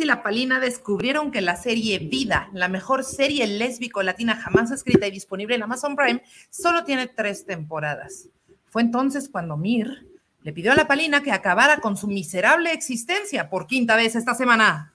Y 0.00 0.04
La 0.04 0.22
Palina 0.22 0.58
descubrieron 0.58 1.30
que 1.30 1.40
la 1.40 1.56
serie 1.56 1.98
Vida, 1.98 2.48
la 2.52 2.68
mejor 2.68 3.04
serie 3.04 3.46
lésbico-latina 3.46 4.36
jamás 4.36 4.70
escrita 4.70 5.06
y 5.06 5.10
disponible 5.10 5.54
en 5.54 5.62
Amazon 5.62 5.96
Prime, 5.96 6.22
solo 6.50 6.84
tiene 6.84 7.08
tres 7.08 7.44
temporadas. 7.44 8.28
Fue 8.70 8.82
entonces 8.82 9.28
cuando 9.28 9.56
Mir 9.56 10.06
le 10.42 10.52
pidió 10.52 10.72
a 10.72 10.76
La 10.76 10.88
Palina 10.88 11.22
que 11.22 11.30
acabara 11.30 11.78
con 11.78 11.96
su 11.96 12.08
miserable 12.08 12.72
existencia 12.72 13.50
por 13.50 13.66
quinta 13.66 13.96
vez 13.96 14.16
esta 14.16 14.34
semana. 14.34 14.94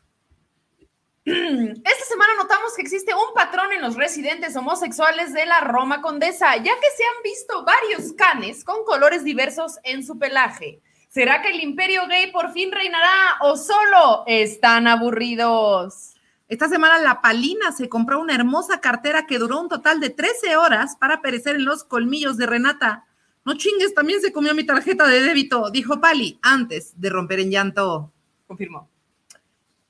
Esta 1.25 2.05
semana 2.07 2.33
notamos 2.41 2.73
que 2.75 2.81
existe 2.81 3.13
un 3.13 3.33
patrón 3.35 3.73
en 3.73 3.81
los 3.81 3.95
residentes 3.95 4.55
homosexuales 4.55 5.33
de 5.33 5.45
la 5.45 5.59
Roma 5.59 6.01
Condesa, 6.01 6.55
ya 6.55 6.73
que 6.73 6.87
se 6.95 7.03
han 7.03 7.23
visto 7.23 7.65
varios 7.65 8.13
canes 8.13 8.63
con 8.63 8.85
colores 8.85 9.23
diversos 9.23 9.77
en 9.83 10.05
su 10.05 10.17
pelaje. 10.17 10.81
¿Será 11.17 11.41
que 11.41 11.49
el 11.49 11.63
imperio 11.63 12.05
gay 12.07 12.31
por 12.31 12.51
fin 12.51 12.71
reinará 12.71 13.37
o 13.41 13.57
solo 13.57 14.23
están 14.27 14.85
aburridos? 14.85 16.13
Esta 16.47 16.69
semana 16.69 16.99
la 16.99 17.21
Palina 17.21 17.71
se 17.71 17.89
compró 17.89 18.19
una 18.19 18.35
hermosa 18.35 18.81
cartera 18.81 19.25
que 19.25 19.39
duró 19.39 19.59
un 19.59 19.67
total 19.67 19.99
de 19.99 20.11
13 20.11 20.57
horas 20.57 20.95
para 20.95 21.23
perecer 21.23 21.55
en 21.55 21.65
los 21.65 21.83
colmillos 21.83 22.37
de 22.37 22.45
Renata. 22.45 23.07
No 23.45 23.57
chingues, 23.57 23.95
también 23.95 24.21
se 24.21 24.31
comió 24.31 24.53
mi 24.53 24.63
tarjeta 24.63 25.07
de 25.07 25.23
débito, 25.23 25.71
dijo 25.71 25.99
Pali, 25.99 26.37
antes 26.43 26.93
de 27.01 27.09
romper 27.09 27.39
en 27.39 27.49
llanto. 27.49 28.13
Confirmó. 28.45 28.87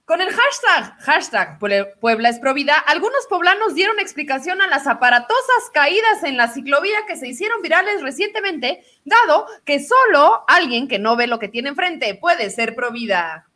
Con 0.07 0.21
el 0.21 0.29
hashtag, 0.29 0.97
hashtag 1.01 1.59
Puebla 1.99 2.29
es 2.29 2.39
Provida, 2.39 2.79
algunos 2.79 3.27
poblanos 3.29 3.75
dieron 3.75 3.99
explicación 3.99 4.61
a 4.61 4.67
las 4.67 4.87
aparatosas 4.87 5.69
caídas 5.73 6.23
en 6.23 6.37
la 6.37 6.47
ciclovía 6.47 6.99
que 7.05 7.17
se 7.17 7.27
hicieron 7.27 7.61
virales 7.61 8.01
recientemente, 8.01 8.85
dado 9.03 9.47
que 9.65 9.81
solo 9.81 10.45
alguien 10.47 10.87
que 10.87 10.97
no 10.97 11.17
ve 11.17 11.27
lo 11.27 11.39
que 11.39 11.49
tiene 11.49 11.67
enfrente 11.67 12.15
puede 12.15 12.49
ser 12.51 12.73
Provida. 12.73 13.49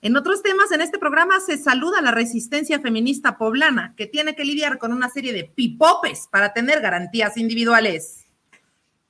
En 0.00 0.16
otros 0.16 0.42
temas, 0.42 0.72
en 0.72 0.80
este 0.80 0.98
programa 0.98 1.38
se 1.40 1.58
saluda 1.58 2.00
la 2.00 2.12
resistencia 2.12 2.80
feminista 2.80 3.36
poblana, 3.36 3.92
que 3.94 4.06
tiene 4.06 4.34
que 4.34 4.44
lidiar 4.46 4.78
con 4.78 4.90
una 4.90 5.10
serie 5.10 5.34
de 5.34 5.44
pipopes 5.44 6.28
para 6.32 6.54
tener 6.54 6.80
garantías 6.80 7.36
individuales. 7.36 8.25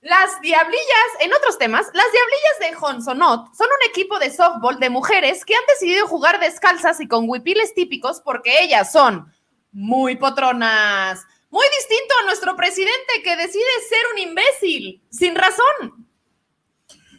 Las 0.08 0.40
Diablillas, 0.40 1.10
en 1.18 1.32
otros 1.34 1.58
temas, 1.58 1.84
las 1.92 2.06
Diablillas 2.12 2.60
de 2.60 2.76
Honsonot 2.80 3.52
son 3.56 3.66
un 3.66 3.90
equipo 3.90 4.20
de 4.20 4.30
softball 4.30 4.78
de 4.78 4.88
mujeres 4.88 5.44
que 5.44 5.56
han 5.56 5.66
decidido 5.66 6.06
jugar 6.06 6.38
descalzas 6.38 7.00
y 7.00 7.08
con 7.08 7.28
huipiles 7.28 7.74
típicos 7.74 8.20
porque 8.20 8.62
ellas 8.62 8.92
son 8.92 9.26
muy 9.72 10.14
potronas. 10.14 11.24
Muy 11.50 11.66
distinto 11.76 12.14
a 12.22 12.26
nuestro 12.26 12.54
presidente 12.54 13.20
que 13.24 13.34
decide 13.34 13.64
ser 13.88 13.98
un 14.12 14.18
imbécil, 14.18 15.02
sin 15.10 15.34
razón. 15.34 16.05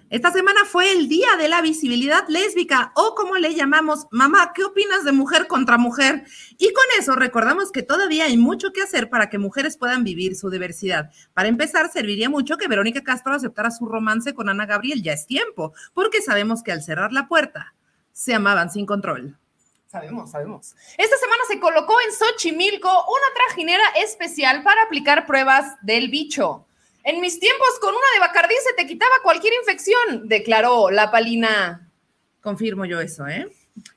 Esta 0.10 0.32
semana 0.32 0.64
fue 0.64 0.90
el 0.94 1.10
Día 1.10 1.36
de 1.38 1.50
la 1.50 1.62
Visibilidad 1.62 2.26
Lésbica 2.30 2.94
o 2.96 3.14
como 3.14 3.36
le 3.36 3.54
llamamos, 3.54 4.08
mamá, 4.10 4.54
¿qué 4.56 4.64
opinas 4.64 5.04
de 5.04 5.12
mujer 5.12 5.48
contra 5.48 5.78
mujer? 5.78 6.24
Y 6.58 6.72
con 6.72 6.86
eso 6.98 7.14
recordamos 7.16 7.74
que 7.74 7.84
todavía 7.84 8.24
hay 8.24 8.38
mucho 8.38 8.72
que 8.72 8.82
hacer 8.82 9.10
para 9.10 9.30
que 9.30 9.38
mujeres 9.38 9.76
puedan 9.76 10.06
vivir 10.06 10.38
su 10.38 10.50
diversidad. 10.50 11.12
Para 11.34 11.50
empezar, 11.50 11.92
serviría 11.92 12.30
mucho 12.30 12.56
que 12.56 12.70
Verónica 12.70 13.04
Castro 13.04 13.34
aceptara 13.34 13.70
su 13.70 13.86
romance 13.86 14.34
con 14.34 14.48
Ana 14.48 14.66
Gabriel, 14.66 15.04
ya 15.04 15.12
es 15.12 15.26
tiempo, 15.26 15.74
porque 15.94 16.22
sabemos 16.22 16.64
que 16.64 16.72
al 16.72 16.82
cerrar 16.82 17.12
la 17.12 17.28
puerta 17.28 17.76
se 18.14 18.34
amaban 18.34 18.72
sin 18.72 18.86
control. 18.86 19.38
Sabemos, 19.88 20.32
sabemos. 20.32 20.74
Esta 20.98 21.18
semana 21.18 21.44
se 21.50 21.60
colocó 21.60 21.96
en 22.00 22.14
Xochimilco 22.14 22.88
una 22.90 23.34
trajinera 23.36 23.84
especial 24.02 24.64
para 24.64 24.84
aplicar 24.84 25.26
pruebas 25.26 25.76
del 25.82 26.10
bicho. 26.10 26.67
En 27.08 27.22
mis 27.22 27.40
tiempos, 27.40 27.70
con 27.80 27.92
una 27.92 28.06
de 28.16 28.20
Bacardí 28.20 28.56
se 28.68 28.74
te 28.74 28.86
quitaba 28.86 29.14
cualquier 29.24 29.54
infección, 29.62 30.28
declaró 30.28 30.92
la 30.92 31.10
palina. 31.10 31.90
Confirmo 32.42 32.84
yo 32.84 33.00
eso, 33.00 33.26
¿eh? 33.28 33.48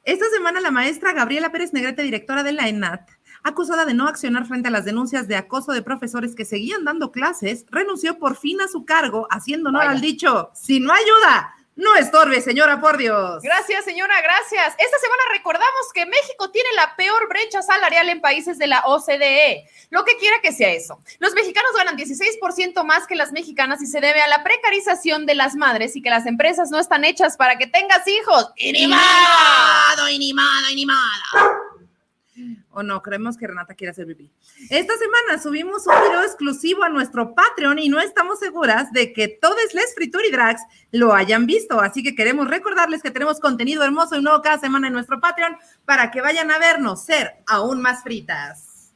Esta 0.05 0.31
semana 0.31 0.61
la 0.61 0.71
maestra 0.71 1.13
Gabriela 1.13 1.51
Pérez 1.51 1.73
Negrete, 1.73 2.03
directora 2.03 2.45
de 2.45 2.53
la 2.53 2.69
ENAT, 2.69 3.11
acusada 3.43 3.85
de 3.85 3.95
no 3.95 4.07
accionar 4.07 4.47
frente 4.47 4.69
a 4.69 4.71
las 4.71 4.85
denuncias 4.85 5.27
de 5.27 5.35
acoso 5.35 5.73
de 5.73 5.83
profesores 5.83 6.37
que 6.37 6.45
seguían 6.45 6.85
dando 6.85 7.11
clases, 7.11 7.67
renunció 7.69 8.17
por 8.21 8.37
fin 8.37 8.61
a 8.61 8.69
su 8.69 8.85
cargo, 8.85 9.27
haciendo 9.29 9.71
honor 9.71 9.89
al 9.89 10.01
dicho, 10.01 10.53
si 10.55 10.79
no 10.79 10.93
ayuda, 10.93 11.53
no 11.77 11.97
estorbe, 11.97 12.41
señora, 12.43 12.81
por 12.81 12.99
Dios. 12.99 13.43
Gracias, 13.43 13.85
señora, 13.85 14.21
gracias. 14.21 14.75
Esta 14.79 14.99
semana 14.99 15.23
recordamos 15.33 15.93
que 15.95 16.05
México 16.05 16.51
tiene 16.51 16.69
la 16.75 16.95
peor 16.97 17.29
brecha 17.29 17.63
salarial 17.63 18.09
en 18.09 18.21
países 18.21 18.59
de 18.59 18.67
la 18.67 18.83
OCDE. 18.87 19.65
Lo 19.89 20.05
que 20.05 20.17
quiera 20.19 20.37
que 20.43 20.53
sea 20.53 20.71
eso. 20.71 21.01
Los 21.21 21.33
mexicanos 21.33 21.73
ganan 21.77 21.97
16% 21.97 22.85
más 22.85 23.07
que 23.07 23.17
las 23.17 23.33
mexicanas 23.33 23.81
y 23.83 23.87
se 23.87 24.01
debe 24.01 24.21
a 24.21 24.29
la 24.29 24.43
precarización 24.43 25.27
de 25.27 25.35
las 25.35 25.55
madres 25.55 25.97
y 25.97 26.03
que 26.03 26.11
las 26.11 26.27
empresas 26.27 26.71
no 26.71 26.79
están 26.79 27.05
hechas 27.05 27.37
para 27.37 27.57
que 27.57 27.67
tengas 27.67 28.07
hijos. 28.07 28.51
¡Inimado, 28.57 30.09
inimado, 30.11 30.71
inimado! 30.71 31.80
O 32.71 32.83
no, 32.83 33.03
creemos 33.03 33.37
que 33.37 33.47
Renata 33.47 33.75
quiere 33.75 33.91
hacer 33.91 34.07
pipí. 34.07 34.31
Esta 34.71 34.95
semana 34.97 35.43
subimos 35.43 35.87
un 35.87 35.95
video 36.03 36.23
exclusivo 36.23 36.85
a 36.85 36.89
nuestro 36.89 37.35
Patreon 37.35 37.79
y 37.79 37.89
no 37.89 38.01
estamos 38.01 38.39
seguras 38.39 38.93
de 38.93 39.13
que 39.13 39.29
todos 39.29 39.75
les 39.75 39.95
Fritur 39.95 40.25
y 40.25 40.31
Drags 40.31 40.63
lo 40.93 41.13
hayan 41.13 41.47
visto, 41.47 41.81
así 41.81 42.03
que 42.03 42.15
queremos 42.15 42.49
recordarles 42.49 43.03
que 43.03 43.11
tenemos 43.11 43.41
contenido 43.41 43.85
hermoso 43.85 44.17
y 44.17 44.23
nuevo 44.23 44.43
cada 44.43 44.59
semana 44.59 44.87
en 44.87 44.93
nuestro 44.93 45.21
Patreon 45.21 45.57
para 45.85 46.11
que 46.11 46.21
vayan 46.21 46.51
a 46.51 46.59
vernos 46.59 47.05
ser 47.05 47.43
aún 47.47 47.83
más 47.83 48.03
fritas. 48.03 48.93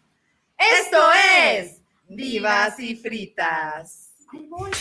Esto 0.57 0.99
es 1.41 1.81
Vivas 2.09 2.79
y 2.79 2.97
Fritas. 2.97 4.13
¡Oli, 4.51 4.73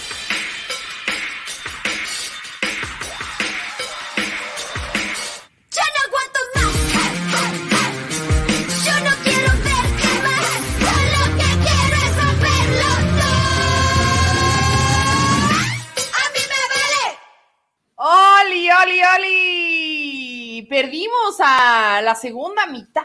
oli, 18.82 19.02
oli! 19.18 20.68
Perdimos 20.70 21.38
a 21.40 22.02
la 22.02 22.16
segunda 22.16 22.66
mitad 22.68 23.04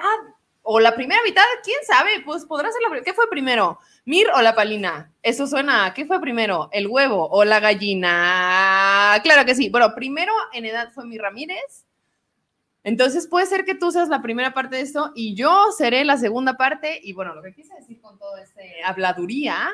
o 0.63 0.81
la 0.81 0.95
primera 0.95 1.21
mitad, 1.25 1.43
quién 1.65 1.79
sabe, 1.87 2.21
pues 2.25 2.45
podrá 2.45 2.71
ser 2.71 2.83
la 2.83 2.89
primera. 2.89 3.05
¿Qué 3.05 3.15
fue 3.15 3.29
primero? 3.31 3.79
¿Mir 4.05 4.29
o 4.35 4.43
la 4.43 4.55
palina? 4.55 5.13
Eso 5.23 5.47
suena, 5.47 5.93
¿qué 5.95 6.07
fue 6.07 6.21
primero? 6.21 6.69
¿El 6.73 6.87
huevo 6.89 7.29
o 7.29 7.45
la 7.45 7.61
gallina? 7.61 9.19
Claro 9.23 9.45
que 9.45 9.55
sí. 9.55 9.71
Bueno, 9.71 9.95
primero 9.95 10.33
en 10.53 10.67
edad 10.67 10.91
fue 10.93 11.07
mi 11.07 11.19
Ramírez. 11.19 11.87
Entonces 12.85 13.27
puede 13.27 13.47
ser 13.47 13.65
que 13.65 13.75
tú 13.75 13.91
seas 13.91 14.09
la 14.09 14.23
primera 14.23 14.55
parte 14.55 14.77
de 14.77 14.83
esto 14.83 15.13
y 15.15 15.35
yo 15.35 15.73
seré 15.77 16.05
la 16.05 16.17
segunda 16.17 16.57
parte. 16.57 17.01
Y 17.03 17.13
bueno, 17.13 17.35
lo 17.35 17.43
que 17.43 17.55
quise 17.55 17.75
decir 17.75 18.01
con 18.01 18.19
toda 18.19 18.43
esta 18.43 18.61
habladuría 18.85 19.71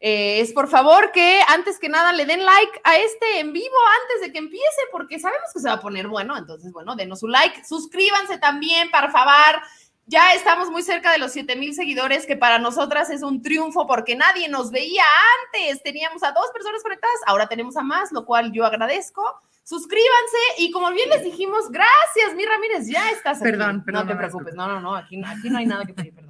eh, 0.00 0.40
es 0.40 0.52
por 0.52 0.68
favor 0.68 1.10
que 1.10 1.40
antes 1.48 1.78
que 1.78 1.88
nada 1.88 2.12
le 2.12 2.24
den 2.24 2.44
like 2.44 2.80
a 2.84 2.96
este 2.98 3.40
en 3.40 3.52
vivo 3.52 3.76
antes 4.02 4.26
de 4.26 4.32
que 4.32 4.38
empiece, 4.38 4.82
porque 4.92 5.18
sabemos 5.18 5.50
que 5.52 5.60
se 5.60 5.68
va 5.68 5.74
a 5.74 5.80
poner 5.80 6.06
bueno. 6.06 6.36
Entonces, 6.36 6.72
bueno, 6.72 6.94
denos 6.94 7.20
su 7.20 7.28
like, 7.28 7.64
suscríbanse 7.64 8.38
también, 8.38 8.90
por 8.90 9.10
favor. 9.10 9.60
Ya 10.06 10.32
estamos 10.32 10.70
muy 10.70 10.82
cerca 10.82 11.12
de 11.12 11.18
los 11.18 11.32
7 11.32 11.54
mil 11.56 11.74
seguidores, 11.74 12.24
que 12.24 12.36
para 12.36 12.58
nosotras 12.58 13.10
es 13.10 13.22
un 13.22 13.42
triunfo 13.42 13.86
porque 13.86 14.16
nadie 14.16 14.48
nos 14.48 14.70
veía 14.70 15.04
antes. 15.44 15.82
Teníamos 15.82 16.22
a 16.22 16.32
dos 16.32 16.50
personas 16.52 16.82
conectadas, 16.82 17.18
ahora 17.26 17.46
tenemos 17.46 17.76
a 17.76 17.82
más, 17.82 18.10
lo 18.12 18.24
cual 18.24 18.52
yo 18.52 18.64
agradezco. 18.64 19.22
Suscríbanse 19.64 20.38
y 20.58 20.70
como 20.70 20.90
bien 20.92 21.10
les 21.10 21.24
dijimos, 21.24 21.70
gracias, 21.70 22.34
mi 22.36 22.46
Ramírez, 22.46 22.86
ya 22.86 23.10
estás. 23.10 23.38
Perdón, 23.38 23.84
perdón. 23.84 24.06
No 24.06 24.12
te 24.12 24.16
preocupes, 24.16 24.54
no, 24.54 24.66
no, 24.66 24.80
no, 24.80 24.94
aquí, 24.94 25.20
aquí 25.26 25.50
no 25.50 25.58
hay 25.58 25.66
nada 25.66 25.84
que 25.84 25.92
pedir, 25.92 26.14
perdón. 26.14 26.27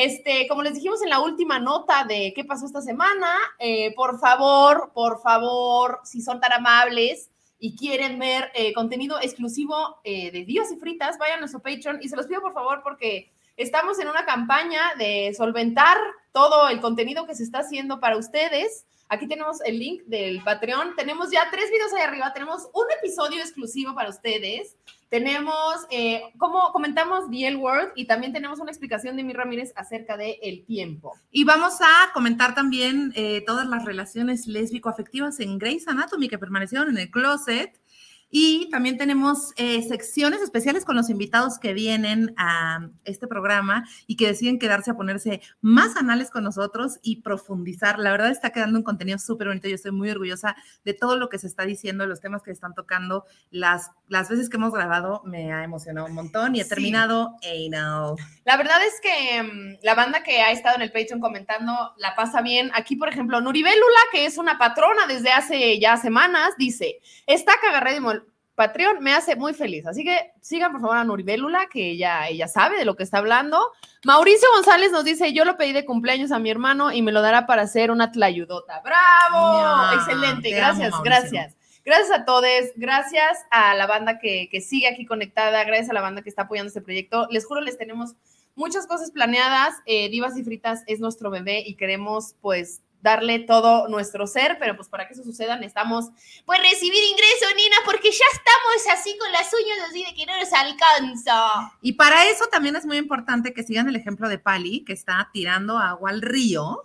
Este, 0.00 0.46
como 0.46 0.62
les 0.62 0.74
dijimos 0.74 1.02
en 1.02 1.08
la 1.08 1.18
última 1.18 1.58
nota 1.58 2.04
de 2.04 2.32
qué 2.32 2.44
pasó 2.44 2.66
esta 2.66 2.80
semana, 2.80 3.36
eh, 3.58 3.92
por 3.96 4.20
favor, 4.20 4.92
por 4.94 5.20
favor, 5.20 5.98
si 6.04 6.22
son 6.22 6.40
tan 6.40 6.52
amables 6.52 7.30
y 7.58 7.74
quieren 7.74 8.16
ver 8.16 8.52
eh, 8.54 8.72
contenido 8.74 9.18
exclusivo 9.20 9.98
eh, 10.04 10.30
de 10.30 10.44
Dios 10.44 10.70
y 10.70 10.76
Fritas, 10.76 11.18
vayan 11.18 11.38
a 11.38 11.40
nuestro 11.40 11.60
Patreon 11.60 11.98
y 12.00 12.08
se 12.08 12.14
los 12.14 12.28
pido 12.28 12.40
por 12.40 12.54
favor 12.54 12.80
porque 12.84 13.32
estamos 13.56 13.98
en 13.98 14.06
una 14.06 14.24
campaña 14.24 14.94
de 14.96 15.34
solventar 15.36 15.98
todo 16.30 16.68
el 16.68 16.80
contenido 16.80 17.26
que 17.26 17.34
se 17.34 17.42
está 17.42 17.58
haciendo 17.58 17.98
para 17.98 18.18
ustedes. 18.18 18.86
Aquí 19.08 19.26
tenemos 19.26 19.60
el 19.62 19.80
link 19.80 20.02
del 20.04 20.44
Patreon. 20.44 20.94
Tenemos 20.94 21.32
ya 21.32 21.48
tres 21.50 21.72
videos 21.72 21.92
ahí 21.94 22.02
arriba. 22.02 22.32
Tenemos 22.32 22.68
un 22.72 22.86
episodio 22.96 23.40
exclusivo 23.40 23.96
para 23.96 24.10
ustedes. 24.10 24.76
Tenemos, 25.08 25.86
eh, 25.90 26.22
como 26.36 26.70
comentamos, 26.72 27.30
The 27.30 27.48
L 27.48 27.56
Word 27.56 27.92
y 27.94 28.06
también 28.06 28.32
tenemos 28.32 28.60
una 28.60 28.70
explicación 28.70 29.16
de 29.16 29.22
mi 29.22 29.32
Ramírez 29.32 29.72
acerca 29.74 30.16
del 30.16 30.36
el 30.42 30.64
tiempo. 30.64 31.14
Y 31.30 31.44
vamos 31.44 31.80
a 31.80 32.12
comentar 32.12 32.54
también 32.54 33.12
eh, 33.14 33.42
todas 33.46 33.66
las 33.66 33.84
relaciones 33.84 34.46
lésbico-afectivas 34.46 35.40
en 35.40 35.58
Grey's 35.58 35.88
Anatomy 35.88 36.28
que 36.28 36.38
permanecieron 36.38 36.90
en 36.90 36.98
el 36.98 37.10
closet. 37.10 37.80
Y 38.30 38.68
también 38.70 38.98
tenemos 38.98 39.52
eh, 39.56 39.82
secciones 39.82 40.42
especiales 40.42 40.84
con 40.84 40.96
los 40.96 41.08
invitados 41.08 41.58
que 41.58 41.72
vienen 41.72 42.34
a 42.36 42.88
este 43.04 43.26
programa 43.26 43.88
y 44.06 44.16
que 44.16 44.26
deciden 44.26 44.58
quedarse 44.58 44.90
a 44.90 44.94
ponerse 44.94 45.40
más 45.62 45.96
anales 45.96 46.30
con 46.30 46.44
nosotros 46.44 46.98
y 47.02 47.22
profundizar. 47.22 47.98
La 47.98 48.10
verdad 48.10 48.30
está 48.30 48.50
quedando 48.50 48.78
un 48.78 48.84
contenido 48.84 49.18
súper 49.18 49.48
bonito. 49.48 49.68
Yo 49.68 49.74
estoy 49.74 49.92
muy 49.92 50.10
orgullosa 50.10 50.56
de 50.84 50.92
todo 50.92 51.16
lo 51.16 51.28
que 51.30 51.38
se 51.38 51.46
está 51.46 51.64
diciendo, 51.64 52.06
los 52.06 52.20
temas 52.20 52.42
que 52.42 52.50
están 52.50 52.74
tocando. 52.74 53.24
Las, 53.50 53.90
las 54.08 54.28
veces 54.28 54.50
que 54.50 54.58
hemos 54.58 54.72
grabado 54.72 55.22
me 55.24 55.52
ha 55.52 55.64
emocionado 55.64 56.06
un 56.06 56.14
montón 56.14 56.54
y 56.54 56.60
he 56.60 56.64
terminado 56.66 57.36
anal. 57.42 58.16
La 58.44 58.56
verdad 58.56 58.78
es 58.84 59.00
que 59.00 59.42
mm, 59.42 59.78
la 59.82 59.94
banda 59.94 60.22
que 60.22 60.42
ha 60.42 60.52
estado 60.52 60.76
en 60.76 60.82
el 60.82 60.92
Patreon 60.92 61.20
comentando 61.20 61.94
la 61.96 62.14
pasa 62.14 62.42
bien. 62.42 62.70
Aquí, 62.74 62.96
por 62.96 63.08
ejemplo, 63.08 63.40
Nuribélula, 63.40 64.00
que 64.12 64.26
es 64.26 64.36
una 64.36 64.58
patrona 64.58 65.06
desde 65.06 65.30
hace 65.30 65.78
ya 65.80 65.96
semanas, 65.96 66.54
dice, 66.58 67.00
está 67.26 67.52
cagarredimo 67.60 68.12
Patreon 68.58 69.00
me 69.00 69.14
hace 69.14 69.36
muy 69.36 69.54
feliz. 69.54 69.86
Así 69.86 70.02
que 70.02 70.32
sigan 70.40 70.72
por 70.72 70.80
favor 70.80 70.96
a 70.96 71.04
Nuribélula, 71.04 71.68
que 71.72 71.92
ella, 71.92 72.26
ella 72.26 72.48
sabe 72.48 72.76
de 72.76 72.84
lo 72.84 72.96
que 72.96 73.04
está 73.04 73.18
hablando. 73.18 73.62
Mauricio 74.04 74.48
González 74.56 74.90
nos 74.90 75.04
dice: 75.04 75.32
Yo 75.32 75.44
lo 75.44 75.56
pedí 75.56 75.72
de 75.72 75.84
cumpleaños 75.84 76.32
a 76.32 76.40
mi 76.40 76.50
hermano 76.50 76.90
y 76.90 77.00
me 77.00 77.12
lo 77.12 77.22
dará 77.22 77.46
para 77.46 77.62
hacer 77.62 77.92
una 77.92 78.10
tlayudota. 78.10 78.82
¡Bravo! 78.82 79.94
Excelente, 79.94 80.50
gracias, 80.50 80.92
gracias. 81.04 81.54
Gracias 81.84 82.10
a 82.10 82.24
todos, 82.24 82.44
gracias 82.74 83.38
a 83.52 83.74
la 83.74 83.86
banda 83.86 84.18
que, 84.18 84.48
que 84.50 84.60
sigue 84.60 84.88
aquí 84.88 85.06
conectada, 85.06 85.62
gracias 85.62 85.90
a 85.90 85.94
la 85.94 86.00
banda 86.00 86.22
que 86.22 86.28
está 86.28 86.42
apoyando 86.42 86.68
este 86.68 86.82
proyecto. 86.82 87.28
Les 87.30 87.46
juro, 87.46 87.60
les 87.60 87.78
tenemos 87.78 88.16
muchas 88.56 88.88
cosas 88.88 89.12
planeadas. 89.12 89.76
Eh, 89.86 90.10
Divas 90.10 90.36
y 90.36 90.42
Fritas 90.42 90.82
es 90.88 90.98
nuestro 90.98 91.30
bebé 91.30 91.62
y 91.64 91.76
queremos, 91.76 92.34
pues, 92.40 92.82
darle 93.00 93.40
todo 93.40 93.88
nuestro 93.88 94.26
ser, 94.26 94.56
pero 94.58 94.76
pues 94.76 94.88
para 94.88 95.06
que 95.06 95.14
eso 95.14 95.22
suceda 95.22 95.56
necesitamos 95.56 96.06
pues 96.44 96.60
recibir 96.60 97.02
ingreso, 97.02 97.46
Nina, 97.56 97.76
porque 97.84 98.10
ya 98.10 98.24
estamos 98.32 98.98
así 98.98 99.16
con 99.18 99.30
las 99.32 99.52
uñas 99.52 99.88
así 99.88 100.04
de 100.04 100.14
que 100.14 100.26
no 100.26 100.38
nos 100.38 100.52
alcanza. 100.52 101.72
Y 101.80 101.92
para 101.92 102.28
eso 102.28 102.46
también 102.50 102.76
es 102.76 102.86
muy 102.86 102.96
importante 102.96 103.52
que 103.54 103.62
sigan 103.62 103.88
el 103.88 103.96
ejemplo 103.96 104.28
de 104.28 104.38
Pali, 104.38 104.84
que 104.84 104.92
está 104.92 105.30
tirando 105.32 105.78
agua 105.78 106.10
al 106.10 106.22
río 106.22 106.84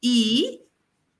y 0.00 0.64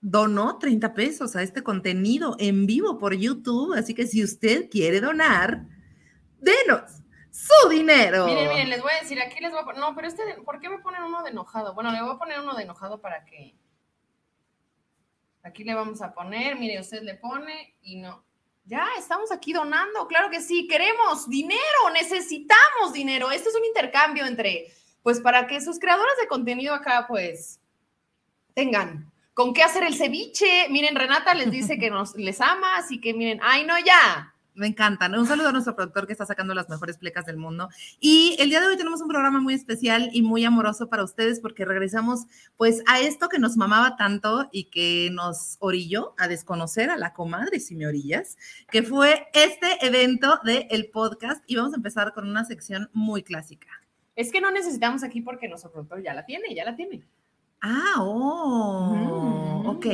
donó 0.01 0.59
30 0.59 0.95
pesos 0.95 1.37
a 1.37 1.43
este 1.43 1.63
contenido 1.63 2.37
en 2.39 2.67
vivo 2.67 2.99
por 2.99 3.15
YouTube, 3.15 3.75
así 3.77 3.95
que 3.95 4.07
si 4.07 4.23
usted 4.23 4.71
quiere 4.71 5.01
donar, 5.01 5.65
denos 6.39 7.03
su 7.31 7.69
dinero. 7.69 8.27
Miren, 8.27 8.49
miren, 8.49 8.71
les 8.71 8.83
voy 8.83 8.93
a 8.93 9.03
decir, 9.03 9.21
aquí 9.21 9.41
les 9.41 9.51
voy 9.51 9.61
a 9.61 9.65
poner, 9.65 9.81
no, 9.81 9.95
pero 9.95 10.09
este, 10.09 10.23
¿por 10.45 10.61
qué 10.61 10.69
me 10.69 10.79
ponen 10.79 11.03
uno 11.03 11.23
de 11.23 11.31
enojado? 11.31 11.75
Bueno, 11.75 11.93
le 11.93 12.03
voy 12.03 12.15
a 12.15 12.19
poner 12.19 12.41
uno 12.41 12.55
de 12.55 12.65
enojado 12.65 13.01
para 13.01 13.25
que, 13.25 13.55
aquí 15.43 15.65
le 15.65 15.75
vamos 15.75 16.03
a 16.03 16.13
poner, 16.13 16.57
mire, 16.57 16.81
usted 16.81 17.03
le 17.03 17.15
pone 17.15 17.75
y 17.83 17.97
no. 17.97 18.25
Ya, 18.65 18.87
estamos 18.99 19.33
aquí 19.33 19.53
donando, 19.53 20.07
claro 20.07 20.29
que 20.31 20.43
sí, 20.43 20.69
queremos 20.69 21.29
dinero, 21.29 21.91
necesitamos 21.95 22.93
dinero. 22.93 23.31
Esto 23.31 23.49
es 23.49 23.57
un 23.57 23.65
intercambio 23.65 24.27
entre, 24.27 24.71
pues 25.03 25.21
para 25.21 25.47
que 25.47 25.61
sus 25.61 25.79
creadores 25.79 26.15
de 26.21 26.29
contenido 26.29 26.75
acá, 26.75 27.07
pues, 27.09 27.61
tengan 28.53 29.11
con 29.33 29.55
qué 29.55 29.63
hacer 29.63 29.85
el 29.85 29.95
ceviche. 29.95 30.69
Miren, 30.69 30.97
Renata 30.97 31.33
les 31.33 31.51
dice 31.51 31.79
que 31.79 31.91
nos 31.91 32.15
les 32.17 32.41
ama, 32.41 32.77
así 32.77 33.01
que 33.01 33.15
miren, 33.15 33.41
ay, 33.43 33.65
no, 33.65 33.79
ya, 33.79 34.35
me 34.59 34.67
encantan. 34.67 35.15
Un 35.19 35.27
saludo 35.27 35.49
a 35.49 35.53
nuestro 35.53 35.75
productor 35.75 36.07
que 36.07 36.13
está 36.13 36.27
sacando 36.27 36.55
las 36.55 36.69
mejores 36.69 36.99
plecas 36.99 37.27
del 37.27 37.37
mundo. 37.37 37.69
Y 38.01 38.37
el 38.39 38.51
día 38.51 38.61
de 38.61 38.67
hoy 38.67 38.77
tenemos 38.77 39.01
un 39.01 39.09
programa 39.09 39.41
muy 39.41 39.55
especial 39.55 40.11
y 40.13 40.23
muy 40.23 40.45
amoroso 40.45 40.89
para 40.89 41.05
ustedes 41.05 41.41
porque 41.41 41.65
regresamos 41.65 42.27
pues 42.57 42.83
a 42.87 43.01
esto 43.01 43.29
que 43.29 43.39
nos 43.39 43.57
mamaba 43.57 43.97
tanto 43.97 44.49
y 44.53 44.65
que 44.65 45.11
nos 45.13 45.57
orilló 45.61 46.15
a 46.19 46.29
desconocer 46.29 46.91
a 46.91 46.97
la 46.97 47.13
comadre, 47.13 47.61
si 47.61 47.75
me 47.77 47.87
orillas, 47.87 48.37
que 48.71 48.83
fue 48.83 49.29
este 49.33 49.87
evento 49.87 50.41
del 50.45 50.67
el 50.71 50.91
podcast 50.91 51.43
y 51.47 51.57
vamos 51.57 51.73
a 51.73 51.77
empezar 51.77 52.13
con 52.13 52.29
una 52.29 52.45
sección 52.45 52.91
muy 52.93 53.23
clásica. 53.23 53.69
Es 54.17 54.33
que 54.33 54.41
no 54.41 54.51
necesitamos 54.51 55.05
aquí 55.05 55.21
porque 55.21 55.49
nuestro 55.49 55.71
productor 55.71 56.03
ya 56.03 56.13
la 56.13 56.27
tiene, 56.27 56.55
ya 56.55 56.65
la 56.65 56.75
tiene. 56.75 57.07
Ah, 57.61 57.95
oh, 57.99 59.63
ok. 59.67 59.87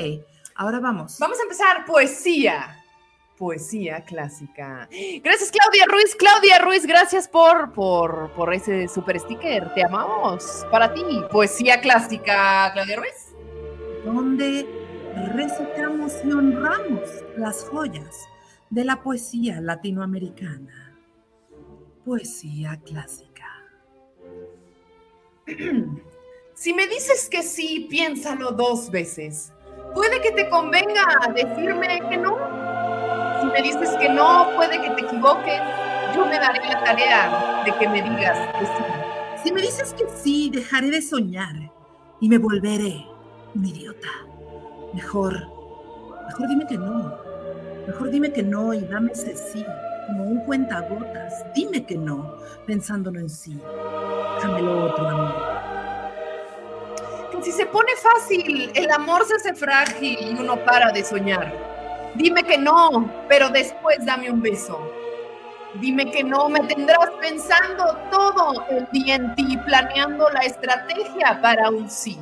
Ahora 0.57 0.81
vamos. 0.81 1.19
Vamos 1.19 1.39
a 1.39 1.43
empezar 1.43 1.85
poesía 1.85 2.84
poesía 3.39 4.05
clásica. 4.05 4.89
Gracias, 5.23 5.51
Claudia 5.51 5.87
Ruiz. 5.89 6.15
Claudia 6.15 6.59
Ruiz, 6.59 6.87
gracias 6.87 7.29
por, 7.29 7.73
por, 7.73 8.33
por 8.33 8.55
ese 8.55 8.89
super 8.89 9.19
sticker. 9.19 9.73
Te 9.75 9.85
amamos. 9.85 10.67
Para 10.71 10.93
ti, 10.95 11.03
poesía 11.31 11.81
clásica, 11.81 12.71
Claudia 12.73 12.97
Ruiz. 12.97 13.35
Donde 14.05 14.67
recitamos 15.35 16.13
y 16.25 16.33
honramos 16.33 17.09
las 17.37 17.65
joyas 17.65 18.29
de 18.71 18.85
la 18.85 19.03
poesía 19.03 19.61
latinoamericana. 19.61 20.97
Poesía 22.05 22.81
clásica. 22.85 23.49
Si 26.57 26.73
me 26.73 26.87
dices 26.87 27.29
que 27.29 27.43
sí, 27.43 27.89
piénsalo 27.91 28.53
dos 28.53 28.89
veces. 28.89 29.53
Puede 29.93 30.21
que 30.21 30.31
te 30.31 30.49
convenga 30.49 31.05
decirme 31.35 32.01
que 32.09 32.17
no 32.17 32.37
si 33.45 33.51
me 33.51 33.63
dices 33.63 33.91
que 34.01 34.09
no, 34.09 34.51
puede 34.57 34.81
que 34.81 34.91
te 34.91 35.03
equivoques, 35.03 35.61
yo 36.15 36.25
me 36.27 36.39
daré 36.39 36.61
la 36.67 36.83
tarea 36.83 37.63
de 37.65 37.73
que 37.73 37.89
me 37.89 38.03
digas 38.03 38.39
que 38.59 38.67
sí. 38.67 38.83
Si 39.43 39.53
me 39.53 39.61
dices 39.61 39.95
que 39.95 40.05
sí, 40.09 40.51
dejaré 40.51 40.91
de 40.91 41.03
soñar 41.03 41.55
y 42.21 42.29
me 42.29 42.39
volveré 42.39 43.05
un 43.55 43.67
idiota. 43.67 44.09
Mejor, 44.95 45.35
mejor 46.27 46.49
dime 46.49 46.67
que 46.67 46.79
no. 46.79 47.19
Mejor 47.87 48.11
dime 48.11 48.33
que 48.33 48.43
no 48.43 48.73
y 48.73 48.81
dame 48.81 49.13
ese 49.13 49.37
sí, 49.37 49.65
como 50.07 50.25
un 50.25 50.41
cuentagotas. 50.45 51.45
Dime 51.55 51.85
que 51.85 51.97
no, 51.97 52.37
pensándolo 52.67 53.21
en 53.21 53.29
sí. 53.29 53.61
Déjamelo 54.37 54.87
otro 54.87 55.09
amor. 55.09 55.35
si 57.43 57.53
se 57.53 57.67
pone 57.67 57.93
fácil, 57.97 58.71
el 58.75 58.91
amor 58.91 59.27
se 59.27 59.35
hace 59.35 59.55
frágil 59.55 60.17
y 60.19 60.41
uno 60.41 60.57
para 60.65 60.93
de 60.93 61.05
soñar. 61.05 61.74
Dime 62.15 62.45
que 62.45 62.59
no, 62.59 63.11
pero 63.29 63.49
después 63.51 63.99
dame 64.05 64.31
un 64.31 64.41
beso. 64.41 64.79
Dime 65.81 66.11
que 66.13 66.23
no, 66.23 66.49
me 66.49 66.61
tendrás 66.61 67.11
pensando 67.21 67.99
todo 68.11 68.65
el 68.71 68.87
día 68.93 69.17
en 69.17 69.35
ti, 69.35 69.59
planeando 69.67 70.31
la 70.31 70.41
estrategia 70.41 71.41
para 71.43 71.71
un 71.71 71.91
sí. 71.91 72.17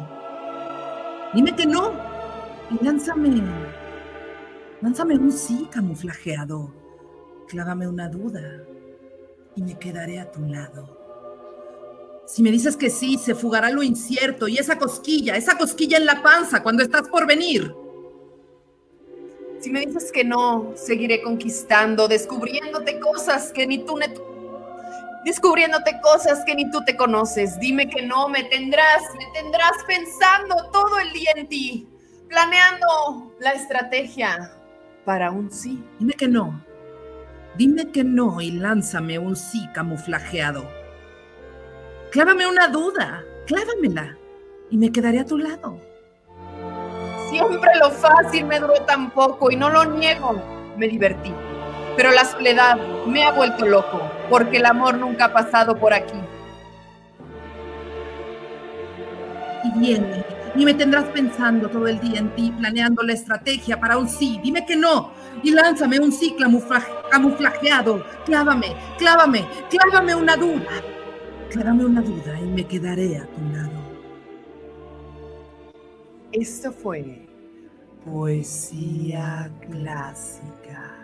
Dime 1.35 1.55
que 1.55 1.67
no 1.67 1.93
y 2.71 2.83
lánzame, 2.83 3.43
lánzame 4.81 5.17
un 5.17 5.31
sí 5.31 5.69
camuflajeado. 5.71 6.73
Clávame 7.49 7.87
una 7.87 8.09
duda 8.09 8.65
y 9.55 9.63
me 9.63 9.79
quedaré 9.79 10.19
a 10.21 10.31
tu 10.31 10.41
lado. 10.47 11.03
Si 12.27 12.43
me 12.43 12.51
dices 12.51 12.79
que 12.79 12.89
sí, 12.89 13.19
se 13.19 13.35
fugará 13.35 13.69
lo 13.69 13.83
incierto 13.83 14.49
y 14.49 14.57
esa 14.57 14.79
cosquilla, 14.79 15.37
esa 15.37 15.59
cosquilla 15.59 15.99
en 15.99 16.07
la 16.07 16.23
panza 16.23 16.63
cuando 16.63 16.83
estás 16.83 17.09
por 17.09 17.27
venir. 17.27 17.75
Si 19.63 19.71
me 19.71 19.87
dices 19.87 20.11
que 20.11 20.25
no, 20.25 20.73
seguiré 20.75 21.23
conquistando, 21.23 22.09
descubriéndote 22.09 22.99
cosas 22.99 23.53
que 23.53 23.65
ni 23.65 23.79
tú 23.79 23.97
ne 23.97 24.13
descubriéndote 25.25 26.01
cosas 26.03 26.43
que 26.45 26.57
ni 26.57 26.69
tú 26.73 26.83
te 26.85 26.97
conoces. 26.97 27.61
Dime 27.61 27.89
que 27.89 28.03
no, 28.03 28.29
me 28.29 28.43
tendrás, 28.43 29.03
me 29.17 29.41
tendrás 29.41 29.73
pensando 29.87 30.57
todo 30.73 30.99
el 30.99 31.13
día 31.13 31.31
en 31.37 31.47
ti, 31.47 31.89
planeando 32.29 33.33
la 33.39 33.53
estrategia 33.53 34.53
para 35.05 35.31
un 35.31 35.49
sí. 35.53 35.81
Dime 36.01 36.15
que 36.15 36.27
no. 36.27 36.61
Dime 37.57 37.89
que 37.93 38.03
no 38.03 38.41
y 38.41 38.51
lánzame 38.51 39.21
un 39.21 39.37
sí 39.37 39.69
camuflajeado. 39.73 40.69
Clávame 42.11 42.49
una 42.49 42.67
duda, 42.67 43.25
clávamela 43.47 44.19
y 44.71 44.77
me 44.77 44.91
quedaré 44.91 45.21
a 45.21 45.25
tu 45.25 45.39
lado. 45.39 45.92
Siempre 47.33 47.71
lo 47.81 47.91
fácil 47.91 48.45
me 48.45 48.61
duró 48.61 48.75
tan 48.83 49.11
poco 49.11 49.51
y 49.51 49.57
no 49.57 49.71
lo 49.71 49.87
niego, 49.87 50.35
me 50.77 50.87
divertí. 50.87 51.33
Pero 51.97 52.11
la 52.11 52.27
soledad 52.27 52.77
me 53.07 53.25
ha 53.25 53.33
vuelto 53.33 53.65
loco 53.65 54.03
porque 54.29 54.59
el 54.59 54.67
amor 54.67 54.99
nunca 54.99 55.25
ha 55.25 55.33
pasado 55.33 55.75
por 55.75 55.95
aquí. 55.95 56.21
Y 59.65 59.79
viene, 59.79 60.27
y 60.55 60.63
me 60.67 60.75
tendrás 60.75 61.05
pensando 61.05 61.71
todo 61.71 61.89
el 61.89 61.99
día 62.01 62.19
en 62.19 62.35
ti, 62.35 62.53
planeando 62.59 63.03
la 63.03 63.15
estrategia 63.15 63.81
para 63.81 63.97
un 63.97 64.11
sí. 64.11 64.39
Dime 64.43 64.67
que 64.67 64.77
no, 64.77 65.13
y 65.43 65.53
lánzame 65.53 66.01
un 66.01 66.13
sí 66.13 66.37
camuflajeado. 67.11 68.05
Clávame, 68.27 68.77
clávame, 68.99 69.49
clávame 69.71 70.15
una 70.15 70.37
duda. 70.37 70.83
Clávame 71.51 71.87
una 71.87 72.03
duda 72.03 72.39
y 72.39 72.45
me 72.45 72.67
quedaré 72.67 73.17
a 73.17 73.25
tu 73.25 73.41
lado. 73.57 73.82
Esto 76.33 76.73
fue 76.73 77.27
poesía 78.05 79.51
clásica. 79.71 80.99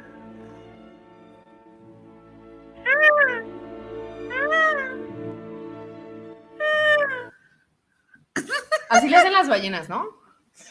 Así 8.89 9.09
le 9.09 9.17
hacen 9.17 9.33
las 9.33 9.49
ballenas, 9.49 9.89
¿no? 9.89 10.07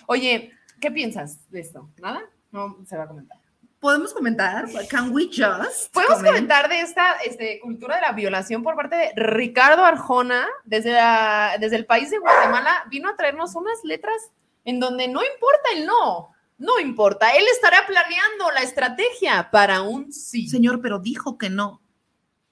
Oye, 0.08 0.52
¿qué 0.82 0.92
piensas 0.92 1.50
de 1.52 1.60
esto? 1.60 1.90
¿Nada? 1.98 2.22
No 2.52 2.78
se 2.88 2.98
va 2.98 3.04
a 3.04 3.08
comentar. 3.08 3.38
podemos 3.80 4.12
comentar. 4.14 4.66
Can 4.90 5.12
we 5.14 5.26
just? 5.28 5.94
Podemos 5.94 6.16
comment? 6.18 6.36
comentar 6.36 6.68
de 6.68 6.82
esta 6.82 7.14
este, 7.26 7.60
cultura 7.60 7.96
de 7.96 8.02
la 8.02 8.12
violación 8.14 8.64
por 8.64 8.76
parte 8.76 8.96
de 8.96 9.12
Ricardo 9.16 9.86
Arjona, 9.86 10.48
desde, 10.66 10.94
la- 10.94 11.58
desde 11.60 11.76
el 11.76 11.86
país 11.86 12.10
de 12.10 12.18
Guatemala, 12.18 12.86
vino 12.90 13.08
a 13.10 13.16
traernos 13.16 13.56
unas 13.56 13.84
letras 13.84 14.32
en 14.68 14.82
donde 14.82 15.08
no 15.08 15.22
importa 15.24 15.70
el 15.76 15.86
no, 15.86 16.36
no 16.58 16.80
importa, 16.82 17.30
él 17.30 17.46
estará 17.54 17.88
planeando 17.88 18.52
la 18.54 18.64
estrategia 18.64 19.50
para 19.50 19.82
un 19.82 20.12
sí. 20.12 20.50
Señor, 20.50 20.82
pero 20.82 21.00
dijo 21.00 21.38
que 21.38 21.50
no. 21.50 21.82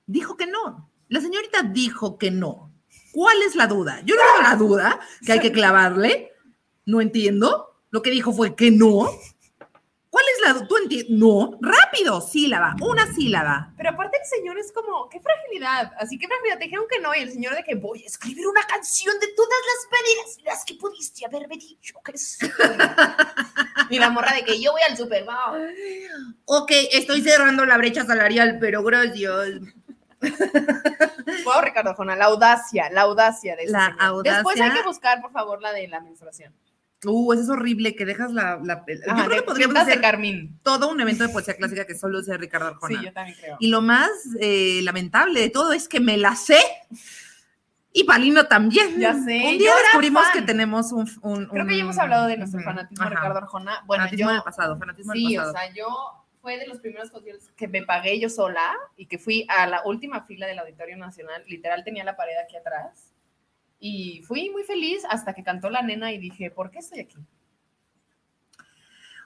Dijo 0.05 0.38
que 0.38 0.48
no. 0.48 0.89
La 1.10 1.19
señorita 1.19 1.63
dijo 1.63 2.17
que 2.17 2.31
no. 2.31 2.72
¿Cuál 3.12 3.41
es 3.41 3.55
la 3.55 3.67
duda? 3.67 4.01
Yo 4.05 4.15
no 4.15 4.22
tengo 4.22 4.50
la 4.50 4.55
duda 4.55 5.00
que 5.25 5.34
hay 5.34 5.39
que 5.41 5.51
clavarle. 5.51 6.31
No 6.86 7.01
entiendo. 7.01 7.81
Lo 7.89 8.01
que 8.01 8.12
dijo 8.12 8.31
fue 8.31 8.55
que 8.55 8.72
no. 8.72 9.10
¿Cuál 10.45 10.55
es 10.55 10.61
la? 10.61 10.67
¿Tú 10.67 10.77
entiendes? 10.77 11.09
No. 11.09 11.57
Rápido. 11.61 12.21
Sílaba. 12.21 12.75
Una 12.81 13.11
sílaba. 13.13 13.73
Pero 13.77 13.89
aparte 13.91 14.17
el 14.17 14.27
señor 14.27 14.57
es 14.59 14.71
como, 14.71 15.09
qué 15.09 15.19
fragilidad, 15.19 15.91
así 15.99 16.17
que 16.17 16.27
fragilidad, 16.27 16.57
te 16.57 16.65
dijeron 16.65 16.85
que 16.89 16.99
no, 16.99 17.13
y 17.15 17.19
el 17.19 17.31
señor 17.31 17.55
de 17.55 17.63
que 17.63 17.75
voy 17.75 18.03
a 18.03 18.07
escribir 18.07 18.47
una 18.47 18.63
canción 18.63 19.17
de 19.19 19.27
todas 19.35 19.59
las 19.67 19.91
maneras 19.91 20.37
las 20.43 20.65
que 20.65 20.75
pudiste 20.75 21.25
haberme 21.25 21.57
dicho 21.57 21.95
que 22.03 22.17
sí. 22.17 22.45
y 23.89 23.99
la 23.99 24.09
morra 24.09 24.33
de 24.33 24.43
que 24.43 24.59
yo 24.59 24.71
voy 24.71 24.81
al 24.87 24.97
Super 24.97 25.23
Bowl. 25.23 25.73
Ok, 26.45 26.71
estoy 26.91 27.21
cerrando 27.21 27.65
la 27.65 27.77
brecha 27.77 28.05
salarial, 28.05 28.57
pero 28.59 28.83
gracias. 28.83 29.61
Wow, 31.43 31.61
Ricardo 31.61 31.91
Arjona, 31.91 32.15
la 32.15 32.25
audacia, 32.25 32.89
la 32.89 33.01
audacia 33.01 33.55
de 33.55 33.63
ese 33.63 33.71
La 33.71 33.95
audacia. 33.99 34.33
Después 34.35 34.59
hay 34.59 34.71
que 34.71 34.83
buscar, 34.83 35.21
por 35.21 35.31
favor, 35.31 35.61
la 35.61 35.71
de 35.73 35.87
la 35.87 35.99
menstruación. 35.99 36.53
Uh, 37.03 37.33
eso 37.33 37.43
es 37.43 37.49
horrible 37.49 37.95
que 37.95 38.05
dejas 38.05 38.31
la. 38.31 38.59
la- 38.63 38.83
yo 38.87 39.11
Ajá, 39.11 39.25
creo 39.25 39.29
que 39.29 39.35
de 39.35 39.41
podríamos 39.43 39.75
de 39.75 39.81
hacer 39.81 40.01
Carmín. 40.01 40.59
todo 40.63 40.89
un 40.89 40.99
evento 41.01 41.23
de 41.27 41.29
poesía 41.33 41.53
clásica 41.57 41.85
que 41.85 41.95
solo 41.95 42.23
sea 42.23 42.37
Ricardo 42.37 42.67
Arjona. 42.67 42.99
Sí, 42.99 43.05
yo 43.05 43.13
también 43.13 43.37
creo. 43.39 43.57
Y 43.59 43.67
lo 43.69 43.81
más 43.81 44.09
eh, 44.39 44.79
lamentable 44.83 45.39
de 45.41 45.49
todo 45.49 45.73
es 45.73 45.87
que 45.87 45.99
me 45.99 46.17
la 46.17 46.35
sé. 46.35 46.57
Y 47.93 48.03
Palino 48.03 48.45
también. 48.47 48.99
Ya 48.99 49.13
sé, 49.13 49.19
Un 49.45 49.53
yo 49.53 49.57
día 49.59 49.75
descubrimos 49.83 50.23
fan. 50.23 50.33
que 50.33 50.41
tenemos 50.41 50.91
un. 50.91 51.09
un- 51.21 51.45
Creo 51.45 51.65
que 51.67 51.75
ya 51.77 51.83
hemos 51.83 51.97
hablado 51.97 52.27
de 52.27 52.37
nuestro 52.37 52.61
fanatismo 52.61 53.03
de. 53.05 53.09
Ricardo 53.11 53.37
Arjona. 53.37 53.83
Bueno, 53.85 54.03
fanatismo 54.03 54.29
yo, 54.29 54.33
del 54.33 54.43
pasado, 54.43 54.77
fanatismo 54.77 55.13
del 55.13 55.21
sí, 55.21 55.35
pasado. 55.37 55.51
o 55.51 55.53
sea, 55.57 55.73
yo 55.73 55.87
fue 56.41 56.57
de 56.57 56.67
los 56.67 56.79
primeros 56.79 57.09
conciertos 57.11 57.49
que 57.55 57.67
me 57.67 57.83
pagué 57.83 58.19
yo 58.19 58.29
sola 58.29 58.75
y 58.97 59.05
que 59.07 59.17
fui 59.17 59.45
a 59.49 59.65
la 59.67 59.81
última 59.85 60.21
fila 60.25 60.45
del 60.47 60.59
Auditorio 60.59 60.97
Nacional. 60.97 61.43
Literal 61.47 61.83
tenía 61.83 62.03
la 62.03 62.15
pared 62.17 62.33
aquí 62.43 62.55
atrás. 62.57 63.11
Y 63.87 64.23
fui 64.23 64.49
muy 64.49 64.63
feliz 64.63 65.03
hasta 65.11 65.35
que 65.35 65.43
cantó 65.43 65.69
la 65.69 65.83
nena 65.83 66.11
y 66.11 66.17
dije, 66.17 66.49
¿por 66.49 66.71
qué 66.71 66.79
estoy 66.79 67.01
aquí? 67.01 67.17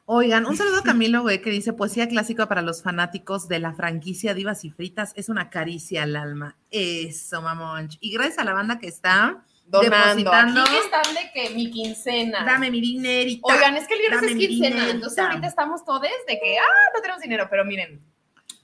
Oigan, 0.04 0.46
un 0.46 0.58
saludo 0.58 0.80
a 0.80 0.84
Camilo, 0.84 1.22
güey, 1.22 1.42
que 1.42 1.50
dice 1.50 1.72
poesía 1.72 2.10
clásica 2.10 2.50
para 2.50 2.62
los 2.62 2.84
fanáticos 2.84 3.48
de 3.48 3.60
la 3.60 3.72
franquicia 3.72 4.34
Divas 4.34 4.66
y 4.66 4.70
Fritas. 4.70 5.14
Es 5.16 5.30
una 5.30 5.50
caricia 5.50 6.04
al 6.04 6.18
alma. 6.18 6.58
Eso, 6.72 7.42
mamón. 7.42 7.88
Y 8.02 8.12
gracias 8.12 8.40
a 8.40 8.44
la 8.44 8.52
banda 8.54 8.80
que 8.80 8.90
está. 8.90 9.46
Donando. 9.66 10.16
Depositando. 10.18 10.62
Aquí 10.64 10.76
están 10.76 11.16
de 11.16 11.32
que 11.34 11.56
mi 11.56 11.72
quincena. 11.72 12.44
Dame 12.44 12.70
mi 12.70 12.82
dinerita. 12.82 13.40
Oigan, 13.44 13.78
es 13.78 13.88
que 13.88 13.94
el 13.94 14.00
viernes 14.02 14.24
es 14.24 14.36
quincena, 14.36 14.76
dinerita. 14.76 14.92
entonces 14.92 15.20
ahorita 15.20 15.48
estamos 15.48 15.86
todos 15.86 16.02
de 16.02 16.38
que, 16.38 16.58
ah, 16.60 16.92
no 16.94 17.02
tenemos 17.02 17.22
dinero, 17.22 17.48
pero 17.50 17.64
miren, 17.64 18.02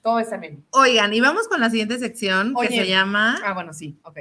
todo 0.02 0.18
está 0.18 0.36
bien. 0.36 0.62
Oigan, 0.72 1.14
y 1.14 1.22
vamos 1.22 1.48
con 1.48 1.58
la 1.58 1.70
siguiente 1.70 1.98
sección 1.98 2.52
que 2.52 2.66
Oye. 2.66 2.76
se 2.76 2.86
llama. 2.86 3.40
Ah, 3.42 3.54
bueno, 3.54 3.72
sí, 3.72 3.98
ok. 4.02 4.18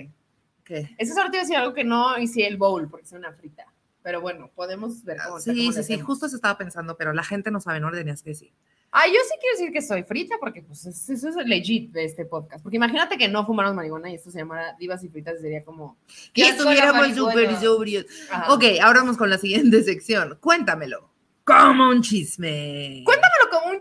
¿Qué? 0.66 0.94
Eso 0.98 1.14
solo 1.14 1.30
te 1.32 1.38
iba 1.38 1.42
a 1.42 1.46
decir 1.46 1.56
algo 1.58 1.74
que 1.74 1.84
no 1.86 2.18
hice 2.18 2.46
el 2.46 2.58
bowl, 2.58 2.90
porque 2.90 3.06
es 3.06 3.12
una 3.14 3.32
frita. 3.32 3.66
Pero 4.04 4.20
bueno, 4.22 4.52
podemos 4.54 5.04
ver 5.04 5.18
cómo 5.26 5.40
Sí, 5.40 5.52
cómo 5.68 5.72
sí, 5.72 5.84
sí, 5.84 6.00
justo 6.00 6.28
se 6.28 6.36
estaba 6.36 6.58
pensando, 6.58 6.98
pero 6.98 7.14
la 7.14 7.24
gente 7.24 7.50
no 7.52 7.62
sabe, 7.62 7.80
no 7.80 7.90
le 7.90 7.98
tenías 8.00 8.22
que 8.22 8.32
decir. 8.32 8.52
Ah, 8.92 9.08
yo 9.08 9.14
sí 9.28 9.36
quiero 9.42 9.58
decir 9.58 9.74
que 9.74 9.82
soy 9.82 10.04
frita, 10.04 10.36
porque 10.40 10.62
pues 10.62 10.86
es- 10.86 11.10
eso 11.10 11.28
es 11.28 11.36
legit 11.48 11.92
de 11.92 12.06
este 12.06 12.24
podcast. 12.26 12.64
Porque 12.64 12.78
imagínate 12.78 13.18
que 13.18 13.28
no 13.28 13.46
fumáramos 13.46 13.76
marihuana 13.76 14.10
y 14.10 14.16
esto 14.16 14.32
se 14.32 14.38
llamara 14.40 14.76
Divas 14.80 15.04
y 15.04 15.10
Fritas, 15.10 15.42
sería 15.42 15.64
como... 15.66 15.98
Que 16.34 16.44
"Qué 16.44 16.44
asco 16.50 16.64
la 16.66 16.72
estuviéramos 16.72 17.02
marihuana". 17.08 17.34
súper 17.34 17.56
sobrios. 17.62 18.06
Ok, 18.50 18.64
ahora 18.82 19.00
vamos 19.02 19.18
con 19.18 19.30
la 19.30 19.38
siguiente 19.38 19.84
sección. 19.84 20.38
Cuéntamelo. 20.40 21.10
Como 21.44 21.90
un 21.90 22.02
chisme. 22.02 23.04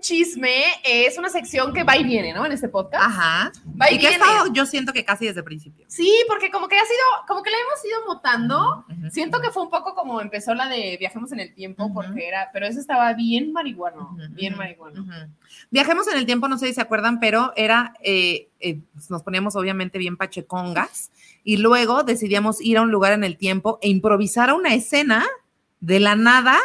Chisme, 0.04 0.62
es 0.84 1.16
una 1.16 1.30
sección 1.30 1.73
que 1.73 1.82
va 1.82 1.96
y 1.96 2.04
viene, 2.04 2.34
¿no? 2.34 2.44
En 2.44 2.52
este 2.52 2.68
podcast. 2.68 3.02
Ajá. 3.06 3.52
Va 3.80 3.90
y, 3.90 3.94
Y 3.94 3.99
que 3.99 4.08
viene. 4.08 4.23
estado, 4.23 4.52
yo 4.52 4.66
siento 4.66 4.92
que 4.92 5.02
casi 5.02 5.25
desde 5.26 5.40
el 5.40 5.44
principio. 5.44 5.87
Sí, 5.88 6.12
porque 6.28 6.50
como 6.50 6.68
que 6.68 6.76
ha 6.76 6.84
sido, 6.84 6.99
como 7.26 7.42
que 7.42 7.50
la 7.50 7.56
hemos 7.56 7.84
ido 7.84 8.14
mutando. 8.14 8.84
Ujú. 8.88 9.11
Siento 9.11 9.40
que 9.40 9.50
fue 9.50 9.62
un 9.62 9.70
poco 9.70 9.94
como 9.94 10.20
empezó 10.20 10.54
la 10.54 10.68
de 10.68 10.96
Viajemos 10.99 11.32
en 11.32 11.40
el 11.40 11.54
Tiempo, 11.54 11.84
Ujú. 11.87 11.94
porque 11.94 12.28
era, 12.28 12.50
pero 12.52 12.66
eso 12.66 12.78
estaba 12.80 13.14
bien 13.14 13.52
marihuano, 13.52 14.14
bien 14.30 14.56
marihuano. 14.58 15.06
Viajemos 15.70 16.06
en 16.08 16.18
el 16.18 16.26
tiempo, 16.26 16.49
no 16.49 16.58
sé 16.58 16.66
si 16.66 16.75
se 16.75 16.82
acuerdan, 16.82 17.18
pero 17.18 17.54
era, 17.56 17.94
eh, 18.02 18.49
eh, 18.61 18.78
nos 19.08 19.23
poníamos 19.23 19.56
obviamente 19.56 19.99
bien 19.99 20.18
pachecongas 20.18 21.11
y 21.44 21.56
luego 21.56 22.02
decidíamos 22.02 22.61
ir 22.61 22.76
a 22.76 22.82
un 22.82 22.90
lugar 22.90 23.12
en 23.14 23.25
el 23.25 23.38
tiempo 23.38 23.78
e 23.80 23.88
improvisar 23.88 24.52
una 24.52 24.75
escena 24.75 25.25
de 25.80 25.99
la 26.00 26.14
nada 26.14 26.58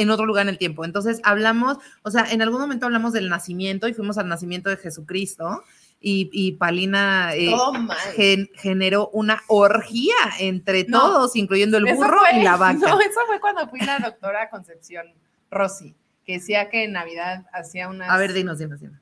en 0.00 0.10
otro 0.10 0.26
lugar 0.26 0.42
en 0.42 0.48
el 0.50 0.58
tiempo. 0.58 0.84
Entonces 0.84 1.20
hablamos, 1.24 1.78
o 2.02 2.10
sea, 2.10 2.24
en 2.30 2.42
algún 2.42 2.60
momento 2.60 2.86
hablamos 2.86 3.12
del 3.12 3.28
nacimiento 3.28 3.88
y 3.88 3.94
fuimos 3.94 4.18
al 4.18 4.28
nacimiento 4.28 4.70
de 4.70 4.76
Jesucristo 4.76 5.62
y, 6.00 6.30
y 6.32 6.52
Palina 6.52 7.34
eh, 7.34 7.52
gen- 8.16 8.48
generó 8.54 9.08
una 9.12 9.42
orgía 9.48 10.14
entre 10.38 10.84
No. 10.88 11.00
todos, 11.00 11.36
incluyendo 11.36 11.76
el 11.76 11.84
burro 11.94 12.20
fue- 12.30 12.40
y 12.40 12.42
la 12.42 12.56
vaca. 12.58 12.78
No, 12.78 13.00
eso 13.00 13.20
fue 13.26 13.40
cuando 13.40 13.68
fui 13.68 13.80
la 13.80 13.98
doctora 13.98 14.48
Concepción 14.50 15.06
Rossi, 15.50 15.94
que 16.24 16.34
decía 16.34 16.70
que 16.70 16.84
en 16.84 16.92
Navidad 16.92 17.46
hacía 17.52 17.88
unas... 17.88 18.08
A 18.10 18.16
ver, 18.16 18.32
dinos, 18.32 18.58
dinos, 18.58 18.80
dinos. 18.80 18.98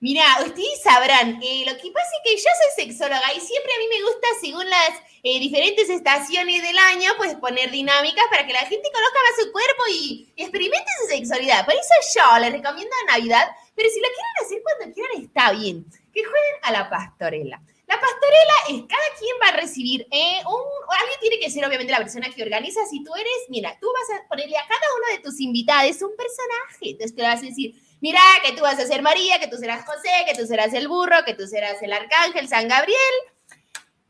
Mira, 0.00 0.22
ustedes 0.46 0.80
sabrán, 0.80 1.42
eh, 1.42 1.64
lo 1.66 1.76
que 1.76 1.90
pasa 1.90 2.06
es 2.06 2.22
que 2.22 2.36
yo 2.36 2.42
soy 2.44 2.84
sexóloga 2.86 3.34
y 3.34 3.40
siempre 3.40 3.72
a 3.74 3.78
mí 3.80 3.86
me 3.88 4.02
gusta, 4.04 4.28
según 4.40 4.70
las 4.70 4.90
eh, 5.24 5.40
diferentes 5.40 5.90
estaciones 5.90 6.62
del 6.62 6.78
año, 6.78 7.10
pues 7.16 7.34
poner 7.34 7.72
dinámicas 7.72 8.24
para 8.30 8.46
que 8.46 8.52
la 8.52 8.60
gente 8.60 8.88
conozca 8.94 9.18
más 9.26 9.44
su 9.44 9.50
cuerpo 9.50 9.82
y, 9.90 10.32
experimente 10.36 10.86
su 11.02 11.08
sexualidad. 11.08 11.64
Por 11.64 11.74
eso 11.74 11.94
yo 12.14 12.38
les 12.38 12.52
recomiendo 12.52 12.94
Navidad, 13.08 13.48
pero 13.74 13.88
si 13.90 13.98
lo 13.98 14.06
quieren 14.06 14.34
hacer 14.44 14.62
cuando 14.62 14.94
quieran 14.94 15.20
está 15.20 15.50
bien, 15.50 15.84
que 16.14 16.22
jueguen 16.22 16.56
a 16.62 16.70
la 16.70 16.88
pastorela. 16.88 17.60
La 17.88 17.98
pastorela 17.98 18.54
es 18.68 18.86
cada 18.86 19.08
quien 19.18 19.34
va 19.42 19.48
a 19.48 19.60
recibir 19.60 20.06
eh, 20.12 20.38
un. 20.46 20.62
Alguien 20.94 21.20
tiene 21.20 21.40
que 21.40 21.50
ser, 21.50 21.64
obviamente, 21.64 21.90
la 21.90 21.98
persona 21.98 22.30
que 22.30 22.42
organiza. 22.42 22.86
Si 22.86 23.02
tú 23.02 23.14
eres, 23.16 23.48
mira, 23.48 23.76
tú 23.80 23.88
vas 23.92 24.20
a 24.20 24.28
ponerle 24.28 24.58
a 24.58 24.68
cada 24.68 24.86
uno 24.96 25.16
de 25.16 25.22
tus 25.24 25.40
invitados 25.40 26.02
un 26.02 26.14
personaje. 26.14 26.90
Entonces 26.90 27.16
te 27.16 27.22
vas 27.22 27.42
a 27.42 27.46
decir, 27.46 27.74
mira, 28.00 28.20
que 28.44 28.52
tú 28.52 28.62
vas 28.62 28.78
a 28.78 28.86
ser 28.86 29.02
María, 29.02 29.38
que 29.38 29.48
tú 29.48 29.56
serás 29.56 29.84
José, 29.84 30.10
que 30.26 30.34
tú 30.34 30.46
serás 30.46 30.72
el 30.74 30.88
burro, 30.88 31.24
que 31.24 31.34
tú 31.34 31.46
serás 31.46 31.82
el 31.82 31.92
arcángel 31.92 32.48
San 32.48 32.68
Gabriel. 32.68 33.14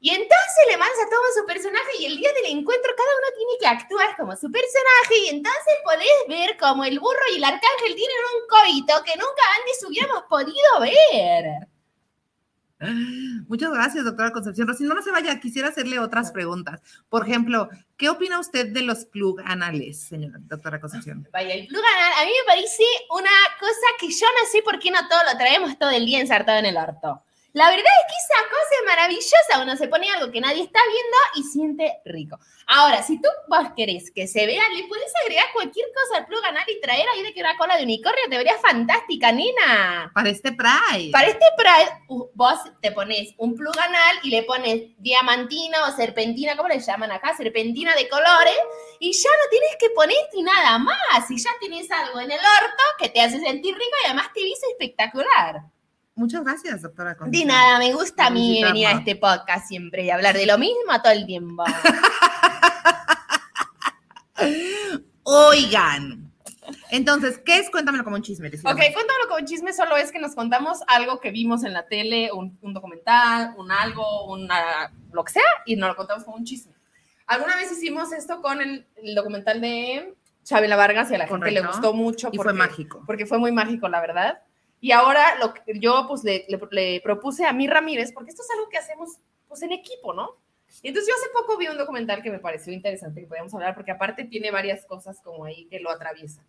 Y 0.01 0.11
entonces 0.11 0.65
le 0.69 0.77
mandas 0.77 0.99
a 1.05 1.11
todo 1.11 1.23
su 1.37 1.47
personaje 1.47 1.97
y 1.99 2.07
el 2.07 2.17
día 2.17 2.33
del 2.33 2.57
encuentro 2.57 2.93
cada 2.97 3.11
uno 3.11 3.37
tiene 3.37 3.53
que 3.59 3.67
actuar 3.67 4.17
como 4.17 4.37
su 4.37 4.49
personaje 4.51 5.19
y 5.25 5.29
entonces 5.31 5.75
podés 5.83 6.09
ver 6.29 6.57
como 6.57 6.85
el 6.85 7.01
burro 7.01 7.21
y 7.33 7.37
el 7.39 7.45
arcángel 7.45 7.97
tienen 7.97 8.17
un 8.35 8.49
coito 8.49 9.03
que 9.03 9.19
nunca 9.19 9.43
antes 9.59 9.85
hubiéramos 9.85 10.23
podido 10.29 10.81
ver. 10.81 11.69
Muchas 13.49 13.73
gracias, 13.73 14.05
doctora 14.05 14.31
Concepción. 14.31 14.69
Rosy, 14.69 14.85
no, 14.85 14.95
no 14.95 15.03
se 15.03 15.11
vaya, 15.11 15.41
quisiera 15.41 15.69
hacerle 15.69 15.99
otras 15.99 16.31
preguntas. 16.31 16.81
Por 17.09 17.27
ejemplo, 17.27 17.69
¿qué 17.97 18.09
opina 18.09 18.39
usted 18.39 18.69
de 18.73 18.83
los 18.83 19.05
plug 19.05 19.41
anales, 19.45 20.01
señora 20.01 20.39
doctora 20.41 20.81
Concepción? 20.81 21.27
Vaya, 21.33 21.55
el 21.55 21.67
plug 21.67 21.83
anal, 21.97 22.13
a 22.23 22.25
mí 22.25 22.31
me 22.31 22.47
parece 22.47 22.85
una 23.11 23.31
cosa 23.59 23.87
que 23.99 24.09
yo 24.09 24.27
no 24.27 24.49
sé 24.51 24.63
por 24.63 24.79
qué 24.79 24.91
no 24.91 25.01
todo 25.09 25.21
lo 25.31 25.37
traemos 25.37 25.79
todo 25.79 25.91
el 25.91 26.07
día 26.07 26.21
ensartado 26.21 26.59
en 26.59 26.67
el 26.67 26.77
orto. 26.77 27.23
La 27.59 27.71
verdad 27.71 27.83
es 27.83 28.07
que 28.07 28.19
esa 28.23 28.49
cosa 28.51 28.73
es 28.79 28.87
maravillosa. 28.87 29.63
Uno 29.63 29.77
se 29.77 29.89
pone 29.89 30.09
algo 30.09 30.31
que 30.31 30.41
nadie 30.41 30.63
está 30.63 30.79
viendo 30.87 31.17
y 31.35 31.43
siente 31.43 31.99
rico. 32.05 32.39
Ahora, 32.69 33.03
si 33.03 33.21
tú 33.21 33.29
vos 33.49 33.73
querés 33.77 34.13
que 34.13 34.29
se 34.29 34.47
vea, 34.47 34.63
le 34.77 34.87
puedes 34.87 35.11
agregar 35.25 35.47
cualquier 35.53 35.87
cosa 35.93 36.21
al 36.21 36.27
plug 36.27 36.45
anal 36.45 36.63
y 36.69 36.81
traer 36.81 37.05
ahí 37.09 37.25
de 37.25 37.35
que 37.35 37.41
una 37.41 37.57
cola 37.57 37.77
de 37.77 37.83
unicornio 37.83 38.29
te 38.31 38.37
vería 38.37 38.57
fantástica, 38.59 39.33
nena. 39.33 40.13
Para 40.15 40.31
este 40.31 40.53
Pride. 40.53 41.11
Para 41.11 41.27
este 41.27 41.47
Pride, 41.57 42.31
vos 42.35 42.61
te 42.81 42.93
pones 42.93 43.35
un 43.39 43.57
plug 43.57 43.77
anal 43.77 44.21
y 44.23 44.31
le 44.31 44.45
pones 44.45 44.93
diamantina 44.97 45.89
o 45.89 45.97
serpentina, 45.97 46.57
¿cómo 46.57 46.69
le 46.69 46.79
llaman 46.79 47.11
acá? 47.11 47.37
Serpentina 47.37 47.93
de 47.97 48.09
colores, 48.09 48.59
y 49.01 49.13
ya 49.13 49.31
no 49.31 49.51
tienes 49.51 49.77
que 49.81 49.91
ponerte 49.91 50.43
nada 50.43 50.79
más. 50.79 51.29
Y 51.29 51.37
ya 51.37 51.51
tienes 51.59 51.91
algo 51.91 52.21
en 52.21 52.31
el 52.31 52.39
orto 52.39 52.85
que 53.01 53.09
te 53.09 53.21
hace 53.21 53.41
sentir 53.41 53.75
rico 53.75 53.97
y 54.05 54.07
además 54.07 54.29
te 54.33 54.45
viste 54.45 54.69
espectacular. 54.71 55.63
Muchas 56.19 56.43
gracias, 56.43 56.83
doctora 56.83 57.11
De 57.11 57.17
Concepción. 57.17 57.49
nada, 57.49 57.79
me 57.79 57.93
gusta 57.93 58.27
a 58.27 58.31
mí 58.31 58.61
venir 58.63 58.87
a 58.89 58.93
este 58.93 59.15
podcast 59.15 59.69
siempre 59.69 60.05
y 60.05 60.11
hablar 60.11 60.37
de 60.37 60.47
lo 60.47 60.59
mismo 60.59 61.01
todo 61.03 61.13
el 61.13 61.27
tiempo. 61.27 61.65
Oigan. 65.23 66.33
Entonces, 66.91 67.41
¿qué 67.45 67.59
es? 67.59 67.71
Cuéntamelo 67.71 68.03
como 68.05 68.17
un 68.17 68.23
chisme. 68.23 68.49
Ok, 68.49 68.55
cuéntamelo 68.65 69.29
con 69.29 69.45
chisme, 69.47 69.73
solo 69.73 69.97
es 69.97 70.11
que 70.11 70.19
nos 70.19 70.35
contamos 70.35 70.81
algo 70.89 71.21
que 71.21 71.31
vimos 71.31 71.63
en 71.65 71.73
la 71.73 71.87
tele, 71.87 72.31
un, 72.33 72.59
un 72.63 72.75
documental, 72.75 73.55
un 73.57 73.71
algo, 73.71 74.25
una, 74.27 74.93
lo 75.13 75.25
que 75.25 75.33
sea, 75.35 75.43
y 75.67 75.77
nos 75.77 75.91
lo 75.91 75.97
contamos 75.97 76.25
como 76.25 76.37
un 76.37 76.45
chisme. 76.45 76.73
Alguna 77.27 77.57
vez 77.57 77.71
hicimos 77.71 78.13
esto 78.13 78.41
con 78.43 78.61
el, 78.61 78.87
el 78.97 79.15
documental 79.15 79.61
de 79.61 80.15
Chabela 80.45 80.77
Vargas 80.77 81.11
y 81.11 81.15
a 81.15 81.19
la 81.19 81.27
gente 81.29 81.51
le 81.51 81.61
Correcto. 81.61 81.79
gustó 81.81 81.95
mucho. 81.95 82.31
Y 82.33 82.39
fue 82.39 82.53
mágico. 82.55 83.03
Porque 83.07 83.27
fue 83.27 83.39
muy 83.39 83.53
mágico, 83.53 83.89
la 83.89 84.01
verdad. 84.01 84.43
Y 84.81 84.93
ahora 84.93 85.37
lo 85.39 85.55
que 85.55 85.63
yo 85.79 86.05
pues 86.07 86.23
le, 86.25 86.45
le- 86.49 86.61
le 86.71 87.01
propuse 87.01 87.45
a 87.45 87.53
mi 87.53 87.67
Ramírez, 87.67 88.13
porque 88.13 88.31
esto 88.31 88.43
es 88.43 88.51
algo 88.51 88.69
que 88.69 88.79
hacemos 88.79 89.17
pues 89.49 89.63
en 89.63 89.73
equipo, 89.73 90.13
¿no? 90.15 90.37
Y 90.83 90.89
entonces 90.89 91.09
yo 91.13 91.17
hace 91.21 91.31
poco 91.33 91.57
vi 91.59 91.67
un 91.69 91.79
documental 91.79 92.23
que 92.23 92.31
me 92.31 92.39
pareció 92.39 92.73
interesante 92.73 93.21
que 93.23 93.27
podíamos 93.27 93.53
hablar, 93.55 93.75
porque 93.75 93.91
aparte 93.91 94.25
tiene 94.25 94.51
varias 94.51 94.85
cosas 94.85 95.21
como 95.23 95.45
ahí 95.47 95.67
que 95.69 95.81
lo 95.81 95.91
atraviesan. 95.91 96.47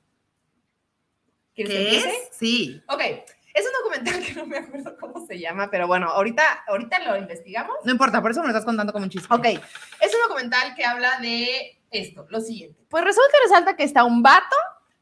¿Quieres 1.55 1.73
que 1.73 1.79
¿Qué 1.79 1.85
empiece? 1.97 2.09
es? 2.09 2.29
Sí. 2.33 2.83
Ok, 2.87 3.01
es 3.01 3.65
un 3.65 3.71
documental 3.83 4.23
que 4.25 4.33
no 4.33 4.45
me 4.45 4.57
acuerdo 4.57 4.97
cómo 4.99 5.25
se 5.25 5.39
llama, 5.39 5.69
pero 5.71 5.87
bueno, 5.87 6.09
ahorita, 6.09 6.43
ahorita 6.67 6.99
lo 6.99 7.17
investigamos. 7.17 7.77
No 7.83 7.91
importa, 7.91 8.21
por 8.21 8.31
eso 8.31 8.41
me 8.41 8.47
lo 8.47 8.51
estás 8.51 8.65
contando 8.65 8.93
como 8.93 9.05
un 9.05 9.09
chiste. 9.09 9.33
Ok, 9.33 9.45
es 9.45 10.13
un 10.13 10.21
documental 10.27 10.75
que 10.75 10.85
habla 10.85 11.19
de 11.19 11.81
esto, 11.91 12.25
lo 12.29 12.39
siguiente. 12.41 12.85
Pues 12.89 13.03
resulta 13.03 13.33
y 13.39 13.43
resalta 13.47 13.75
que 13.75 13.83
está 13.83 14.03
un 14.03 14.21
vato, 14.21 14.55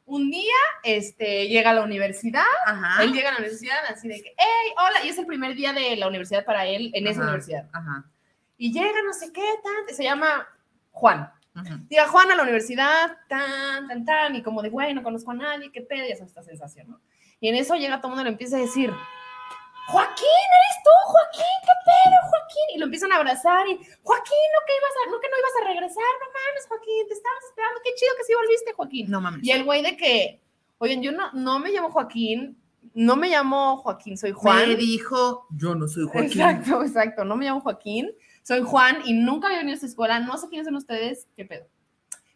un 0.08 0.32
día 0.32 0.56
este, 0.84 1.50
llega 1.50 1.72
a 1.72 1.74
la 1.74 1.84
universidad, 1.84 2.42
Ajá. 2.66 3.04
él 3.04 3.12
llega 3.12 3.30
a 3.30 3.34
la 3.34 3.40
universidad 3.40 3.78
así 3.90 4.08
de 4.08 4.16
que, 4.16 4.34
hey, 4.38 4.74
hola, 4.78 5.06
y 5.06 5.10
es 5.10 5.18
el 5.18 5.26
primer 5.26 5.54
día 5.54 5.74
de 5.74 5.98
la 5.98 6.08
universidad 6.08 6.46
para 6.46 6.66
él 6.66 6.92
en 6.94 7.08
esa 7.08 7.20
Ajá. 7.20 7.30
universidad. 7.30 7.70
Ajá. 7.74 8.06
Y 8.58 8.72
llega 8.72 9.04
no 9.06 9.14
sé 9.14 9.32
qué, 9.34 9.44
tan, 9.64 9.96
se 9.96 10.04
llama 10.04 10.48
Juan. 10.92 11.30
Llega 11.90 12.08
Juan 12.08 12.32
a 12.32 12.36
la 12.36 12.44
universidad, 12.44 13.18
tan, 13.28 13.88
tan, 13.88 14.06
tan, 14.06 14.36
y 14.36 14.44
como 14.44 14.62
de, 14.62 14.70
güey, 14.70 14.94
no 14.94 15.04
conozco 15.04 15.32
a 15.32 15.36
nadie, 15.36 15.72
qué 15.72 15.82
pedo, 15.82 16.08
ya 16.08 16.16
sabes 16.16 16.30
esta 16.30 16.44
sensación, 16.44 16.88
¿no? 16.88 17.02
Y 17.40 17.50
en 17.50 17.56
eso 17.56 17.76
llega 17.76 18.00
todo 18.00 18.08
el 18.08 18.16
mundo 18.16 18.22
y 18.22 18.26
le 18.26 18.32
empieza 18.32 18.58
a 18.58 18.62
decir, 18.62 18.94
Joaquín, 19.88 20.48
eres 20.58 20.78
tú, 20.84 20.96
Joaquín, 21.08 21.56
qué 21.64 21.76
pedo, 21.88 22.18
Joaquín. 22.30 22.68
Y 22.76 22.78
lo 22.78 22.86
empiezan 22.86 23.12
a 23.12 23.16
abrazar 23.16 23.68
y, 23.68 23.76
Joaquín, 23.76 24.48
no 24.54 24.60
que 24.68 24.74
ibas 24.76 24.96
a, 25.00 25.10
no 25.10 25.20
que 25.20 25.30
no 25.30 25.38
ibas 25.40 25.56
a 25.62 25.68
regresar, 25.68 26.12
no 26.20 26.28
mames, 26.28 26.68
Joaquín, 26.68 27.08
te 27.08 27.14
estabas 27.14 27.44
esperando, 27.48 27.80
qué 27.84 27.92
chido 27.96 28.12
que 28.18 28.24
sí 28.24 28.34
volviste, 28.36 28.74
Joaquín. 28.74 29.10
No 29.10 29.22
mames. 29.22 29.44
Y 29.44 29.52
el 29.52 29.64
güey 29.64 29.82
de 29.82 29.96
que, 29.96 30.42
oigan, 30.80 31.02
yo 31.02 31.12
no, 31.12 31.32
no 31.34 31.60
me 31.60 31.72
llamo 31.72 31.90
Joaquín, 31.90 32.58
no 32.94 33.16
me 33.16 33.30
llamo 33.30 33.78
Joaquín, 33.78 34.18
soy 34.18 34.32
Juan. 34.32 34.68
Me 34.68 34.76
dijo, 34.76 35.48
yo 35.52 35.76
no 35.76 35.88
soy 35.88 36.06
Joaquín. 36.06 36.42
Exacto, 36.42 36.82
exacto. 36.86 37.24
No 37.24 37.36
me 37.36 37.46
llamo 37.46 37.62
Joaquín, 37.62 38.12
soy 38.44 38.62
Juan 38.64 39.00
y 39.06 39.14
nunca 39.14 39.48
había 39.48 39.60
venido 39.60 39.74
a 39.74 39.76
esta 39.76 39.88
escuela. 39.88 40.20
No 40.20 40.38
sé 40.38 40.50
quiénes 40.50 40.66
son 40.66 40.76
ustedes, 40.76 41.28
qué 41.36 41.46
pedo. 41.46 41.66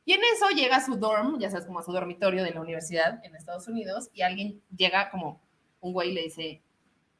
Y 0.05 0.13
en 0.13 0.21
eso 0.33 0.49
llega 0.49 0.77
a 0.77 0.85
su 0.85 0.95
dorm, 0.95 1.39
ya 1.39 1.49
sabes, 1.51 1.65
como 1.65 1.79
a 1.79 1.83
su 1.83 1.91
dormitorio 1.91 2.43
de 2.43 2.51
la 2.51 2.61
universidad 2.61 3.23
en 3.23 3.35
Estados 3.35 3.67
Unidos, 3.67 4.09
y 4.13 4.21
alguien 4.21 4.61
llega 4.75 5.09
como 5.09 5.41
un 5.79 5.93
güey 5.93 6.09
y 6.09 6.13
le 6.13 6.23
dice, 6.23 6.63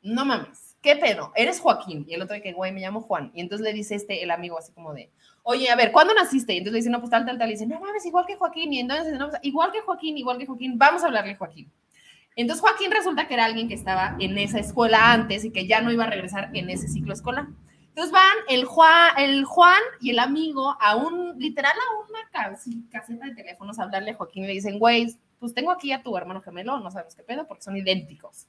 no 0.02 0.26
mames, 0.26 0.76
¿qué 0.82 0.96
pedo? 0.96 1.32
Eres 1.36 1.60
Joaquín. 1.60 2.06
Y 2.08 2.14
el 2.14 2.22
otro 2.22 2.36
de 2.36 2.42
que, 2.42 2.54
güey, 2.54 2.72
me 2.72 2.82
llamo 2.82 3.02
Juan. 3.02 3.32
Y 3.34 3.42
entonces 3.42 3.66
le 3.66 3.74
dice 3.74 3.96
este, 3.96 4.24
el 4.24 4.32
amigo 4.32 4.58
así 4.58 4.72
como 4.74 4.94
de, 4.94 5.10
oye, 5.44 5.70
a 5.70 5.76
ver, 5.76 5.92
¿cuándo 5.92 6.14
naciste? 6.14 6.54
Y 6.54 6.58
entonces 6.58 6.74
le 6.74 6.80
dice, 6.80 6.90
no, 6.90 7.00
pues 7.00 7.12
tal, 7.12 7.26
tal, 7.26 7.38
tal. 7.38 7.50
Y 7.50 7.54
dice, 7.54 7.68
no 7.68 7.80
mames, 7.80 8.06
igual 8.06 8.26
que 8.26 8.36
Joaquín. 8.36 8.74
Y 8.74 8.80
entonces, 8.80 9.18
no, 9.18 9.30
pues, 9.30 9.40
igual 9.44 9.72
que 9.72 9.82
Joaquín, 9.82 10.18
igual 10.18 10.38
que 10.38 10.46
Joaquín, 10.46 10.78
vamos 10.78 11.04
a 11.04 11.08
hablarle 11.08 11.34
a 11.34 11.38
Joaquín. 11.38 11.72
Entonces 12.36 12.62
Joaquín 12.62 12.92
resulta 12.92 13.28
que 13.28 13.34
era 13.34 13.46
alguien 13.46 13.68
que 13.68 13.74
estaba 13.74 14.16
en 14.20 14.38
esa 14.38 14.60
escuela 14.60 15.12
antes 15.12 15.44
y 15.44 15.52
que 15.52 15.68
ya 15.68 15.82
no 15.82 15.92
iba 15.92 16.06
a 16.06 16.10
regresar 16.10 16.50
en 16.54 16.70
ese 16.70 16.88
ciclo 16.88 17.14
escolar. 17.14 17.48
Entonces 17.90 18.14
van 18.14 18.38
el 18.48 18.64
Juan, 18.64 19.12
el 19.18 19.44
Juan 19.44 19.82
y 20.00 20.12
el 20.12 20.20
amigo 20.20 20.78
a 20.80 20.96
un, 20.96 21.38
literal, 21.38 21.74
a 21.74 22.10
una 22.10 22.54
caseta 22.90 23.26
de 23.26 23.36
teléfonos 23.36 23.80
a 23.80 23.84
hablarle 23.84 24.12
a 24.12 24.16
Joaquín 24.16 24.46
y 24.46 24.48
le 24.48 24.54
dicen, 24.54 24.80
güey, 24.80 25.14
pues 25.40 25.54
tengo 25.54 25.72
aquí 25.72 25.92
a 25.92 26.02
tu 26.02 26.16
hermano 26.16 26.42
gemelo, 26.42 26.80
no 26.80 26.90
sabemos 26.90 27.16
qué 27.16 27.24
pedo 27.24 27.46
porque 27.48 27.64
son 27.64 27.76
idénticos. 27.76 28.48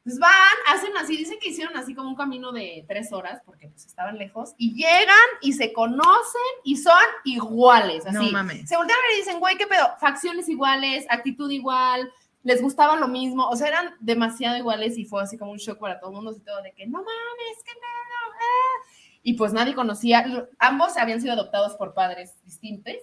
Entonces 0.00 0.18
van, 0.18 0.78
hacen 0.78 0.96
así, 0.96 1.14
dicen 1.14 1.38
que 1.38 1.50
hicieron 1.50 1.76
así 1.76 1.94
como 1.94 2.08
un 2.08 2.16
camino 2.16 2.52
de 2.52 2.86
tres 2.88 3.12
horas 3.12 3.42
porque 3.44 3.68
pues 3.68 3.84
estaban 3.84 4.16
lejos 4.16 4.54
y 4.56 4.72
llegan 4.74 5.14
y 5.42 5.52
se 5.52 5.74
conocen 5.74 6.40
y 6.64 6.78
son 6.78 6.94
iguales, 7.24 8.06
así. 8.06 8.16
No 8.16 8.32
mames. 8.32 8.66
Se 8.66 8.76
voltean 8.78 8.98
a 8.98 9.02
ver 9.02 9.12
y 9.14 9.18
dicen, 9.18 9.40
güey, 9.40 9.58
qué 9.58 9.66
pedo, 9.66 9.90
facciones 10.00 10.48
iguales, 10.48 11.04
actitud 11.10 11.50
igual, 11.50 12.10
les 12.42 12.62
gustaba 12.62 12.96
lo 12.96 13.08
mismo, 13.08 13.46
o 13.46 13.56
sea, 13.56 13.68
eran 13.68 13.94
demasiado 14.00 14.56
iguales 14.56 14.96
y 14.96 15.04
fue 15.04 15.22
así 15.22 15.36
como 15.36 15.52
un 15.52 15.58
shock 15.58 15.78
para 15.78 16.00
todo 16.00 16.10
el 16.10 16.16
mundo, 16.16 16.30
así 16.30 16.40
todo 16.40 16.62
de 16.62 16.72
que, 16.72 16.86
no 16.86 16.98
mames, 16.98 17.62
qué 17.64 17.72
pedo, 17.74 18.34
ah". 18.34 18.86
Y 19.22 19.34
pues 19.34 19.52
nadie 19.52 19.74
conocía, 19.74 20.24
ambos 20.58 20.96
habían 20.96 21.20
sido 21.20 21.34
adoptados 21.34 21.74
por 21.74 21.92
padres 21.92 22.34
distintos. 22.44 22.94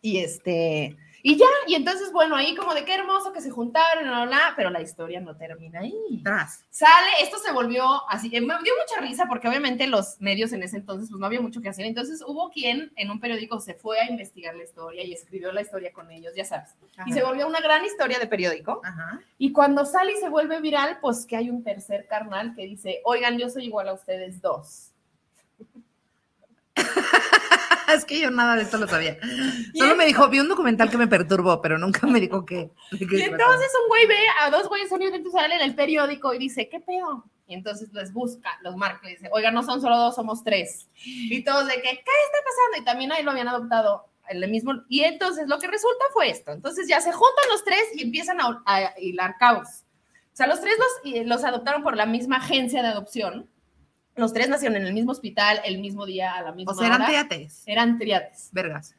Y 0.00 0.18
este, 0.18 0.96
y 1.28 1.36
ya, 1.36 1.46
y 1.66 1.74
entonces, 1.74 2.12
bueno, 2.12 2.36
ahí 2.36 2.54
como 2.54 2.72
de 2.72 2.84
qué 2.84 2.94
hermoso 2.94 3.32
que 3.32 3.40
se 3.40 3.50
juntaron, 3.50 4.04
bla, 4.04 4.12
bla, 4.12 4.26
bla, 4.26 4.52
pero 4.54 4.70
la 4.70 4.80
historia 4.80 5.20
no 5.20 5.36
termina 5.36 5.80
ahí. 5.80 6.20
Tras. 6.22 6.64
Sale, 6.70 7.10
esto 7.20 7.38
se 7.38 7.50
volvió 7.50 7.84
así, 8.08 8.28
eh, 8.28 8.40
me 8.40 8.54
dio 8.62 8.72
mucha 8.80 9.00
risa 9.00 9.26
porque 9.28 9.48
obviamente 9.48 9.88
los 9.88 10.20
medios 10.20 10.52
en 10.52 10.62
ese 10.62 10.76
entonces 10.76 11.08
pues 11.10 11.18
no 11.18 11.26
había 11.26 11.40
mucho 11.40 11.60
que 11.60 11.68
hacer, 11.68 11.84
entonces 11.84 12.22
hubo 12.24 12.48
quien 12.50 12.92
en 12.94 13.10
un 13.10 13.18
periódico 13.18 13.58
se 13.58 13.74
fue 13.74 13.98
a 13.98 14.08
investigar 14.08 14.54
la 14.54 14.62
historia 14.62 15.02
y 15.02 15.12
escribió 15.12 15.50
la 15.50 15.62
historia 15.62 15.92
con 15.92 16.12
ellos, 16.12 16.32
ya 16.36 16.44
sabes, 16.44 16.76
y 17.06 17.12
se 17.12 17.24
volvió 17.24 17.48
una 17.48 17.58
gran 17.58 17.84
historia 17.84 18.20
de 18.20 18.28
periódico, 18.28 18.80
Ajá. 18.84 19.18
y 19.36 19.50
cuando 19.50 19.84
sale 19.84 20.12
y 20.12 20.20
se 20.20 20.28
vuelve 20.28 20.60
viral, 20.60 20.98
pues 21.00 21.26
que 21.26 21.36
hay 21.36 21.50
un 21.50 21.64
tercer 21.64 22.06
carnal 22.06 22.54
que 22.54 22.66
dice, 22.66 23.00
oigan, 23.04 23.36
yo 23.36 23.50
soy 23.50 23.64
igual 23.64 23.88
a 23.88 23.94
ustedes 23.94 24.40
dos. 24.40 24.92
es 27.94 28.04
que 28.04 28.20
yo 28.20 28.30
nada 28.30 28.56
de 28.56 28.62
esto 28.62 28.78
lo 28.78 28.88
sabía. 28.88 29.18
Solo 29.74 29.96
me 29.96 30.06
dijo, 30.06 30.28
vi 30.28 30.40
un 30.40 30.48
documental 30.48 30.90
que 30.90 30.98
me 30.98 31.06
perturbó, 31.06 31.60
pero 31.60 31.78
nunca 31.78 32.06
me 32.06 32.20
dijo 32.20 32.44
qué. 32.44 32.70
de 32.90 33.18
Y 33.18 33.22
entonces 33.22 33.70
un 33.82 33.88
güey 33.88 34.06
ve 34.06 34.18
a 34.40 34.50
dos 34.50 34.68
güeyes 34.68 34.88
son 34.88 35.02
idénticos 35.02 35.34
a 35.34 35.46
él 35.46 35.52
en 35.52 35.62
el 35.62 35.74
periódico 35.74 36.34
y 36.34 36.38
dice, 36.38 36.68
¿qué 36.68 36.80
pedo? 36.80 37.24
Y 37.46 37.54
entonces 37.54 37.92
les 37.92 38.12
busca, 38.12 38.50
los 38.62 38.76
marca 38.76 39.08
y 39.08 39.14
dice, 39.14 39.28
oigan, 39.32 39.54
no 39.54 39.62
son 39.62 39.80
solo 39.80 39.96
dos, 39.96 40.16
somos 40.16 40.42
tres. 40.42 40.88
Y 41.04 41.44
todos 41.44 41.66
de 41.66 41.74
que, 41.74 41.82
¿qué 41.82 41.90
está 41.90 42.38
pasando? 42.44 42.82
Y 42.82 42.84
también 42.84 43.12
ahí 43.12 43.22
lo 43.22 43.30
habían 43.30 43.48
adoptado 43.48 44.06
el 44.28 44.48
mismo. 44.50 44.72
Y 44.88 45.04
entonces 45.04 45.46
lo 45.48 45.58
que 45.58 45.68
resulta 45.68 46.04
fue 46.12 46.30
esto. 46.30 46.50
Entonces 46.52 46.88
ya 46.88 47.00
se 47.00 47.12
juntan 47.12 47.44
los 47.50 47.64
tres 47.64 47.82
y 47.94 48.02
empiezan 48.02 48.40
a, 48.40 48.62
a 48.66 48.98
hilar 48.98 49.36
caos. 49.38 49.84
O 50.32 50.36
sea, 50.36 50.46
los 50.46 50.60
tres 50.60 50.74
los, 50.78 51.26
los 51.26 51.44
adoptaron 51.44 51.82
por 51.82 51.96
la 51.96 52.04
misma 52.04 52.36
agencia 52.36 52.82
de 52.82 52.88
adopción. 52.88 53.48
Los 54.16 54.32
tres 54.32 54.48
nacieron 54.48 54.76
en 54.76 54.86
el 54.86 54.92
mismo 54.94 55.12
hospital, 55.12 55.60
el 55.64 55.78
mismo 55.78 56.06
día, 56.06 56.34
a 56.34 56.42
la 56.42 56.52
misma 56.52 56.72
O 56.72 56.74
sea, 56.74 56.86
eran 56.86 57.02
hora. 57.02 57.08
triates. 57.08 57.62
Eran 57.66 57.98
triates. 57.98 58.48
Vergas. 58.52 58.96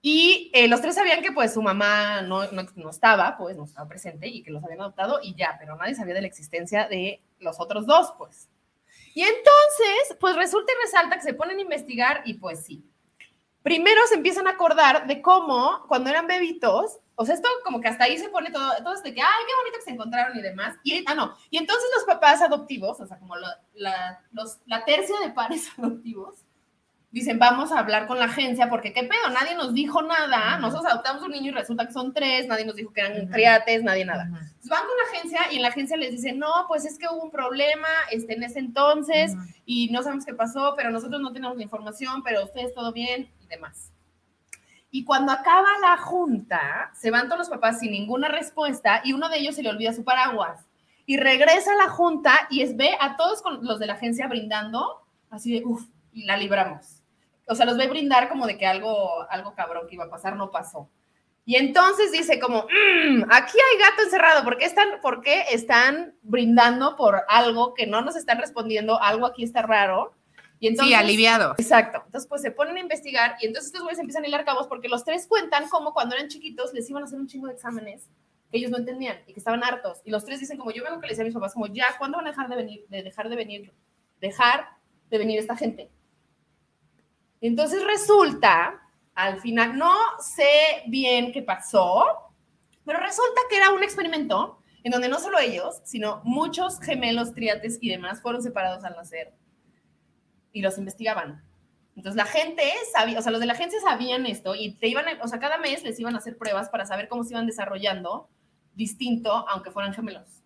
Y 0.00 0.52
eh, 0.54 0.68
los 0.68 0.80
tres 0.80 0.94
sabían 0.94 1.20
que 1.20 1.32
pues 1.32 1.52
su 1.52 1.60
mamá 1.60 2.22
no, 2.22 2.50
no, 2.52 2.62
no 2.76 2.90
estaba, 2.90 3.36
pues 3.36 3.56
no 3.56 3.64
estaba 3.64 3.88
presente 3.88 4.28
y 4.28 4.44
que 4.44 4.52
los 4.52 4.62
habían 4.62 4.80
adoptado 4.80 5.18
y 5.20 5.34
ya, 5.34 5.56
pero 5.58 5.74
nadie 5.76 5.96
sabía 5.96 6.14
de 6.14 6.20
la 6.20 6.28
existencia 6.28 6.86
de 6.86 7.20
los 7.40 7.58
otros 7.58 7.86
dos, 7.86 8.14
pues. 8.16 8.48
Y 9.14 9.22
entonces, 9.22 10.16
pues 10.20 10.36
resulta 10.36 10.72
y 10.72 10.84
resalta 10.84 11.16
que 11.16 11.22
se 11.22 11.34
ponen 11.34 11.58
a 11.58 11.62
investigar 11.62 12.22
y 12.24 12.34
pues 12.34 12.64
sí. 12.64 12.84
Primero 13.62 14.00
se 14.08 14.14
empiezan 14.14 14.46
a 14.46 14.50
acordar 14.50 15.08
de 15.08 15.20
cómo 15.20 15.84
cuando 15.88 16.10
eran 16.10 16.28
bebitos, 16.28 17.00
o 17.16 17.24
sea, 17.24 17.34
esto 17.34 17.48
como 17.64 17.80
que 17.80 17.88
hasta 17.88 18.04
ahí 18.04 18.18
se 18.18 18.28
pone 18.28 18.50
todo, 18.50 18.70
todo 18.84 18.94
es 18.94 19.02
de 19.02 19.14
que, 19.14 19.22
ay, 19.22 19.44
qué 19.46 19.52
bonito 19.60 19.78
que 19.78 19.84
se 19.84 19.90
encontraron 19.90 20.38
y 20.38 20.42
demás. 20.42 20.76
Y, 20.84 21.02
ah, 21.06 21.14
no, 21.14 21.34
y 21.50 21.56
entonces 21.56 21.88
los 21.96 22.04
papás 22.04 22.42
adoptivos, 22.42 23.00
o 23.00 23.06
sea, 23.06 23.18
como 23.18 23.36
la, 23.36 23.58
la, 23.74 24.20
los, 24.32 24.58
la 24.66 24.84
tercia 24.84 25.18
de 25.20 25.30
pares 25.30 25.70
adoptivos, 25.78 26.44
dicen, 27.10 27.38
vamos 27.38 27.72
a 27.72 27.78
hablar 27.78 28.06
con 28.06 28.18
la 28.18 28.26
agencia, 28.26 28.68
porque 28.68 28.92
qué 28.92 29.04
pedo, 29.04 29.30
nadie 29.32 29.54
nos 29.54 29.72
dijo 29.72 30.02
nada, 30.02 30.58
nosotros 30.58 30.92
adoptamos 30.92 31.22
un 31.22 31.30
niño 31.30 31.50
y 31.50 31.54
resulta 31.54 31.86
que 31.86 31.94
son 31.94 32.12
tres, 32.12 32.46
nadie 32.46 32.66
nos 32.66 32.76
dijo 32.76 32.92
que 32.92 33.00
eran 33.00 33.22
Ujú. 33.22 33.32
triates, 33.32 33.82
nadie 33.82 34.04
nada. 34.04 34.24
Entonces 34.24 34.68
van 34.68 34.82
con 34.86 34.96
la 34.98 35.18
agencia 35.18 35.40
y 35.50 35.56
en 35.56 35.62
la 35.62 35.68
agencia 35.68 35.96
les 35.96 36.10
dicen, 36.10 36.38
no, 36.38 36.66
pues 36.68 36.84
es 36.84 36.98
que 36.98 37.06
hubo 37.08 37.22
un 37.22 37.30
problema 37.30 37.88
este, 38.10 38.34
en 38.34 38.42
ese 38.42 38.58
entonces 38.58 39.32
y 39.64 39.88
no 39.90 40.02
sabemos 40.02 40.26
qué 40.26 40.34
pasó, 40.34 40.74
pero 40.76 40.90
nosotros 40.90 41.22
no 41.22 41.32
tenemos 41.32 41.56
la 41.56 41.62
información, 41.62 42.22
pero 42.22 42.44
ustedes 42.44 42.74
todo 42.74 42.92
bien 42.92 43.32
y 43.40 43.46
demás. 43.46 43.92
Y 44.90 45.04
cuando 45.04 45.32
acaba 45.32 45.66
la 45.80 45.96
junta, 45.96 46.90
se 46.94 47.10
van 47.10 47.26
todos 47.26 47.38
los 47.38 47.50
papás 47.50 47.80
sin 47.80 47.92
ninguna 47.92 48.28
respuesta 48.28 49.00
y 49.04 49.12
uno 49.12 49.28
de 49.28 49.38
ellos 49.38 49.54
se 49.54 49.62
le 49.62 49.70
olvida 49.70 49.92
su 49.92 50.04
paraguas. 50.04 50.66
Y 51.04 51.16
regresa 51.18 51.72
a 51.72 51.76
la 51.76 51.88
junta 51.88 52.46
y 52.50 52.62
es, 52.62 52.76
ve 52.76 52.96
a 53.00 53.16
todos 53.16 53.42
con 53.42 53.64
los 53.64 53.78
de 53.78 53.86
la 53.86 53.94
agencia 53.94 54.26
brindando, 54.26 55.02
así 55.30 55.52
de, 55.52 55.64
uff, 55.64 55.84
y 56.12 56.24
la 56.24 56.36
libramos. 56.36 57.02
O 57.46 57.54
sea, 57.54 57.66
los 57.66 57.76
ve 57.76 57.86
brindar 57.88 58.28
como 58.28 58.46
de 58.46 58.58
que 58.58 58.66
algo, 58.66 59.22
algo 59.30 59.54
cabrón 59.54 59.86
que 59.88 59.94
iba 59.94 60.04
a 60.04 60.10
pasar 60.10 60.34
no 60.36 60.50
pasó. 60.50 60.88
Y 61.44 61.54
entonces 61.54 62.10
dice 62.10 62.40
como, 62.40 62.62
"Mm, 62.62 63.22
aquí 63.30 63.56
hay 63.56 63.78
gato 63.78 64.02
encerrado, 64.02 64.42
¿por 64.42 64.58
qué, 64.58 64.64
están, 64.64 65.00
¿por 65.00 65.20
qué 65.20 65.44
están 65.52 66.14
brindando 66.22 66.96
por 66.96 67.22
algo 67.28 67.72
que 67.74 67.86
no 67.86 68.00
nos 68.02 68.16
están 68.16 68.38
respondiendo? 68.38 69.00
Algo 69.00 69.26
aquí 69.26 69.44
está 69.44 69.62
raro. 69.62 70.12
Y 70.58 70.68
entonces, 70.68 70.88
sí, 70.88 70.94
aliviado. 70.94 71.54
Exacto. 71.58 72.02
Entonces, 72.06 72.28
pues 72.28 72.42
se 72.42 72.50
ponen 72.50 72.76
a 72.76 72.80
investigar 72.80 73.36
y 73.40 73.46
entonces 73.46 73.66
estos 73.66 73.82
güeyes 73.82 73.98
empiezan 73.98 74.24
a 74.24 74.28
hilar 74.28 74.44
cabos 74.44 74.66
porque 74.68 74.88
los 74.88 75.04
tres 75.04 75.26
cuentan 75.26 75.68
como 75.68 75.92
cuando 75.92 76.14
eran 76.14 76.28
chiquitos 76.28 76.72
les 76.72 76.88
iban 76.88 77.02
a 77.02 77.06
hacer 77.06 77.18
un 77.18 77.26
chingo 77.26 77.46
de 77.46 77.54
exámenes 77.54 78.08
que 78.50 78.58
ellos 78.58 78.70
no 78.70 78.78
entendían 78.78 79.18
y 79.26 79.32
que 79.32 79.40
estaban 79.40 79.62
hartos. 79.62 80.00
Y 80.04 80.10
los 80.10 80.24
tres 80.24 80.40
dicen 80.40 80.56
como, 80.56 80.70
yo 80.70 80.82
vengo 80.82 81.00
que 81.00 81.06
le 81.06 81.12
decía 81.12 81.24
a 81.24 81.26
mis 81.26 81.34
papás 81.34 81.52
como, 81.52 81.66
ya, 81.66 81.86
¿cuándo 81.98 82.16
van 82.16 82.26
a 82.26 82.30
dejar 82.30 82.48
de 82.48 82.56
venir, 82.56 82.86
de 82.88 83.02
dejar 83.02 83.28
de 83.28 83.36
venir, 83.36 83.72
dejar 84.20 84.68
de 85.10 85.18
venir 85.18 85.38
esta 85.38 85.56
gente? 85.56 85.90
Entonces 87.40 87.84
resulta, 87.84 88.80
al 89.14 89.40
final, 89.40 89.76
no 89.76 89.94
sé 90.20 90.82
bien 90.86 91.32
qué 91.32 91.42
pasó, 91.42 92.32
pero 92.84 92.98
resulta 92.98 93.40
que 93.50 93.56
era 93.56 93.72
un 93.72 93.82
experimento 93.82 94.58
en 94.84 94.92
donde 94.92 95.08
no 95.08 95.18
solo 95.18 95.38
ellos, 95.38 95.80
sino 95.84 96.22
muchos 96.24 96.80
gemelos, 96.80 97.34
triates 97.34 97.78
y 97.80 97.90
demás 97.90 98.22
fueron 98.22 98.42
separados 98.42 98.84
al 98.84 98.94
nacer 98.94 99.34
y 100.56 100.62
los 100.62 100.78
investigaban. 100.78 101.42
Entonces 101.96 102.16
la 102.16 102.24
gente 102.24 102.62
sabía, 102.92 103.18
o 103.18 103.22
sea, 103.22 103.30
los 103.30 103.40
de 103.40 103.46
la 103.46 103.52
agencia 103.52 103.78
sabían 103.80 104.24
esto 104.26 104.54
y 104.54 104.72
te 104.72 104.88
iban, 104.88 105.06
a- 105.06 105.22
o 105.22 105.28
sea, 105.28 105.38
cada 105.38 105.58
mes 105.58 105.82
les 105.84 106.00
iban 106.00 106.14
a 106.14 106.18
hacer 106.18 106.38
pruebas 106.38 106.70
para 106.70 106.86
saber 106.86 107.08
cómo 107.08 107.24
se 107.24 107.34
iban 107.34 107.46
desarrollando 107.46 108.28
distinto, 108.74 109.46
aunque 109.48 109.70
fueran 109.70 109.92
gemelos. 109.94 110.42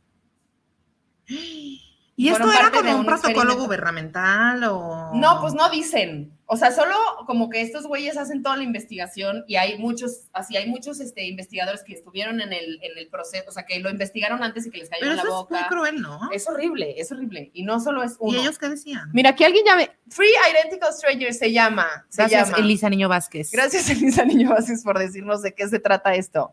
¿Y 2.21 2.29
esto 2.29 2.53
era 2.53 2.71
como 2.71 2.91
un 2.91 3.01
un 3.01 3.07
protocolo 3.07 3.57
gubernamental 3.57 4.63
o...? 4.65 5.11
No, 5.15 5.41
pues 5.41 5.55
no 5.55 5.71
dicen. 5.71 6.37
O 6.45 6.57
sea, 6.57 6.71
solo 6.71 6.95
como 7.27 7.49
que 7.49 7.63
estos 7.63 7.87
güeyes 7.87 8.19
hacen 8.19 8.43
toda 8.43 8.59
la 8.59 8.63
investigación 8.63 9.43
y 9.47 9.57
hay 9.57 9.79
muchos, 9.79 10.29
así 10.35 10.55
hay 10.55 10.69
muchos 10.69 11.01
este, 11.01 11.25
investigadores 11.25 11.83
que 11.83 11.95
estuvieron 11.95 12.43
en 12.43 12.53
el, 12.53 12.79
en 12.83 12.99
el 12.99 13.09
proceso, 13.09 13.45
o 13.49 13.53
sea, 13.53 13.65
que 13.65 13.79
lo 13.79 13.89
investigaron 13.89 14.43
antes 14.43 14.67
y 14.67 14.71
que 14.71 14.79
les 14.79 14.91
cayó 14.91 15.01
Pero 15.01 15.13
en 15.13 15.17
la 15.17 15.23
eso 15.23 15.31
es 15.31 15.51
muy 15.51 15.59
boca. 15.61 15.69
cruel, 15.71 16.03
¿no? 16.03 16.31
Es 16.31 16.47
horrible, 16.47 17.01
es 17.01 17.11
horrible. 17.11 17.51
Y 17.55 17.63
no 17.63 17.81
solo 17.81 18.03
es 18.03 18.17
uno. 18.19 18.37
¿Y 18.37 18.41
ellos 18.43 18.59
qué 18.59 18.69
decían? 18.69 19.09
Mira, 19.15 19.31
aquí 19.31 19.45
alguien 19.45 19.65
llame. 19.65 19.91
Free 20.11 20.35
Identical 20.53 20.93
Strangers 20.93 21.39
se 21.39 21.53
llama. 21.53 21.87
Se 22.11 22.29
llama. 22.29 22.59
Niño 22.91 23.09
Vázquez. 23.09 23.51
Gracias, 23.51 23.89
Elisa 23.91 24.27
Niño 24.27 24.51
Vázquez, 24.51 24.83
por 24.85 24.99
decirnos 24.99 25.41
de 25.41 25.55
qué 25.55 25.69
se 25.69 25.79
trata 25.79 26.15
esto. 26.15 26.53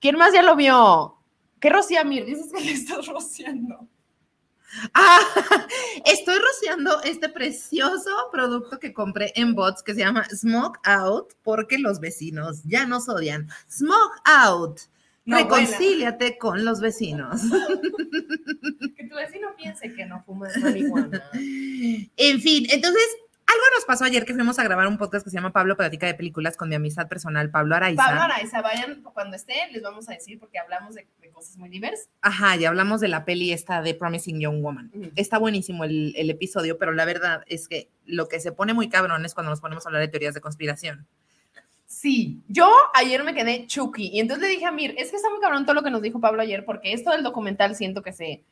¿Quién 0.00 0.16
más 0.16 0.32
ya 0.32 0.42
lo 0.42 0.56
vio? 0.56 1.18
¿Qué 1.60 1.70
rocía 1.70 2.02
Mir? 2.02 2.24
Dices 2.24 2.50
que 2.52 2.64
le 2.64 2.72
estás 2.72 3.06
rociando. 3.06 3.88
Ah, 4.94 5.20
estoy 6.04 6.36
rociando 6.38 7.00
este 7.02 7.28
precioso 7.28 8.10
producto 8.32 8.78
que 8.78 8.92
compré 8.92 9.32
en 9.36 9.54
Bots 9.54 9.82
que 9.82 9.94
se 9.94 10.00
llama 10.00 10.26
Smoke 10.34 10.80
Out 10.84 11.34
porque 11.42 11.78
los 11.78 12.00
vecinos 12.00 12.62
ya 12.64 12.86
nos 12.86 13.08
odian. 13.08 13.48
Smoke 13.70 14.20
Out. 14.24 14.80
No, 15.26 15.38
Reconcíliate 15.38 16.36
con 16.38 16.64
los 16.64 16.80
vecinos. 16.80 17.40
Que 18.96 19.04
tu 19.08 19.16
vecino 19.16 19.48
piense 19.56 19.92
que 19.92 20.06
no 20.06 20.22
fumas 20.24 20.56
marihuana. 20.58 21.22
En 21.32 22.40
fin, 22.40 22.66
entonces, 22.70 23.02
algo 23.46 23.62
nos 23.74 23.84
pasó 23.84 24.04
ayer 24.04 24.24
que 24.24 24.34
fuimos 24.34 24.58
a 24.58 24.64
grabar 24.64 24.86
un 24.86 24.98
podcast 24.98 25.24
que 25.24 25.30
se 25.30 25.36
llama 25.36 25.52
Pablo 25.52 25.76
Platica 25.76 26.06
de 26.06 26.14
Películas 26.14 26.56
con 26.56 26.68
mi 26.68 26.74
amistad 26.74 27.08
personal, 27.08 27.50
Pablo 27.50 27.74
Araiza. 27.74 28.04
Pablo 28.04 28.22
Araiza, 28.22 28.62
vayan 28.62 29.02
cuando 29.02 29.36
esté, 29.36 29.54
les 29.72 29.82
vamos 29.82 30.08
a 30.08 30.12
decir 30.12 30.38
porque 30.38 30.58
hablamos 30.58 30.94
de, 30.94 31.06
de 31.20 31.30
cosas 31.30 31.56
muy 31.56 31.68
diversas. 31.68 32.08
Ajá, 32.22 32.56
y 32.56 32.64
hablamos 32.64 33.00
de 33.00 33.08
la 33.08 33.24
peli 33.24 33.52
esta 33.52 33.82
de 33.82 33.94
Promising 33.94 34.40
Young 34.40 34.62
Woman. 34.62 34.90
Está 35.16 35.38
buenísimo 35.38 35.84
el, 35.84 36.14
el 36.16 36.30
episodio, 36.30 36.78
pero 36.78 36.92
la 36.92 37.04
verdad 37.04 37.44
es 37.46 37.68
que 37.68 37.90
lo 38.06 38.28
que 38.28 38.40
se 38.40 38.52
pone 38.52 38.74
muy 38.74 38.88
cabrón 38.88 39.24
es 39.24 39.34
cuando 39.34 39.50
nos 39.50 39.60
ponemos 39.60 39.84
a 39.84 39.88
hablar 39.88 40.02
de 40.02 40.08
teorías 40.08 40.34
de 40.34 40.40
conspiración. 40.40 41.06
Sí, 41.86 42.42
yo 42.48 42.68
ayer 42.94 43.22
me 43.22 43.34
quedé 43.34 43.66
chucky 43.66 44.08
y 44.12 44.20
entonces 44.20 44.42
le 44.42 44.48
dije 44.48 44.64
a 44.64 44.72
Mir, 44.72 44.94
es 44.98 45.10
que 45.10 45.16
está 45.16 45.30
muy 45.30 45.40
cabrón 45.40 45.64
todo 45.64 45.74
lo 45.74 45.82
que 45.82 45.90
nos 45.90 46.02
dijo 46.02 46.20
Pablo 46.20 46.42
ayer 46.42 46.64
porque 46.64 46.92
esto 46.92 47.10
del 47.10 47.22
documental 47.22 47.76
siento 47.76 48.02
que 48.02 48.12
se, 48.12 48.42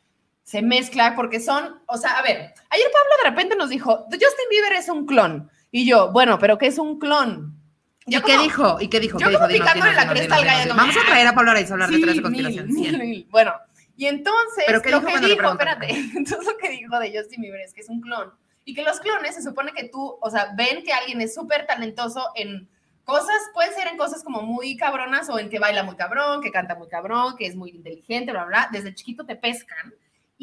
se 0.42 0.62
mezcla 0.62 1.14
porque 1.14 1.40
son, 1.40 1.80
o 1.86 1.96
sea, 1.96 2.18
a 2.18 2.22
ver, 2.22 2.36
ayer 2.70 2.86
Pablo 2.92 3.16
de 3.22 3.30
repente 3.30 3.56
nos 3.56 3.70
dijo, 3.70 4.04
Justin 4.10 4.48
Bieber 4.50 4.72
es 4.72 4.88
un 4.88 5.06
clon 5.06 5.50
y 5.70 5.86
yo, 5.86 6.12
bueno, 6.12 6.38
pero 6.38 6.58
¿qué 6.58 6.66
es 6.66 6.78
un 6.78 6.98
clon? 6.98 7.58
¿Y 8.06 8.20
qué 8.20 8.36
dijo? 8.38 8.78
¿Y 8.80 8.88
qué 8.88 8.98
dijo? 8.98 9.18
yo 9.18 9.26
¿Qué 9.26 9.30
dijo? 9.30 9.46
Dinos, 9.46 9.74
dinos, 9.74 9.94
la 9.94 10.08
cresta 10.08 10.34
al 10.34 10.44
gallo, 10.44 10.74
Vamos 10.74 10.96
a 10.96 11.06
traer 11.06 11.26
a 11.28 11.34
Pablo 11.34 11.52
Araiza 11.52 11.70
a 11.70 11.74
hablar 11.74 11.90
de 11.90 11.96
teorías 11.96 12.16
de 12.16 12.22
conspiración. 12.22 12.66
mil, 12.66 12.90
cien. 12.90 12.98
mil. 12.98 13.28
Bueno, 13.30 13.54
y 13.96 14.06
entonces 14.06 14.64
¿Pero 14.66 14.82
qué 14.82 14.90
lo 14.90 15.00
dijo 15.00 15.20
que 15.20 15.26
dijo, 15.26 15.48
espérate, 15.48 15.90
entonces 16.16 16.44
lo 16.44 16.56
que 16.56 16.70
dijo 16.70 16.98
de 16.98 17.16
Justin 17.16 17.42
Bieber 17.42 17.60
es 17.60 17.72
que 17.72 17.82
es 17.82 17.88
un 17.88 18.00
clon 18.00 18.32
y 18.64 18.74
que 18.74 18.82
los 18.82 19.00
clones 19.00 19.34
se 19.34 19.42
supone 19.42 19.72
que 19.72 19.88
tú, 19.88 20.18
o 20.20 20.30
sea, 20.30 20.52
ven 20.56 20.82
que 20.84 20.92
alguien 20.92 21.20
es 21.20 21.34
súper 21.34 21.66
talentoso 21.66 22.30
en 22.34 22.68
cosas, 23.04 23.36
pueden 23.54 23.72
ser 23.74 23.88
en 23.88 23.96
cosas 23.96 24.22
como 24.22 24.42
muy 24.42 24.76
cabronas 24.76 25.28
o 25.30 25.38
en 25.38 25.48
que 25.48 25.58
baila 25.58 25.82
muy 25.82 25.96
cabrón, 25.96 26.40
que 26.40 26.52
canta 26.52 26.76
muy 26.76 26.88
cabrón, 26.88 27.36
que 27.36 27.46
es 27.46 27.56
muy 27.56 27.70
inteligente, 27.70 28.30
bla, 28.32 28.44
bla, 28.44 28.68
bla. 28.68 28.68
Desde 28.70 28.94
chiquito 28.94 29.26
te 29.26 29.36
pescan 29.36 29.94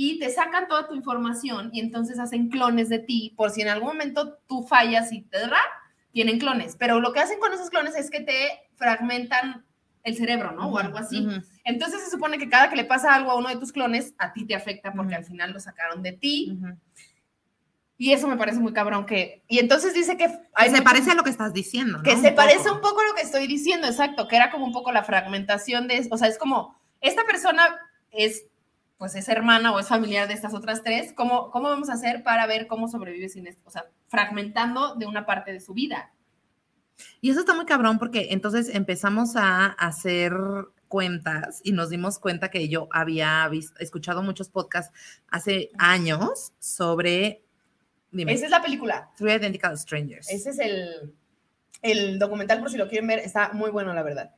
y 0.02 0.18
te 0.18 0.30
sacan 0.30 0.70
toda 0.70 0.88
tu 0.88 0.96
información 0.96 1.72
y 1.74 1.82
entonces 1.82 2.20
hacen 2.20 2.48
clones 2.48 2.88
de 2.88 3.00
ti 3.00 3.34
por 3.36 3.52
si 3.52 3.64
en 3.64 3.68
algún 3.68 3.90
momento 3.90 4.40
tú 4.48 4.64
fallas 4.64 5.12
y 5.12 5.24
te 5.24 5.40
da, 5.40 5.60
tienen 6.14 6.40
clones. 6.40 6.78
Pero 6.80 7.02
lo 7.02 7.12
que 7.12 7.20
hacen 7.20 7.38
con 7.38 7.52
esos 7.52 7.70
clones 7.70 7.98
es 7.98 8.10
que 8.10 8.22
te 8.22 8.62
fragmentan 8.76 9.66
el 10.04 10.16
cerebro, 10.16 10.54
¿no? 10.54 10.70
O 10.70 10.78
algo 10.78 10.98
así. 10.98 11.28
Entonces 11.66 12.02
se 12.02 12.10
supone 12.10 12.38
que 12.38 12.48
cada 12.48 12.70
que 12.70 12.78
le 12.78 12.86
pasa 12.86 13.14
algo 13.14 13.32
a 13.32 13.36
uno 13.36 13.50
de 13.50 13.58
tus 13.58 13.74
clones, 13.74 14.14
a 14.20 14.32
ti 14.32 14.46
te 14.46 14.56
afecta 14.56 14.94
porque 14.94 15.16
al 15.16 15.26
final 15.26 15.52
lo 15.52 15.60
sacaron 15.60 16.02
de 16.02 16.14
ti. 16.14 16.58
Y 17.98 18.14
eso 18.14 18.30
me 18.30 18.38
parece 18.38 18.62
muy 18.62 18.72
cabrón 18.72 19.06
que... 19.06 19.44
Y 19.50 19.60
entonces 19.60 19.94
dice 19.94 20.16
que... 20.16 20.28
Que 20.28 20.40
hay 20.54 20.70
se 20.70 20.82
parece 20.82 21.12
a 21.12 21.16
lo 21.16 21.26
que 21.26 21.30
estás 21.30 21.52
diciendo, 21.52 21.98
¿no? 21.98 22.04
que 22.04 22.16
Un 22.16 22.22
se 22.22 22.30
poco. 22.30 22.36
parece 22.38 22.72
un 22.72 22.80
poco 22.80 23.02
a 23.02 23.08
lo 23.08 23.16
que 23.16 23.24
estoy 23.24 23.48
diciendo, 23.48 23.86
exacto, 23.86 24.30
que 24.30 24.38
era 24.38 24.50
como 24.50 24.66
un 24.66 24.72
poco 24.72 24.94
la 24.94 25.04
fragmentación 25.04 25.90
de, 25.90 26.08
o 26.10 26.18
sea, 26.18 26.30
es 26.30 26.38
como, 26.38 26.80
esta 27.02 27.26
persona 27.26 27.68
es, 28.12 28.46
pues 29.00 29.16
es 29.16 29.28
hermana 29.30 29.72
o 29.74 29.80
es 29.80 29.88
familiar 29.88 30.28
de 30.28 30.36
estas 30.36 30.54
otras 30.54 30.84
tres, 30.84 31.14
¿cómo, 31.14 31.50
cómo 31.50 31.70
vamos 31.70 31.90
a 31.90 31.94
hacer 31.94 32.22
para 32.22 32.46
ver 32.46 32.68
cómo 32.68 32.88
sobrevive 32.88 33.30
sin 33.30 33.48
esto? 33.48 33.64
O 33.66 33.72
sea, 33.72 33.86
fragmentando 34.10 34.94
de 34.96 35.08
una 35.08 35.26
parte 35.26 35.52
de 35.54 35.60
su 35.62 35.74
vida. 35.74 36.12
Y 37.22 37.30
eso 37.32 37.40
está 37.40 37.56
muy 37.56 37.66
cabrón 37.66 37.98
porque 37.98 38.28
entonces 38.32 38.70
empezamos 38.76 39.38
a 39.38 39.68
hacer 39.68 40.34
cuentas 40.90 41.62
y 41.64 41.72
nos 41.72 41.90
dimos 41.90 42.20
cuenta 42.20 42.52
que 42.52 42.68
yo 42.68 42.90
había 42.92 43.48
vis- 43.48 43.74
escuchado 43.80 44.22
muchos 44.22 44.50
podcasts 44.50 44.92
hace 45.30 45.70
años 45.78 46.52
sobre, 46.60 47.42
dime, 48.12 48.34
Esa 48.34 48.46
es 48.46 48.52
la 48.52 48.62
película, 48.62 49.10
Three 49.16 49.32
Identical 49.34 49.78
Strangers. 49.78 50.30
ese 50.30 50.50
es 50.50 50.60
el, 50.60 51.14
el 51.84 52.20
documental, 52.20 52.60
por 52.60 52.70
si 52.70 52.78
lo 52.78 52.90
quieren 52.90 53.08
ver, 53.08 53.20
está 53.20 53.54
muy 53.54 53.72
bueno, 53.72 53.94
la 53.94 54.04
verdad. 54.04 54.36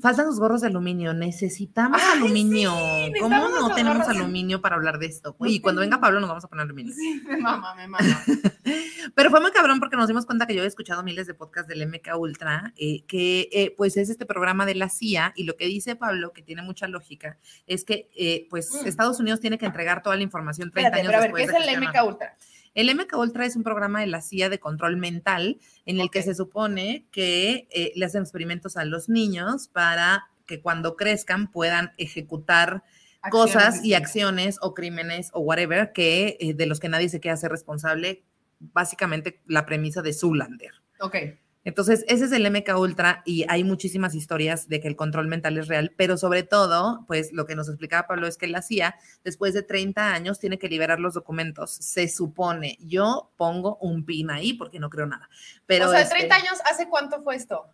Faltan 0.00 0.26
los 0.26 0.38
gorros 0.38 0.60
de 0.62 0.68
aluminio. 0.68 1.14
Necesitamos 1.14 2.00
Ay, 2.02 2.18
aluminio. 2.18 2.74
¿Cómo 3.20 3.48
no 3.48 3.74
tenemos 3.74 4.08
aluminio 4.08 4.60
para 4.60 4.76
hablar 4.76 4.98
de 4.98 5.06
esto? 5.06 5.36
No 5.38 5.46
Y 5.46 5.60
cuando 5.60 5.80
venga. 5.80 6.00
Pablo 6.00 6.20
nos 6.20 6.28
vamos 6.28 6.44
a 6.44 6.48
poner 6.48 6.64
aluminio. 6.64 6.94
Sí, 6.94 7.22
me 7.26 7.36
mama, 7.36 7.74
me 7.74 7.86
mama. 7.86 8.04
Pero 9.14 9.30
fue 9.30 9.40
muy 9.40 9.50
cabrón 9.50 9.78
porque 9.80 9.96
nos 9.96 10.08
dimos 10.08 10.24
cuenta 10.26 10.46
que 10.46 10.54
yo 10.54 10.62
he 10.62 10.66
escuchado 10.66 11.02
miles 11.02 11.26
de 11.26 11.34
podcasts 11.34 11.68
del 11.68 11.86
MK 11.86 12.16
Ultra, 12.18 12.72
eh, 12.76 13.04
que 13.06 13.48
eh, 13.52 13.74
pues 13.76 13.96
es 13.96 14.08
este 14.10 14.24
programa 14.26 14.64
de 14.66 14.74
la 14.74 14.88
CIA 14.88 15.32
y 15.36 15.44
lo 15.44 15.56
que 15.56 15.66
dice 15.66 15.96
Pablo, 15.96 16.32
que 16.32 16.42
tiene 16.42 16.62
mucha 16.62 16.86
lógica, 16.88 17.38
es 17.66 17.84
que 17.84 18.08
eh, 18.16 18.46
pues 18.50 18.70
Mm. 18.70 18.86
Estados 18.86 19.20
Unidos 19.20 19.40
tiene 19.40 19.58
que 19.58 19.66
entregar 19.66 20.02
toda 20.02 20.16
la 20.16 20.22
información 20.22 20.70
30 20.70 20.88
Espérate, 20.88 21.00
años 21.00 21.08
pero 21.10 21.18
a 21.18 21.20
ver, 21.22 21.32
¿qué 21.34 21.42
después. 21.42 21.60
es 21.62 21.66
de 21.66 21.72
el 21.74 21.80
MK 21.88 22.08
Ultra? 22.08 22.36
El 22.74 22.94
MK 22.94 23.16
Ultra 23.16 23.46
es 23.46 23.56
un 23.56 23.62
programa 23.62 24.00
de 24.00 24.06
la 24.06 24.20
CIA 24.20 24.48
de 24.48 24.60
control 24.60 24.96
mental 24.96 25.58
en 25.86 26.00
el 26.00 26.10
que 26.10 26.22
se 26.22 26.34
supone 26.34 27.06
que 27.10 27.68
eh, 27.70 27.92
le 27.96 28.04
hacen 28.04 28.22
experimentos 28.22 28.76
a 28.76 28.84
los 28.84 29.08
niños 29.08 29.68
para 29.68 30.28
que 30.46 30.60
cuando 30.60 30.96
crezcan 30.96 31.50
puedan 31.50 31.92
ejecutar 31.96 32.82
cosas 33.30 33.84
y 33.84 33.94
acciones 33.94 34.56
o 34.62 34.72
crímenes 34.72 35.30
o 35.32 35.40
whatever 35.40 35.92
que 35.92 36.36
eh, 36.40 36.54
de 36.54 36.66
los 36.66 36.80
que 36.80 36.88
nadie 36.88 37.08
se 37.08 37.20
quiera 37.20 37.34
hacer 37.34 37.50
responsable, 37.50 38.24
básicamente 38.58 39.42
la 39.46 39.66
premisa 39.66 40.00
de 40.02 40.12
Zoolander. 40.12 40.72
Ok. 41.00 41.16
Entonces, 41.62 42.04
ese 42.08 42.24
es 42.24 42.32
el 42.32 42.50
MK 42.50 42.74
Ultra 42.78 43.22
y 43.26 43.44
hay 43.48 43.64
muchísimas 43.64 44.14
historias 44.14 44.66
de 44.68 44.80
que 44.80 44.88
el 44.88 44.96
control 44.96 45.26
mental 45.28 45.58
es 45.58 45.68
real, 45.68 45.92
pero 45.96 46.16
sobre 46.16 46.42
todo, 46.42 47.04
pues 47.06 47.32
lo 47.32 47.44
que 47.44 47.54
nos 47.54 47.68
explicaba 47.68 48.06
Pablo 48.06 48.26
es 48.26 48.38
que 48.38 48.46
la 48.46 48.62
CIA, 48.62 48.94
después 49.24 49.52
de 49.52 49.62
30 49.62 50.14
años, 50.14 50.38
tiene 50.38 50.58
que 50.58 50.68
liberar 50.68 51.00
los 51.00 51.12
documentos. 51.12 51.70
Se 51.74 52.08
supone, 52.08 52.78
yo 52.80 53.30
pongo 53.36 53.76
un 53.76 54.06
pin 54.06 54.30
ahí 54.30 54.54
porque 54.54 54.78
no 54.80 54.88
creo 54.88 55.06
nada. 55.06 55.28
Pero 55.66 55.88
o 55.88 55.90
sea, 55.90 56.00
este, 56.00 56.14
30 56.16 56.34
años, 56.36 56.54
¿hace 56.70 56.88
cuánto 56.88 57.20
fue 57.22 57.36
esto? 57.36 57.66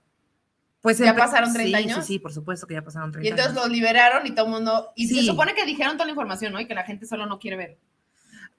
Pues 0.81 0.99
¿Ya 0.99 1.15
pasaron 1.17 1.53
30 1.53 1.79
sí, 1.79 1.85
años? 1.85 2.07
Sí, 2.07 2.15
sí, 2.15 2.19
por 2.19 2.33
supuesto 2.33 2.67
que 2.67 2.75
ya 2.75 2.83
pasaron 2.83 3.11
30 3.13 3.27
Y 3.27 3.31
entonces 3.31 3.53
años. 3.57 3.67
lo 3.69 3.73
liberaron 3.73 4.27
y 4.27 4.33
todo 4.33 4.47
el 4.47 4.53
mundo. 4.53 4.93
Y 4.97 5.09
se 5.09 5.15
Sí. 5.15 5.27
supone 5.27 5.55
que 5.55 5.65
dijeron 5.65 5.95
toda 5.95 6.07
la 6.07 6.13
información, 6.13 6.53
¿no? 6.53 6.61
Y 6.61 6.67
que 6.67 6.75
la 6.75 6.85
gente 6.85 7.07
solo 7.07 7.27
no 7.27 7.39
quiere 7.39 7.57
ver. 7.57 7.79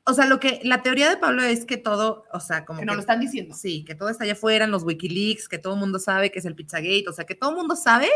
O 0.09 0.13
sea, 0.13 0.25
lo 0.25 0.39
que 0.39 0.61
la 0.63 0.81
teoría 0.81 1.09
de 1.09 1.17
Pablo 1.17 1.43
es 1.43 1.65
que 1.65 1.75
todo, 1.75 2.23
o 2.31 2.39
sea, 2.39 2.63
como 2.63 2.79
Que 2.79 2.85
no 2.85 2.93
lo 2.93 3.01
están 3.01 3.19
diciendo. 3.19 3.53
Sí, 3.53 3.83
que 3.83 3.93
todo 3.93 4.09
está 4.09 4.23
allá 4.23 4.33
afuera 4.33 4.63
en 4.65 4.71
los 4.71 4.83
Wikileaks, 4.83 5.49
que 5.49 5.57
todo 5.57 5.73
el 5.73 5.79
mundo 5.79 5.99
sabe 5.99 6.31
que 6.31 6.39
es 6.39 6.45
el 6.45 6.55
Pizzagate, 6.55 7.05
o 7.09 7.13
sea, 7.13 7.25
que 7.25 7.35
todo 7.35 7.49
el 7.49 7.57
mundo 7.57 7.75
sabe, 7.75 8.07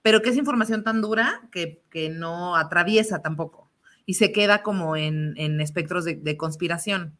pero 0.00 0.22
que 0.22 0.30
es 0.30 0.36
información 0.36 0.84
tan 0.84 1.02
dura 1.02 1.42
que, 1.52 1.82
que 1.90 2.08
no 2.08 2.56
atraviesa 2.56 3.20
tampoco 3.20 3.70
y 4.06 4.14
se 4.14 4.32
queda 4.32 4.62
como 4.62 4.96
en, 4.96 5.34
en 5.36 5.60
espectros 5.60 6.04
de, 6.04 6.16
de 6.16 6.36
conspiración. 6.36 7.18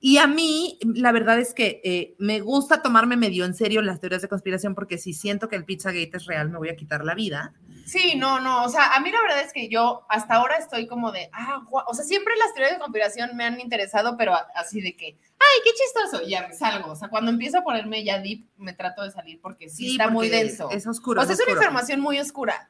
Y 0.00 0.18
a 0.18 0.26
mí, 0.26 0.78
la 0.94 1.10
verdad 1.12 1.38
es 1.38 1.54
que 1.54 1.80
eh, 1.82 2.14
me 2.18 2.40
gusta 2.40 2.82
tomarme 2.82 3.16
medio 3.16 3.44
en 3.44 3.54
serio 3.54 3.80
las 3.82 4.00
teorías 4.00 4.22
de 4.22 4.28
conspiración 4.28 4.74
porque 4.74 4.98
si 4.98 5.12
siento 5.14 5.48
que 5.48 5.56
el 5.56 5.64
Pizzagate 5.64 6.10
es 6.14 6.26
real, 6.26 6.50
me 6.50 6.58
voy 6.58 6.68
a 6.68 6.76
quitar 6.76 7.04
la 7.04 7.14
vida. 7.14 7.54
Sí, 7.86 8.16
no, 8.16 8.40
no. 8.40 8.64
O 8.64 8.68
sea, 8.68 8.94
a 8.96 9.00
mí 9.00 9.10
la 9.12 9.22
verdad 9.22 9.40
es 9.40 9.52
que 9.52 9.68
yo 9.68 10.04
hasta 10.08 10.34
ahora 10.34 10.56
estoy 10.56 10.86
como 10.88 11.12
de. 11.12 11.30
Ah, 11.32 11.60
gua- 11.70 11.84
o 11.86 11.94
sea, 11.94 12.04
siempre 12.04 12.34
las 12.36 12.52
teorías 12.52 12.72
de 12.74 12.80
conspiración 12.80 13.36
me 13.36 13.44
han 13.44 13.60
interesado, 13.60 14.16
pero 14.16 14.34
así 14.56 14.80
de 14.80 14.96
que. 14.96 15.06
Ay, 15.38 15.60
qué 15.64 15.70
chistoso. 15.72 16.22
y 16.26 16.30
Ya 16.30 16.48
me 16.48 16.52
salgo. 16.54 16.90
O 16.90 16.96
sea, 16.96 17.08
cuando 17.08 17.30
empiezo 17.30 17.58
a 17.58 17.62
ponerme 17.62 18.02
ya 18.04 18.18
deep, 18.18 18.44
me 18.58 18.72
trato 18.72 19.02
de 19.04 19.12
salir 19.12 19.40
porque 19.40 19.68
sí, 19.68 19.92
está 19.92 20.08
muy 20.10 20.28
denso. 20.28 20.68
Es 20.70 20.86
oscuro. 20.86 21.22
o 21.22 21.24
sea, 21.24 21.34
es 21.34 21.40
una 21.40 21.52
información 21.52 22.00
muy 22.00 22.18
oscura. 22.18 22.68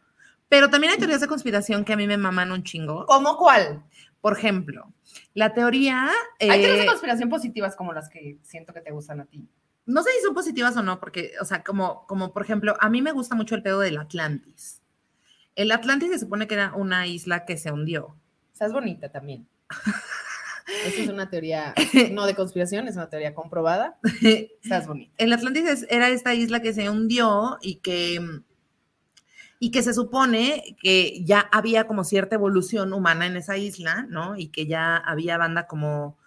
Pero 0.49 0.69
también 0.71 0.93
hay 0.93 0.99
teorías 0.99 1.21
de 1.23 1.27
conspiración 1.29 1.85
que 1.85 1.95
a 1.95 1.97
mí 1.97 2.07
me 2.07 2.19
maman 2.19 2.53
un 2.53 2.63
chingo. 2.63 3.05
¿Cómo 3.07 3.37
cuál? 3.37 3.83
Por 4.21 4.37
ejemplo, 4.39 4.93
la 5.35 5.55
teoría... 5.55 6.09
Hay 6.39 6.49
teorías 6.49 6.77
de 6.79 6.85
eh, 6.85 6.87
conspiración 6.87 7.29
positivas 7.29 7.75
como 7.75 7.93
las 7.93 8.09
que 8.09 8.39
siento 8.43 8.73
que 8.73 8.81
te 8.81 8.93
gustan 8.93 9.21
a 9.21 9.25
ti. 9.25 9.49
no 9.87 10.03
sé 10.03 10.11
si 10.13 10.21
son 10.25 10.35
positivas 10.35 10.77
o 10.77 10.83
no, 10.83 11.01
porque, 11.01 11.33
o 11.41 11.45
sea, 11.45 11.63
como, 11.65 12.07
como 12.07 12.33
por 12.33 12.43
ejemplo, 12.43 12.77
a 12.81 12.89
mí 12.91 13.03
me 13.03 13.13
gusta 13.13 13.35
mucho 13.35 13.55
el 13.57 13.63
pedo 13.63 13.81
del 13.81 13.99
Atlantis. 13.99 14.83
El 15.57 15.73
Atlantis 15.73 16.11
se 16.11 16.19
supone 16.19 16.47
que 16.47 16.55
era 16.55 16.75
una 16.75 17.07
isla 17.07 17.45
que 17.47 17.57
se 17.57 17.73
hundió. 17.73 18.15
Estás 18.53 18.73
bonita 18.73 19.11
también. 19.11 19.49
Esa 20.87 21.03
es 21.03 21.09
una 21.09 21.31
teoría, 21.31 21.75
no 22.13 22.27
de 22.27 22.35
conspiración, 22.35 22.89
es 22.89 22.97
una 22.97 23.09
teoría 23.09 23.35
comprobada. 23.35 23.99
Estás 24.63 24.87
bonita. 24.87 25.13
El 25.17 25.33
Atlantis 25.33 25.87
era 25.89 26.11
esta 26.11 26.35
isla 26.35 26.61
que 26.61 26.75
se 26.75 26.91
hundió 26.91 27.59
y 27.63 27.77
que, 27.77 28.21
y 29.59 29.71
que 29.71 29.83
se 29.83 29.95
supone 29.95 30.77
que 30.83 31.25
ya 31.25 31.41
había 31.41 31.87
como 31.87 32.05
cierta 32.05 32.35
evolución 32.35 32.93
humana 32.93 33.27
en 33.27 33.37
esa 33.37 33.57
isla, 33.57 34.07
¿no? 34.11 34.37
Y 34.37 34.49
que 34.49 34.67
ya 34.67 34.97
había 34.97 35.39
banda 35.39 35.67
como 35.67 36.19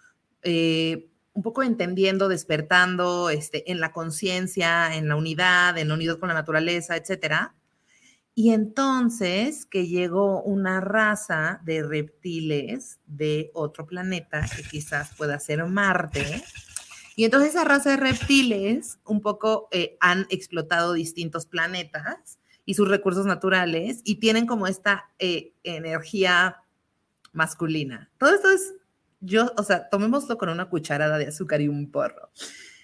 eh, 0.42 1.08
un 1.34 1.42
poco 1.42 1.62
entendiendo, 1.62 2.28
despertando 2.28 3.30
este, 3.30 3.70
en 3.70 3.78
la 3.78 3.92
conciencia, 3.92 4.96
en 4.96 5.08
la 5.08 5.16
unidad, 5.16 5.78
en 5.78 5.88
la 5.88 5.94
unidad 5.94 6.18
con 6.18 6.28
la 6.28 6.34
naturaleza, 6.34 6.96
etcétera. 6.96 7.54
Y 8.34 8.52
entonces 8.52 9.66
que 9.66 9.86
llegó 9.86 10.42
una 10.42 10.80
raza 10.80 11.60
de 11.64 11.82
reptiles 11.82 13.00
de 13.06 13.50
otro 13.54 13.86
planeta 13.86 14.46
que 14.56 14.62
quizás 14.62 15.14
pueda 15.16 15.38
ser 15.38 15.64
Marte. 15.66 16.42
Y 17.16 17.24
entonces 17.24 17.50
esa 17.50 17.64
raza 17.64 17.90
de 17.90 17.96
reptiles 17.96 18.98
un 19.04 19.20
poco 19.20 19.68
eh, 19.72 19.96
han 20.00 20.26
explotado 20.30 20.92
distintos 20.92 21.44
planetas 21.44 22.38
y 22.64 22.74
sus 22.74 22.88
recursos 22.88 23.26
naturales 23.26 24.00
y 24.04 24.16
tienen 24.20 24.46
como 24.46 24.66
esta 24.66 25.10
eh, 25.18 25.52
energía 25.64 26.62
masculina. 27.32 28.10
Todo 28.16 28.34
esto 28.34 28.50
es, 28.50 28.74
yo, 29.20 29.52
o 29.56 29.62
sea, 29.64 29.88
tomémoslo 29.88 30.38
con 30.38 30.48
una 30.48 30.68
cucharada 30.70 31.18
de 31.18 31.26
azúcar 31.26 31.60
y 31.60 31.68
un 31.68 31.90
porro. 31.90 32.30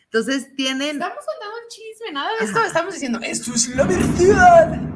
Entonces 0.04 0.54
tienen... 0.56 0.96
Estamos 0.96 1.24
contando 1.24 1.56
un 1.62 1.68
chisme, 1.68 2.12
nada 2.12 2.30
de 2.38 2.44
esto. 2.44 2.58
Ajá. 2.58 2.66
Estamos 2.66 2.94
diciendo, 2.94 3.20
esto 3.22 3.54
es 3.54 3.68
la 3.76 3.84
verdad. 3.84 4.95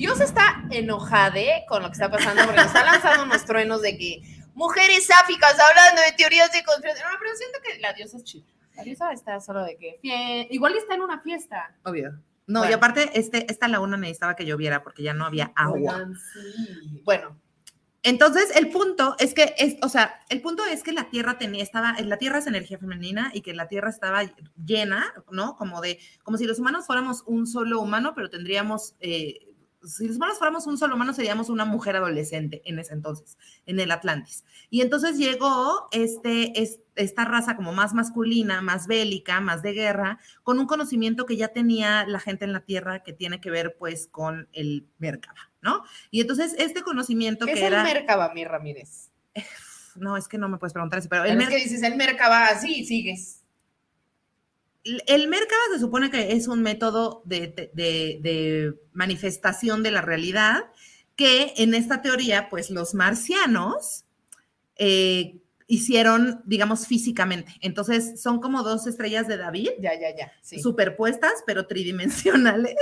Dios 0.00 0.18
está 0.20 0.64
enojade 0.70 1.64
con 1.68 1.82
lo 1.82 1.88
que 1.88 1.92
está 1.92 2.10
pasando 2.10 2.42
porque 2.44 2.56
nos 2.56 2.66
está 2.66 2.84
lanzando 2.84 3.24
unos 3.24 3.44
truenos 3.44 3.82
de 3.82 3.98
que 3.98 4.22
mujeres 4.54 5.06
sáficas 5.06 5.56
hablando 5.60 6.00
de 6.02 6.12
teorías 6.16 6.50
de 6.52 6.62
conspiración. 6.64 7.06
No, 7.12 7.18
pero 7.20 7.36
siento 7.36 7.58
que 7.62 7.78
la 7.80 7.92
diosa 7.92 8.16
es 8.16 8.24
chida. 8.24 8.46
La 8.76 8.82
diosa 8.82 9.12
está 9.12 9.40
solo 9.40 9.62
de 9.62 9.76
que 9.76 9.98
fie- 10.02 10.46
igual 10.50 10.74
está 10.76 10.94
en 10.94 11.02
una 11.02 11.20
fiesta. 11.20 11.76
Obvio. 11.84 12.18
No, 12.46 12.68
y 12.68 12.72
aparte, 12.72 13.10
este, 13.14 13.44
esta 13.52 13.68
laguna 13.68 13.96
necesitaba 13.98 14.34
que 14.36 14.44
lloviera 14.46 14.82
porque 14.82 15.02
ya 15.02 15.12
no 15.12 15.24
había 15.26 15.52
agua. 15.54 15.96
Oigan, 15.96 16.14
sí. 16.16 17.02
Bueno, 17.04 17.38
Entonces, 18.02 18.56
el 18.56 18.70
punto 18.70 19.14
es 19.18 19.34
que, 19.34 19.54
es, 19.58 19.76
o 19.82 19.88
sea, 19.90 20.20
el 20.30 20.40
punto 20.40 20.64
es 20.64 20.82
que 20.82 20.92
la 20.92 21.10
Tierra 21.10 21.36
tenía, 21.36 21.62
estaba, 21.62 21.94
la 22.00 22.16
Tierra 22.16 22.38
es 22.38 22.46
energía 22.46 22.78
femenina 22.78 23.30
y 23.34 23.42
que 23.42 23.52
la 23.52 23.68
Tierra 23.68 23.90
estaba 23.90 24.22
llena, 24.64 25.12
¿no? 25.30 25.54
Como 25.58 25.82
de, 25.82 25.98
como 26.22 26.38
si 26.38 26.46
los 26.46 26.58
humanos 26.58 26.86
fuéramos 26.86 27.22
un 27.26 27.46
solo 27.46 27.80
humano, 27.82 28.14
pero 28.14 28.30
tendríamos, 28.30 28.94
eh, 29.00 29.49
si 29.82 30.06
los 30.06 30.16
humanos 30.16 30.38
fuéramos 30.38 30.66
un 30.66 30.76
solo 30.78 30.94
humano, 30.94 31.12
seríamos 31.14 31.48
una 31.48 31.64
mujer 31.64 31.96
adolescente 31.96 32.62
en 32.64 32.78
ese 32.78 32.92
entonces, 32.92 33.38
en 33.66 33.80
el 33.80 33.90
Atlantis. 33.90 34.44
Y 34.68 34.82
entonces 34.82 35.16
llegó 35.16 35.88
este, 35.92 36.60
es- 36.60 36.80
esta 36.96 37.24
raza 37.24 37.56
como 37.56 37.72
más 37.72 37.94
masculina, 37.94 38.60
más 38.60 38.86
bélica, 38.86 39.40
más 39.40 39.62
de 39.62 39.72
guerra, 39.72 40.18
con 40.42 40.58
un 40.58 40.66
conocimiento 40.66 41.24
que 41.26 41.36
ya 41.36 41.48
tenía 41.48 42.04
la 42.06 42.20
gente 42.20 42.44
en 42.44 42.52
la 42.52 42.60
Tierra 42.60 43.02
que 43.02 43.12
tiene 43.12 43.40
que 43.40 43.50
ver 43.50 43.76
pues 43.78 44.06
con 44.06 44.48
el 44.52 44.86
Merkaba, 44.98 45.50
¿no? 45.62 45.82
Y 46.10 46.20
entonces 46.20 46.54
este 46.58 46.82
conocimiento 46.82 47.46
¿qué 47.46 47.54
que 47.54 47.60
es 47.60 47.64
era... 47.66 47.78
el 47.88 47.94
Merkaba, 47.94 48.32
mi 48.34 48.44
Ramírez? 48.44 49.10
No, 49.96 50.16
es 50.16 50.28
que 50.28 50.38
no 50.38 50.48
me 50.48 50.56
puedes 50.56 50.72
preguntar 50.72 51.00
eso, 51.00 51.08
pero 51.08 51.24
el, 51.24 51.30
Pero 51.36 51.42
es 51.42 51.48
que 51.48 51.62
dices 51.64 51.82
el 51.82 51.96
Merkaba 51.96 52.46
así, 52.46 52.84
sigues. 52.84 53.39
El 54.84 55.28
Merkaba 55.28 55.60
se 55.74 55.80
supone 55.80 56.10
que 56.10 56.32
es 56.32 56.48
un 56.48 56.62
método 56.62 57.22
de, 57.24 57.48
de- 57.48 57.70
de- 57.74 58.18
de 58.22 58.74
manifestación 58.92 59.82
de 59.82 59.90
la 59.90 60.00
realidad 60.02 60.64
que 61.16 61.52
en 61.58 61.74
esta 61.74 62.00
teoría, 62.02 62.48
pues 62.48 62.70
los 62.70 62.94
marcianos 62.94 64.04
eh, 64.76 65.36
hicieron, 65.66 66.40
digamos, 66.46 66.86
físicamente. 66.86 67.52
Entonces, 67.60 68.20
son 68.22 68.40
como 68.40 68.62
dos 68.62 68.86
estrellas 68.86 69.28
de 69.28 69.36
David 69.36 69.68
Ya, 69.80 69.92
ya, 70.00 70.16
ya. 70.16 70.32
Sí. 70.42 70.58
superpuestas, 70.60 71.32
pero 71.46 71.66
tridimensionales. 71.66 72.74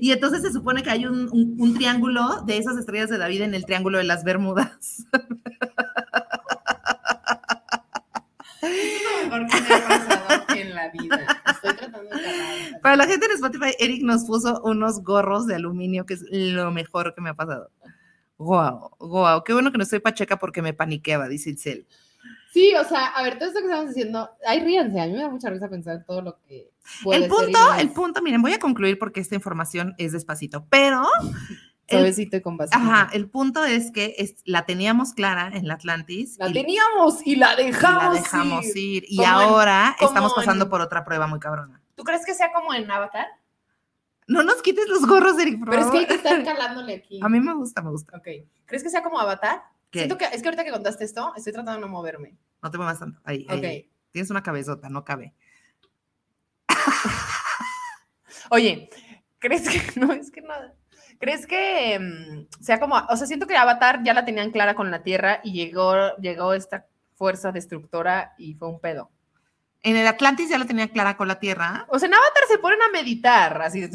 Y 0.00 0.10
entonces 0.10 0.42
se 0.42 0.52
supone 0.52 0.82
que 0.82 0.90
hay 0.90 1.06
un, 1.06 1.28
un- 1.32 1.54
un 1.58 1.74
triángulo 1.74 2.42
de 2.46 2.58
esas 2.58 2.76
estrellas 2.76 3.08
de 3.10 3.18
David 3.18 3.42
en 3.42 3.54
el 3.54 3.64
triángulo 3.64 3.98
de 3.98 4.04
las 4.04 4.24
Bermudas. 4.24 5.04
Es 8.62 9.02
lo 9.02 9.30
mejor 9.30 9.46
que 9.48 9.60
me 9.60 9.74
ha 9.74 9.88
pasado 9.88 10.44
en 10.56 10.74
la 10.74 10.88
vida. 10.90 11.42
Estoy 11.52 11.74
tratando 11.74 12.10
de 12.10 12.20
acabar. 12.20 12.80
Para 12.80 12.96
la 12.96 13.06
gente 13.06 13.26
en 13.26 13.32
Spotify, 13.32 13.74
Eric 13.78 14.02
nos 14.02 14.24
puso 14.24 14.60
unos 14.62 15.02
gorros 15.02 15.46
de 15.46 15.56
aluminio, 15.56 16.06
que 16.06 16.14
es 16.14 16.24
lo 16.30 16.70
mejor 16.70 17.14
que 17.14 17.20
me 17.20 17.30
ha 17.30 17.34
pasado. 17.34 17.70
Wow, 18.38 18.90
wow, 18.98 19.44
qué 19.44 19.52
bueno 19.52 19.70
que 19.70 19.78
no 19.78 19.84
estoy 19.84 20.00
pacheca 20.00 20.38
porque 20.38 20.62
me 20.62 20.72
paniqueaba, 20.74 21.28
dice 21.28 21.50
Itzel. 21.50 21.86
Sí, 22.52 22.74
o 22.74 22.84
sea, 22.84 23.06
a 23.06 23.22
ver, 23.22 23.38
todo 23.38 23.48
esto 23.48 23.60
que 23.60 23.66
estamos 23.66 23.88
diciendo, 23.88 24.30
ay, 24.46 24.60
ríanse, 24.60 25.00
a 25.00 25.06
mí 25.06 25.12
me 25.12 25.22
da 25.22 25.28
mucha 25.28 25.48
risa 25.48 25.68
pensar 25.68 25.96
en 25.96 26.04
todo 26.04 26.22
lo 26.22 26.38
que 26.46 26.70
puede 27.02 27.24
El 27.24 27.30
punto, 27.30 27.72
ser 27.72 27.80
el 27.80 27.90
punto, 27.90 28.20
miren, 28.20 28.42
voy 28.42 28.52
a 28.52 28.58
concluir 28.58 28.98
porque 28.98 29.20
esta 29.20 29.34
información 29.34 29.94
es 29.96 30.12
despacito, 30.12 30.66
pero 30.68 31.02
Suavecito 31.92 32.36
y 32.36 32.40
con 32.42 32.56
vasito. 32.56 32.76
ajá, 32.78 33.08
el 33.12 33.28
punto 33.30 33.64
es 33.64 33.90
que 33.92 34.14
es- 34.18 34.36
la 34.44 34.64
teníamos 34.66 35.12
clara 35.14 35.50
en 35.54 35.66
la 35.68 35.74
Atlantis 35.74 36.36
La 36.38 36.48
y, 36.48 36.52
teníamos 36.52 37.26
y 37.26 37.36
la 37.36 37.54
y 37.60 37.66
dejamos. 37.66 38.02
la 38.14 38.20
dejamos 38.20 38.66
ir. 38.66 38.76
ir 38.76 39.04
y 39.08 39.20
en- 39.20 39.26
ahora 39.26 39.96
estamos 40.00 40.32
pasando 40.34 40.64
en- 40.64 40.70
por 40.70 40.80
otra 40.80 41.04
prueba 41.04 41.26
muy 41.26 41.38
cabrona. 41.40 41.80
¿Tú 41.94 42.04
crees 42.04 42.24
que 42.26 42.34
sea 42.34 42.52
como 42.52 42.72
en 42.74 42.90
Avatar? 42.90 43.26
No 44.26 44.42
nos 44.42 44.62
quites 44.62 44.88
los 44.88 45.04
gorros, 45.06 45.38
Eric, 45.38 45.58
por 45.58 45.70
Pero 45.70 45.82
es 45.82 45.90
que 45.90 45.98
hay 45.98 46.06
que 46.06 46.14
estar 46.14 46.42
calándole 46.44 46.94
aquí. 46.94 47.20
A 47.22 47.28
mí 47.28 47.40
me 47.40 47.52
gusta, 47.54 47.82
me 47.82 47.90
gusta. 47.90 48.16
Ok. 48.16 48.28
¿Crees 48.66 48.82
que 48.82 48.88
sea 48.90 49.02
como 49.02 49.18
Avatar? 49.20 49.62
¿Qué? 49.90 49.98
Siento 50.00 50.16
que, 50.16 50.24
es 50.26 50.40
que 50.40 50.48
ahorita 50.48 50.64
que 50.64 50.70
contaste 50.70 51.04
esto, 51.04 51.32
estoy 51.36 51.52
tratando 51.52 51.72
de 51.74 51.80
no 51.80 51.88
moverme. 51.88 52.36
No 52.62 52.70
te 52.70 52.78
muevas 52.78 52.98
tanto. 52.98 53.20
Ahí, 53.24 53.44
ahí, 53.48 53.58
Ok. 53.58 53.64
ahí. 53.64 53.90
Tienes 54.10 54.30
una 54.30 54.42
cabezota, 54.42 54.88
no 54.88 55.04
cabe. 55.04 55.34
Oye, 58.50 58.88
¿crees 59.38 59.68
que 59.68 59.80
no? 60.00 60.12
Es 60.12 60.30
que 60.30 60.40
nada. 60.42 60.74
¿Crees 61.22 61.46
que 61.46 62.00
mm, 62.00 62.60
sea 62.60 62.80
como, 62.80 62.96
o 62.96 63.16
sea, 63.16 63.28
siento 63.28 63.46
que 63.46 63.56
Avatar 63.56 64.02
ya 64.02 64.12
la 64.12 64.24
tenían 64.24 64.50
clara 64.50 64.74
con 64.74 64.90
la 64.90 65.04
Tierra 65.04 65.38
y 65.44 65.52
llegó, 65.52 66.16
llegó 66.16 66.52
esta 66.52 66.86
fuerza 67.14 67.52
destructora 67.52 68.34
y 68.38 68.54
fue 68.54 68.66
un 68.66 68.80
pedo? 68.80 69.08
En 69.84 69.94
el 69.94 70.04
Atlantis 70.08 70.48
ya 70.48 70.58
la 70.58 70.64
tenía 70.64 70.88
clara 70.88 71.16
con 71.16 71.28
la 71.28 71.38
Tierra. 71.38 71.86
O 71.90 72.00
sea, 72.00 72.08
en 72.08 72.14
Avatar 72.14 72.42
se 72.48 72.58
ponen 72.58 72.82
a 72.82 72.90
meditar, 72.90 73.62
así 73.62 73.82
de, 73.82 73.90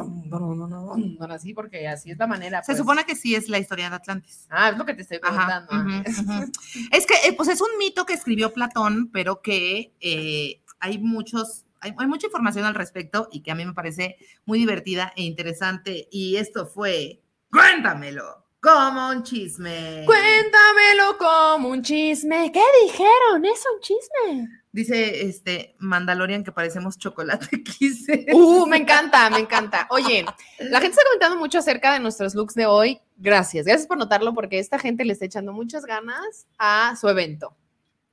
así 1.29 1.53
porque 1.53 1.85
así 1.85 2.11
es 2.11 2.17
la 2.17 2.27
manera. 2.27 2.63
Se 2.63 2.67
pues. 2.67 2.77
supone 2.77 3.03
que 3.03 3.17
sí 3.17 3.35
es 3.35 3.49
la 3.49 3.59
historia 3.59 3.89
de 3.89 3.97
Atlantis. 3.97 4.47
Ah, 4.49 4.69
es 4.69 4.77
lo 4.77 4.85
que 4.85 4.93
te 4.93 5.01
estoy 5.01 5.19
Ajá, 5.21 5.65
preguntando. 5.67 6.05
ujú. 6.45 6.51
Es 6.93 7.05
que, 7.05 7.15
eh, 7.27 7.33
pues 7.35 7.49
es 7.49 7.59
un 7.59 7.77
mito 7.77 8.05
que 8.05 8.13
escribió 8.13 8.53
Platón, 8.53 9.09
pero 9.11 9.41
que 9.41 9.93
eh, 9.99 10.61
hay 10.79 10.97
muchos, 10.97 11.65
hay, 11.81 11.93
hay 11.97 12.07
mucha 12.07 12.27
información 12.27 12.65
al 12.65 12.75
respecto 12.75 13.27
y 13.31 13.41
que 13.41 13.51
a 13.51 13.55
mí 13.55 13.65
me 13.65 13.73
parece 13.73 14.17
muy 14.45 14.59
divertida 14.59 15.13
e 15.15 15.23
interesante. 15.23 16.07
Y 16.11 16.37
esto 16.37 16.67
fue, 16.67 17.21
cuéntamelo, 17.51 18.47
como 18.59 19.09
un 19.09 19.23
chisme. 19.23 20.03
Cuéntamelo 20.05 21.17
como 21.17 21.69
un 21.69 21.81
chisme. 21.81 22.51
¿Qué 22.51 22.63
dijeron? 22.83 23.45
Es 23.45 23.63
un 23.73 23.79
chisme. 23.81 24.49
Dice 24.71 25.25
este 25.25 25.75
Mandalorian 25.79 26.43
que 26.43 26.51
parecemos 26.51 26.97
chocolate 26.97 27.63
quise. 27.79 28.25
Uh, 28.33 28.65
me 28.65 28.77
encanta, 28.77 29.29
me 29.29 29.39
encanta. 29.39 29.87
Oye, 29.89 30.25
la 30.59 30.79
gente 30.79 30.97
está 30.97 31.03
comentando 31.05 31.37
mucho 31.37 31.59
acerca 31.59 31.93
de 31.93 31.99
nuestros 31.99 32.35
looks 32.35 32.55
de 32.55 32.65
hoy. 32.65 32.99
Gracias, 33.15 33.65
gracias 33.65 33.87
por 33.87 33.97
notarlo 33.97 34.33
porque 34.33 34.59
esta 34.59 34.77
gente 34.79 35.05
le 35.05 35.13
está 35.13 35.25
echando 35.25 35.53
muchas 35.53 35.85
ganas 35.85 36.47
a 36.57 36.95
su 36.99 37.07
evento. 37.07 37.55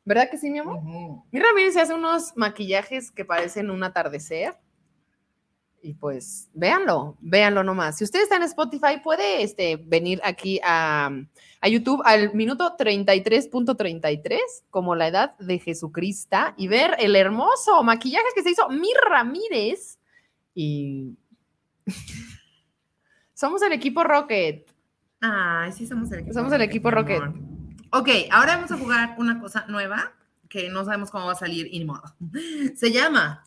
¿Verdad 0.04 0.28
que 0.30 0.36
sí, 0.36 0.50
mi 0.50 0.58
amor? 0.58 0.82
Mi 0.82 1.40
Ramírez 1.40 1.74
se 1.74 1.80
hace 1.80 1.94
unos 1.94 2.36
maquillajes 2.36 3.10
que 3.10 3.24
parecen 3.24 3.70
un 3.70 3.82
atardecer. 3.82 4.54
Y 5.80 5.94
pues, 5.94 6.48
véanlo, 6.54 7.16
véanlo 7.20 7.62
nomás. 7.62 7.98
Si 7.98 8.04
usted 8.04 8.22
está 8.22 8.36
en 8.36 8.42
Spotify, 8.44 9.00
puede 9.02 9.42
este, 9.42 9.76
venir 9.76 10.20
aquí 10.24 10.58
a, 10.64 11.10
a 11.60 11.68
YouTube 11.68 12.02
al 12.06 12.34
minuto 12.34 12.74
33.33, 12.78 14.38
como 14.70 14.94
la 14.94 15.08
edad 15.08 15.36
de 15.38 15.58
Jesucristo, 15.58 16.38
y 16.56 16.68
ver 16.68 16.96
el 16.98 17.16
hermoso 17.16 17.82
maquillaje 17.82 18.24
que 18.34 18.42
se 18.42 18.50
hizo 18.50 18.68
Mi 18.70 18.88
Ramírez. 19.10 19.98
Y 20.54 21.18
somos 23.34 23.60
el 23.62 23.72
equipo 23.72 24.04
Rocket. 24.04 24.70
Ay, 25.20 25.72
sí, 25.72 25.86
somos 25.86 26.10
el 26.12 26.20
equipo 26.20 26.34
Somos 26.34 26.52
el 26.52 26.62
equipo 26.62 26.90
Rocket. 26.90 27.22
Ok, 27.96 28.08
ahora 28.32 28.56
vamos 28.56 28.72
a 28.72 28.76
jugar 28.76 29.14
una 29.18 29.40
cosa 29.40 29.66
nueva 29.68 30.14
que 30.48 30.68
no 30.68 30.84
sabemos 30.84 31.12
cómo 31.12 31.26
va 31.26 31.32
a 31.32 31.36
salir 31.36 31.68
y 31.70 31.78
ni 31.78 31.84
modo. 31.84 32.02
Se 32.74 32.90
llama 32.90 33.44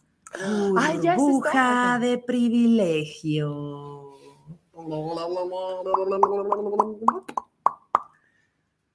Ay, 0.77 0.99
ya 1.03 1.15
es 1.15 1.17
Burbuja 1.17 1.99
de 1.99 2.17
privilegio. 2.17 4.13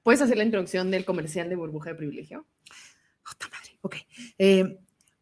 ¿Puedes 0.03 0.23
hacer 0.23 0.39
la 0.39 0.45
introducción 0.45 0.91
del 0.91 1.05
comercial 1.05 1.51
de 1.51 1.57
burbuja 1.57 1.91
de 1.91 1.97
privilegio? 1.97 2.47
Puta 3.23 3.47
madre. 3.51 3.79
Ok. 3.83 3.97
Eh, 4.39 4.79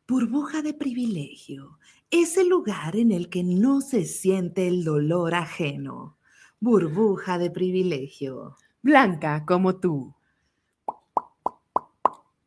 burbuja 0.06 0.62
de 0.62 0.74
privilegio 0.74 1.80
es 2.08 2.36
el 2.36 2.48
lugar 2.48 2.94
en 2.94 3.10
el 3.10 3.30
que 3.30 3.42
no 3.42 3.80
se 3.80 4.04
siente 4.04 4.68
el 4.68 4.84
dolor 4.84 5.34
ajeno. 5.34 6.18
Burbuja 6.60 7.36
de 7.36 7.50
privilegio. 7.50 8.56
Blanca 8.80 9.44
como 9.44 9.80
tú. 9.80 10.14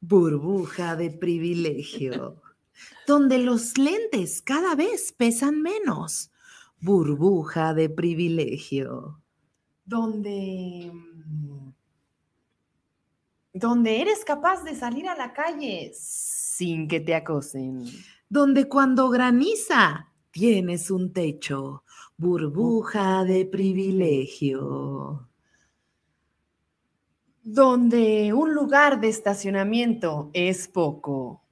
Burbuja 0.05 0.97
de 0.97 1.11
privilegio. 1.11 2.41
Donde 3.07 3.37
los 3.37 3.77
lentes 3.77 4.41
cada 4.41 4.75
vez 4.75 5.13
pesan 5.13 5.61
menos. 5.61 6.29
Burbuja 6.81 7.73
de 7.73 7.89
privilegio. 7.89 9.21
Donde. 9.85 10.91
mm, 10.93 11.69
Donde 13.53 14.01
eres 14.01 14.25
capaz 14.25 14.63
de 14.65 14.75
salir 14.75 15.07
a 15.07 15.15
la 15.15 15.31
calle 15.31 15.93
sin 15.93 16.89
que 16.89 16.99
te 16.99 17.15
acosen. 17.15 17.85
Donde 18.27 18.67
cuando 18.67 19.09
graniza 19.09 20.11
tienes 20.31 20.91
un 20.91 21.13
techo. 21.13 21.85
Burbuja 22.17 23.23
de 23.23 23.45
privilegio. 23.45 25.29
Donde 27.45 28.31
un 28.33 28.53
lugar 28.53 29.01
de 29.01 29.09
estacionamiento 29.09 30.29
es 30.31 30.69
poco. 30.69 31.43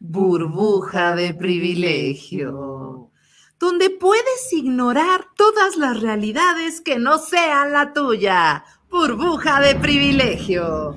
Burbuja 0.00 1.14
de 1.14 1.34
privilegio. 1.34 3.10
Donde 3.58 3.90
puedes 3.90 4.50
ignorar 4.52 5.26
todas 5.36 5.76
las 5.76 6.00
realidades 6.00 6.80
que 6.80 6.98
no 6.98 7.18
sean 7.18 7.72
la 7.72 7.92
tuya. 7.92 8.64
Burbuja 8.88 9.60
de 9.60 9.74
privilegio. 9.74 10.96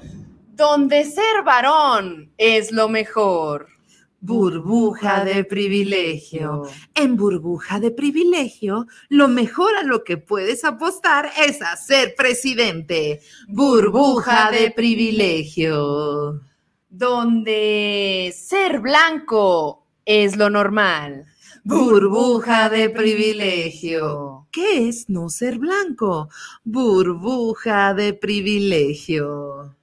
Donde 0.54 1.04
ser 1.04 1.44
varón 1.44 2.32
es 2.38 2.72
lo 2.72 2.88
mejor. 2.88 3.79
Burbuja 4.22 5.24
de 5.24 5.46
privilegio. 5.46 6.64
En 6.94 7.16
burbuja 7.16 7.80
de 7.80 7.92
privilegio, 7.92 8.86
lo 9.08 9.30
mejor 9.30 9.76
a 9.76 9.84
lo 9.84 10.04
que 10.04 10.18
puedes 10.18 10.66
apostar 10.66 11.30
es 11.48 11.62
a 11.62 11.78
ser 11.78 12.16
presidente. 12.16 13.22
Burbuja 13.48 14.52
de 14.52 14.72
privilegio. 14.72 16.42
Donde 16.90 18.34
ser 18.36 18.80
blanco 18.80 19.86
es 20.04 20.36
lo 20.36 20.50
normal. 20.50 21.26
Burbuja 21.64 22.70
de 22.70 22.90
privilegio. 22.90 24.48
¿Qué 24.52 24.90
es 24.90 25.10
no 25.10 25.30
ser 25.30 25.60
blanco? 25.60 26.30
Burbuja 26.64 27.94
de 27.94 28.14
privilegio. 28.14 29.76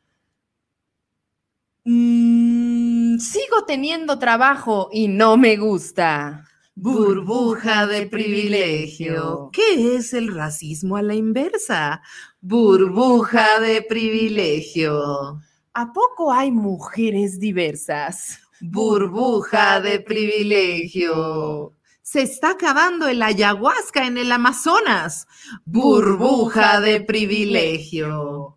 Mm, 1.84 2.75
sigo 3.18 3.64
teniendo 3.66 4.18
trabajo 4.18 4.88
y 4.92 5.08
no 5.08 5.36
me 5.36 5.56
gusta. 5.56 6.46
Burbuja 6.74 7.86
de 7.86 8.06
privilegio. 8.06 9.50
¿Qué 9.52 9.96
es 9.96 10.12
el 10.12 10.34
racismo 10.34 10.96
a 10.96 11.02
la 11.02 11.14
inversa? 11.14 12.02
Burbuja 12.40 13.60
de 13.60 13.82
privilegio. 13.82 15.40
¿A 15.72 15.92
poco 15.92 16.32
hay 16.32 16.50
mujeres 16.50 17.40
diversas? 17.40 18.40
Burbuja 18.60 19.80
de 19.80 20.00
privilegio. 20.00 21.74
Se 22.02 22.22
está 22.22 22.50
acabando 22.50 23.08
el 23.08 23.22
ayahuasca 23.22 24.06
en 24.06 24.18
el 24.18 24.30
Amazonas. 24.30 25.26
Burbuja 25.64 26.80
de 26.80 27.00
privilegio. 27.00 28.55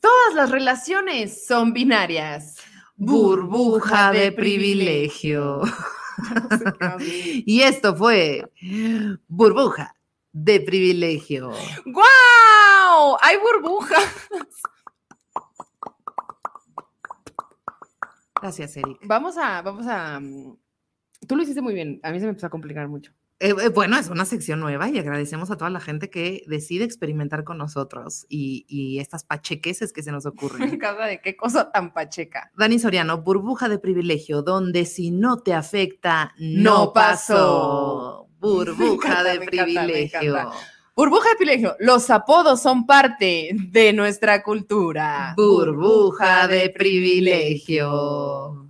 Todas 0.00 0.34
las 0.34 0.50
relaciones 0.50 1.46
son 1.46 1.72
binarias. 1.72 2.56
Burbuja 2.96 4.12
de 4.12 4.32
privilegio. 4.32 5.62
Y 7.46 7.62
esto 7.62 7.96
fue 7.96 8.44
Burbuja 9.26 9.94
de 10.32 10.60
privilegio. 10.60 11.50
¡Guau! 11.86 13.16
¡Hay 13.22 13.38
burbujas! 13.38 14.04
Gracias, 18.40 18.76
Eric. 18.76 18.98
Vamos 19.04 19.36
a, 19.38 19.62
vamos 19.62 19.86
a. 19.86 20.20
mm, 20.20 20.56
Tú 21.26 21.36
lo 21.36 21.42
hiciste 21.42 21.60
muy 21.62 21.74
bien. 21.74 22.00
A 22.02 22.10
mí 22.10 22.18
se 22.18 22.24
me 22.26 22.30
empezó 22.30 22.46
a 22.46 22.50
complicar 22.50 22.88
mucho. 22.88 23.12
Eh, 23.42 23.54
eh, 23.58 23.68
bueno, 23.70 23.96
es 23.96 24.10
una 24.10 24.26
sección 24.26 24.60
nueva 24.60 24.90
y 24.90 24.98
agradecemos 24.98 25.50
a 25.50 25.56
toda 25.56 25.70
la 25.70 25.80
gente 25.80 26.10
que 26.10 26.44
decide 26.46 26.84
experimentar 26.84 27.42
con 27.42 27.56
nosotros 27.56 28.26
y, 28.28 28.66
y 28.68 28.98
estas 28.98 29.24
pachequeses 29.24 29.94
que 29.94 30.02
se 30.02 30.12
nos 30.12 30.26
ocurren. 30.26 30.62
encanta 30.74 31.06
de 31.06 31.22
qué 31.22 31.36
cosa 31.36 31.72
tan 31.72 31.94
pacheca. 31.94 32.50
Dani 32.54 32.78
Soriano, 32.78 33.22
burbuja 33.22 33.70
de 33.70 33.78
privilegio, 33.78 34.42
donde 34.42 34.84
si 34.84 35.10
no 35.10 35.38
te 35.38 35.54
afecta, 35.54 36.34
no, 36.38 36.72
No 36.86 36.92
pasó. 36.92 38.26
Burbuja 38.40 39.20
encanta, 39.20 39.24
de 39.24 39.40
privilegio. 39.40 40.36
encanta. 40.36 40.56
Burbuja 40.96 41.28
de 41.30 41.36
privilegio. 41.36 41.76
Los 41.78 42.10
apodos 42.10 42.60
son 42.60 42.86
parte 42.86 43.50
de 43.54 43.92
nuestra 43.92 44.42
cultura. 44.42 45.34
Burbuja 45.36 46.46
de 46.46 46.68
privilegio. 46.70 48.69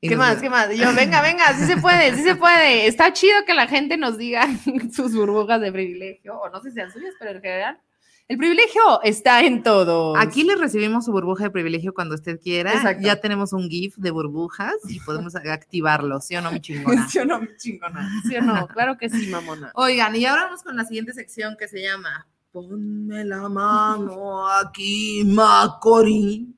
¿Qué 0.00 0.16
más? 0.16 0.40
¿Qué 0.40 0.48
más? 0.48 0.74
Yo, 0.74 0.94
venga, 0.94 1.20
venga, 1.22 1.52
sí 1.54 1.66
se 1.66 1.76
puede, 1.76 2.14
sí 2.16 2.22
se 2.22 2.34
puede. 2.34 2.86
Está 2.86 3.12
chido 3.12 3.44
que 3.46 3.54
la 3.54 3.68
gente 3.68 3.96
nos 3.96 4.16
diga 4.16 4.48
sus 4.92 5.14
burbujas 5.14 5.60
de 5.60 5.72
privilegio, 5.72 6.38
o 6.40 6.48
no 6.48 6.60
sé 6.60 6.70
si 6.70 6.76
sean 6.76 6.90
suyas, 6.90 7.14
pero 7.18 7.32
en 7.32 7.42
general, 7.42 7.80
el 8.28 8.38
privilegio 8.38 9.02
está 9.02 9.42
en 9.42 9.62
todo. 9.62 10.16
Aquí 10.16 10.44
le 10.44 10.54
recibimos 10.54 11.04
su 11.04 11.10
burbuja 11.10 11.44
de 11.44 11.50
privilegio 11.50 11.92
cuando 11.92 12.14
usted 12.14 12.40
quiera. 12.40 12.72
Exacto. 12.72 13.02
Ya 13.04 13.16
tenemos 13.20 13.52
un 13.52 13.68
GIF 13.68 13.96
de 13.96 14.12
burbujas 14.12 14.76
y 14.88 15.00
podemos 15.00 15.34
activarlo, 15.36 16.20
¿sí 16.20 16.36
o 16.36 16.40
no, 16.40 16.52
mi 16.52 16.60
chingona? 16.60 17.08
¿Sí 17.08 17.18
o 17.18 17.24
no, 17.24 17.40
mi 17.40 17.48
chingona? 17.56 18.08
¿Sí 18.28 18.36
o 18.36 18.42
no? 18.42 18.68
Claro 18.68 18.96
que 18.96 19.10
sí, 19.10 19.26
mamona. 19.26 19.72
Oigan, 19.74 20.14
y 20.14 20.26
ahora 20.26 20.44
vamos 20.44 20.62
con 20.62 20.76
la 20.76 20.84
siguiente 20.84 21.12
sección 21.12 21.56
que 21.58 21.66
se 21.66 21.82
llama 21.82 22.28
Ponme 22.52 23.24
la 23.24 23.48
mano 23.48 24.48
aquí, 24.48 25.22
Macorín. 25.24 26.56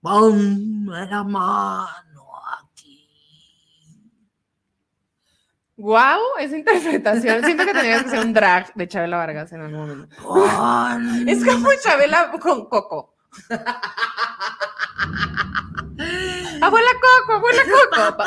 Ponme 0.00 1.06
la 1.06 1.24
mano 1.24 2.30
aquí. 2.60 3.08
Wow, 5.76 6.18
esa 6.40 6.56
interpretación. 6.56 7.44
Siento 7.44 7.64
que 7.66 7.72
tendría 7.72 8.02
que 8.02 8.10
ser 8.10 8.20
un 8.24 8.32
drag 8.32 8.72
de 8.74 8.88
Chabela 8.88 9.18
Vargas 9.18 9.52
en 9.52 9.60
algún 9.60 9.80
momento. 9.80 10.16
Ponme- 10.22 11.30
Es 11.30 11.44
como 11.44 11.68
Chabela 11.82 12.30
con 12.40 12.66
Coco. 12.68 13.14
Abuela 16.62 16.90
Coco, 17.00 17.32
abuela 17.34 17.62
Coco. 17.64 17.96
Papá. 18.16 18.24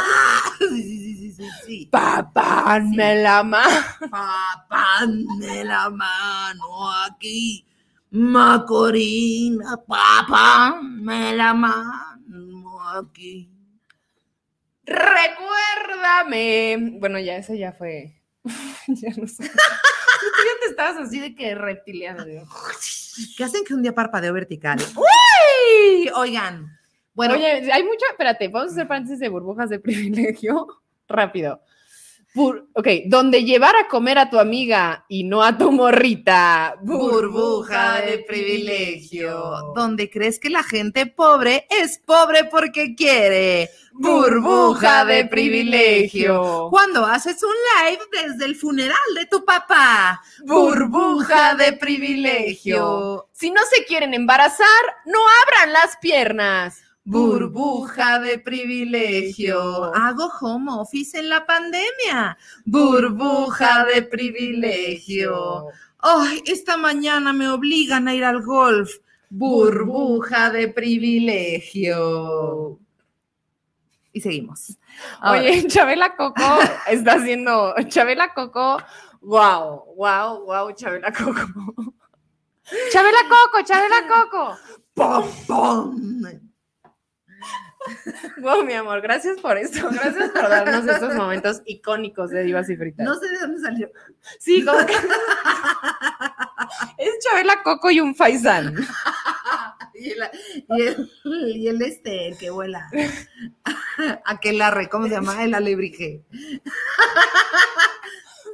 Sí, 0.60 0.68
sí, 0.84 1.16
sí, 1.18 1.32
sí, 1.34 1.50
sí. 1.66 1.90
Papá, 1.92 2.80
me 2.84 3.22
la 3.24 3.44
ma. 3.44 3.64
Papá, 4.00 5.00
ponme 5.00 5.64
la 5.66 5.90
mano 5.90 6.92
aquí, 7.08 7.66
Macorina. 8.12 9.78
Papá, 9.88 10.80
me 10.82 11.34
la 11.36 11.54
mano 11.54 12.80
aquí. 12.96 13.50
Recuérdame. 14.90 16.98
Bueno, 17.00 17.20
ya, 17.20 17.38
ese 17.38 17.58
ya 17.58 17.74
fue. 17.74 18.16
ya 18.88 19.10
no 19.16 19.28
sé. 19.28 19.44
Tú 20.20 20.26
ya 20.28 20.60
te 20.62 20.70
estabas 20.70 20.98
así 20.98 21.20
de 21.20 21.36
que 21.36 21.56
reptiliano. 21.56 22.26
¿Qué 23.38 23.44
hacen 23.44 23.64
que 23.64 23.74
un 23.74 23.84
día 23.84 23.94
parpadeo 23.94 24.34
vertical? 24.34 24.80
¡Uy! 24.96 26.10
Oigan. 26.16 26.68
Bueno, 27.14 27.36
Oye, 27.36 27.72
hay 27.72 27.84
mucha. 27.84 28.06
Espérate, 28.12 28.48
vamos 28.48 28.72
a 28.72 28.74
hacer 28.74 28.88
paréntesis 28.88 29.20
de 29.20 29.30
burbujas 29.30 29.70
de 29.70 29.80
privilegio. 29.80 30.68
Rápido. 31.08 31.62
Ok, 32.36 32.88
donde 33.08 33.44
llevar 33.44 33.76
a 33.76 33.88
comer 33.88 34.20
a 34.20 34.30
tu 34.30 34.40
amiga 34.40 35.06
y 35.10 35.24
no 35.24 35.44
a 35.44 35.58
tu 35.58 35.72
morrita. 35.72 36.76
burbuja 36.82 38.02
de 38.02 38.20
privilegio. 38.20 39.74
Donde 39.76 40.10
crees 40.10 40.40
que 40.40 40.50
la 40.50 40.64
gente 40.64 41.08
pobre 41.08 41.66
es 41.70 42.00
pobre 42.06 42.46
porque 42.46 42.94
quiere. 42.96 43.70
Burbuja 43.94 45.06
de 45.06 45.26
privilegio. 45.26 46.68
Cuando 46.70 47.06
haces 47.06 47.42
un 47.44 47.50
live 47.50 48.02
desde 48.12 48.46
el 48.46 48.56
funeral 48.56 48.96
de 49.16 49.26
tu 49.26 49.44
papá. 49.44 50.22
Burbuja 50.46 51.56
de 51.56 51.74
privilegio. 51.74 53.28
Si 53.34 53.50
no 53.50 53.62
se 53.72 53.86
quieren 53.86 54.14
embarazar, 54.14 54.68
no 55.06 55.20
abran 55.44 55.74
las 55.74 55.98
piernas. 55.98 56.82
Burbuja 57.10 58.20
de 58.20 58.38
privilegio. 58.38 59.92
Hago 59.96 60.30
home 60.40 60.72
office 60.72 61.18
en 61.18 61.30
la 61.30 61.44
pandemia. 61.44 62.38
Burbuja 62.66 63.86
de 63.86 64.04
privilegio. 64.04 65.70
Ay, 65.98 66.44
esta 66.46 66.78
mañana 66.78 67.34
me 67.34 67.50
obligan 67.50 68.08
a 68.08 68.14
ir 68.14 68.24
al 68.24 68.44
golf. 68.44 68.92
Burbuja 69.28 70.52
de 70.52 70.68
privilegio. 70.68 71.98
Y 74.14 74.22
seguimos. 74.22 74.78
Ahora, 75.20 75.42
Oye, 75.42 75.66
Chabela 75.68 76.16
Coco 76.16 76.60
está 76.88 77.14
haciendo. 77.14 77.74
Chabela 77.88 78.36
Coco, 78.36 78.78
wow, 79.22 79.96
wow, 79.96 80.46
wow, 80.46 80.72
Chabela 80.76 81.12
Coco. 81.12 81.96
Chabela 82.92 83.24
Coco, 83.28 83.64
Chabela 83.66 84.08
Coco. 84.08 84.58
pom, 84.94 85.26
pom. 85.48 86.49
Wow, 88.42 88.64
mi 88.64 88.74
amor, 88.74 89.02
gracias 89.02 89.40
por 89.40 89.58
esto. 89.58 89.90
Gracias 89.92 90.30
por 90.32 90.50
darnos 90.50 90.88
estos 90.88 91.16
momentos 91.16 91.62
icónicos 91.66 92.30
de 92.30 92.44
Divas 92.44 92.70
y 92.70 92.76
Fritas. 92.76 93.06
No 93.06 93.16
sé 93.16 93.30
de 93.30 93.40
dónde 93.40 93.62
salió. 93.62 93.92
Sí, 94.40 94.64
como 94.64 94.86
que. 94.86 94.94
es 96.98 97.20
Chabela 97.20 97.62
Coco 97.64 97.92
y 97.92 98.00
un 98.00 98.16
faisán. 98.16 98.76
Y 100.02 100.12
el, 100.12 100.20
y 100.70 100.82
el, 100.82 101.12
y 101.58 101.68
el 101.68 101.82
este, 101.82 102.30
el 102.30 102.38
que 102.38 102.52
vuela. 102.52 102.90
Aquel 104.24 104.62
arre, 104.62 104.88
¿cómo 104.88 105.08
se 105.08 105.16
llama? 105.16 105.44
El 105.44 105.54
alebrije. 105.54 106.22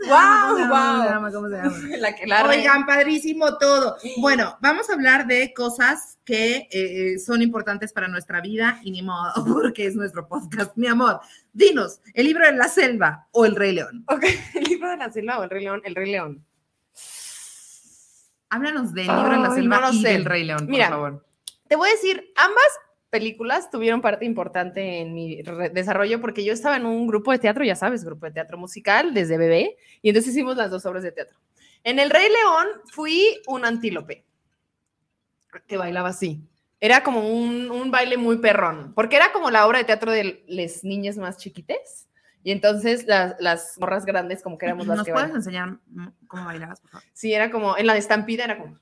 Guau, 0.08 0.56
¿Cómo 0.56 0.68
guau. 0.68 0.91
¿Cómo 0.91 1.03
se 1.03 1.10
llama? 1.10 1.32
¿Cómo 1.32 1.49
se 1.49 1.56
llama? 1.56 1.97
La 1.97 2.16
que 2.16 2.28
la 2.28 2.45
Oigan, 2.47 2.86
padrísimo 2.86 3.58
todo. 3.58 3.97
Bueno, 4.18 4.58
vamos 4.62 4.89
a 4.89 4.93
hablar 4.93 5.28
de 5.28 5.53
cosas 5.53 6.18
que 6.26 6.68
eh, 6.72 7.20
son 7.20 7.41
importantes 7.41 7.93
para 7.93 8.08
nuestra 8.08 8.41
vida 8.41 8.80
y 8.84 8.91
ni 8.91 9.01
modo, 9.01 9.34
porque 9.53 9.86
es 9.86 9.95
nuestro 9.95 10.28
podcast. 10.28 10.76
Mi 10.76 10.88
amor, 10.88 11.20
dinos, 11.53 12.01
¿el 12.14 12.26
libro 12.26 12.45
de 12.45 12.53
la 12.53 12.68
selva 12.68 13.28
o 13.32 13.45
el 13.45 13.56
Rey 13.56 13.74
León? 13.74 14.03
Ok, 14.08 14.24
el 14.56 14.64
libro 14.64 14.89
de 14.89 14.97
la 14.97 15.12
selva 15.12 15.39
o 15.39 15.43
el 15.43 15.49
Rey 15.49 15.64
León, 15.64 15.82
el 15.86 15.95
Rey 15.95 16.12
León. 16.12 16.45
Háblanos 18.49 18.93
del 18.93 19.08
libro 19.08 19.30
de 19.32 19.38
la 19.38 19.51
selva 19.53 19.80
no 19.82 19.91
y 19.91 20.01
sé. 20.01 20.10
del 20.10 20.26
Rey 20.26 20.43
León, 20.43 20.66
Mira, 20.68 20.88
por 20.88 20.95
favor. 20.95 21.26
Te 21.68 21.76
voy 21.76 21.89
a 21.89 21.93
decir, 21.93 22.32
ambas 22.36 22.64
películas 23.16 23.70
tuvieron 23.72 24.01
parte 24.01 24.26
importante 24.26 24.99
en 24.99 25.13
mi 25.13 25.41
desarrollo 25.72 26.20
porque 26.20 26.43
yo 26.43 26.51
estaba 26.51 26.76
en 26.76 26.86
un 26.86 27.07
grupo 27.07 27.32
de 27.32 27.39
teatro, 27.39 27.63
ya 27.63 27.78
sabes, 27.78 28.03
grupo 28.03 28.26
de 28.26 28.34
teatro 28.34 28.57
musical 28.57 29.13
desde 29.13 29.38
bebé, 29.38 29.78
y 30.01 30.09
entonces 30.09 30.34
hicimos 30.34 30.57
las 30.57 30.70
dos 30.70 30.86
obras 30.86 31.01
de 31.01 31.13
teatro. 31.13 31.38
En 31.86 31.97
El 31.97 32.09
Rey 32.09 32.28
León 32.28 32.68
fui 32.91 33.39
un 33.47 33.63
antílope 33.63 34.26
que 35.66 35.78
bailaba 35.78 36.09
así. 36.09 36.41
Era 36.82 37.03
como 37.03 37.30
un, 37.30 37.72
un 37.72 37.89
baile 37.89 38.18
muy 38.18 38.39
perrón, 38.39 38.91
porque 38.93 39.16
era 39.16 39.32
como 39.32 39.49
la 39.49 39.66
obra 39.66 39.78
de 39.78 39.86
teatro 39.86 40.11
de 40.11 40.43
las 40.47 40.84
niñas 40.84 41.16
más 41.16 41.38
chiquites. 41.38 42.09
Y 42.43 42.51
entonces 42.51 43.07
las, 43.07 43.36
las 43.39 43.78
morras 43.80 44.05
grandes 44.05 44.43
como 44.43 44.57
que 44.57 44.66
éramos 44.66 44.86
las 44.88 44.97
¿Nos 44.97 45.05
que 45.05 45.13
puedes 45.13 45.32
bailaban. 45.32 45.39
enseñar 45.39 45.80
mm, 45.88 46.28
cómo 46.28 46.45
bailabas, 46.45 46.82
por 46.82 46.89
favor? 46.91 47.07
Sí, 47.13 47.34
era 47.34 47.49
como, 47.49 47.78
en 47.78 47.88
la 47.88 47.93
de 47.93 47.99
estampida 47.99 48.43
era 48.43 48.57
como... 48.59 48.78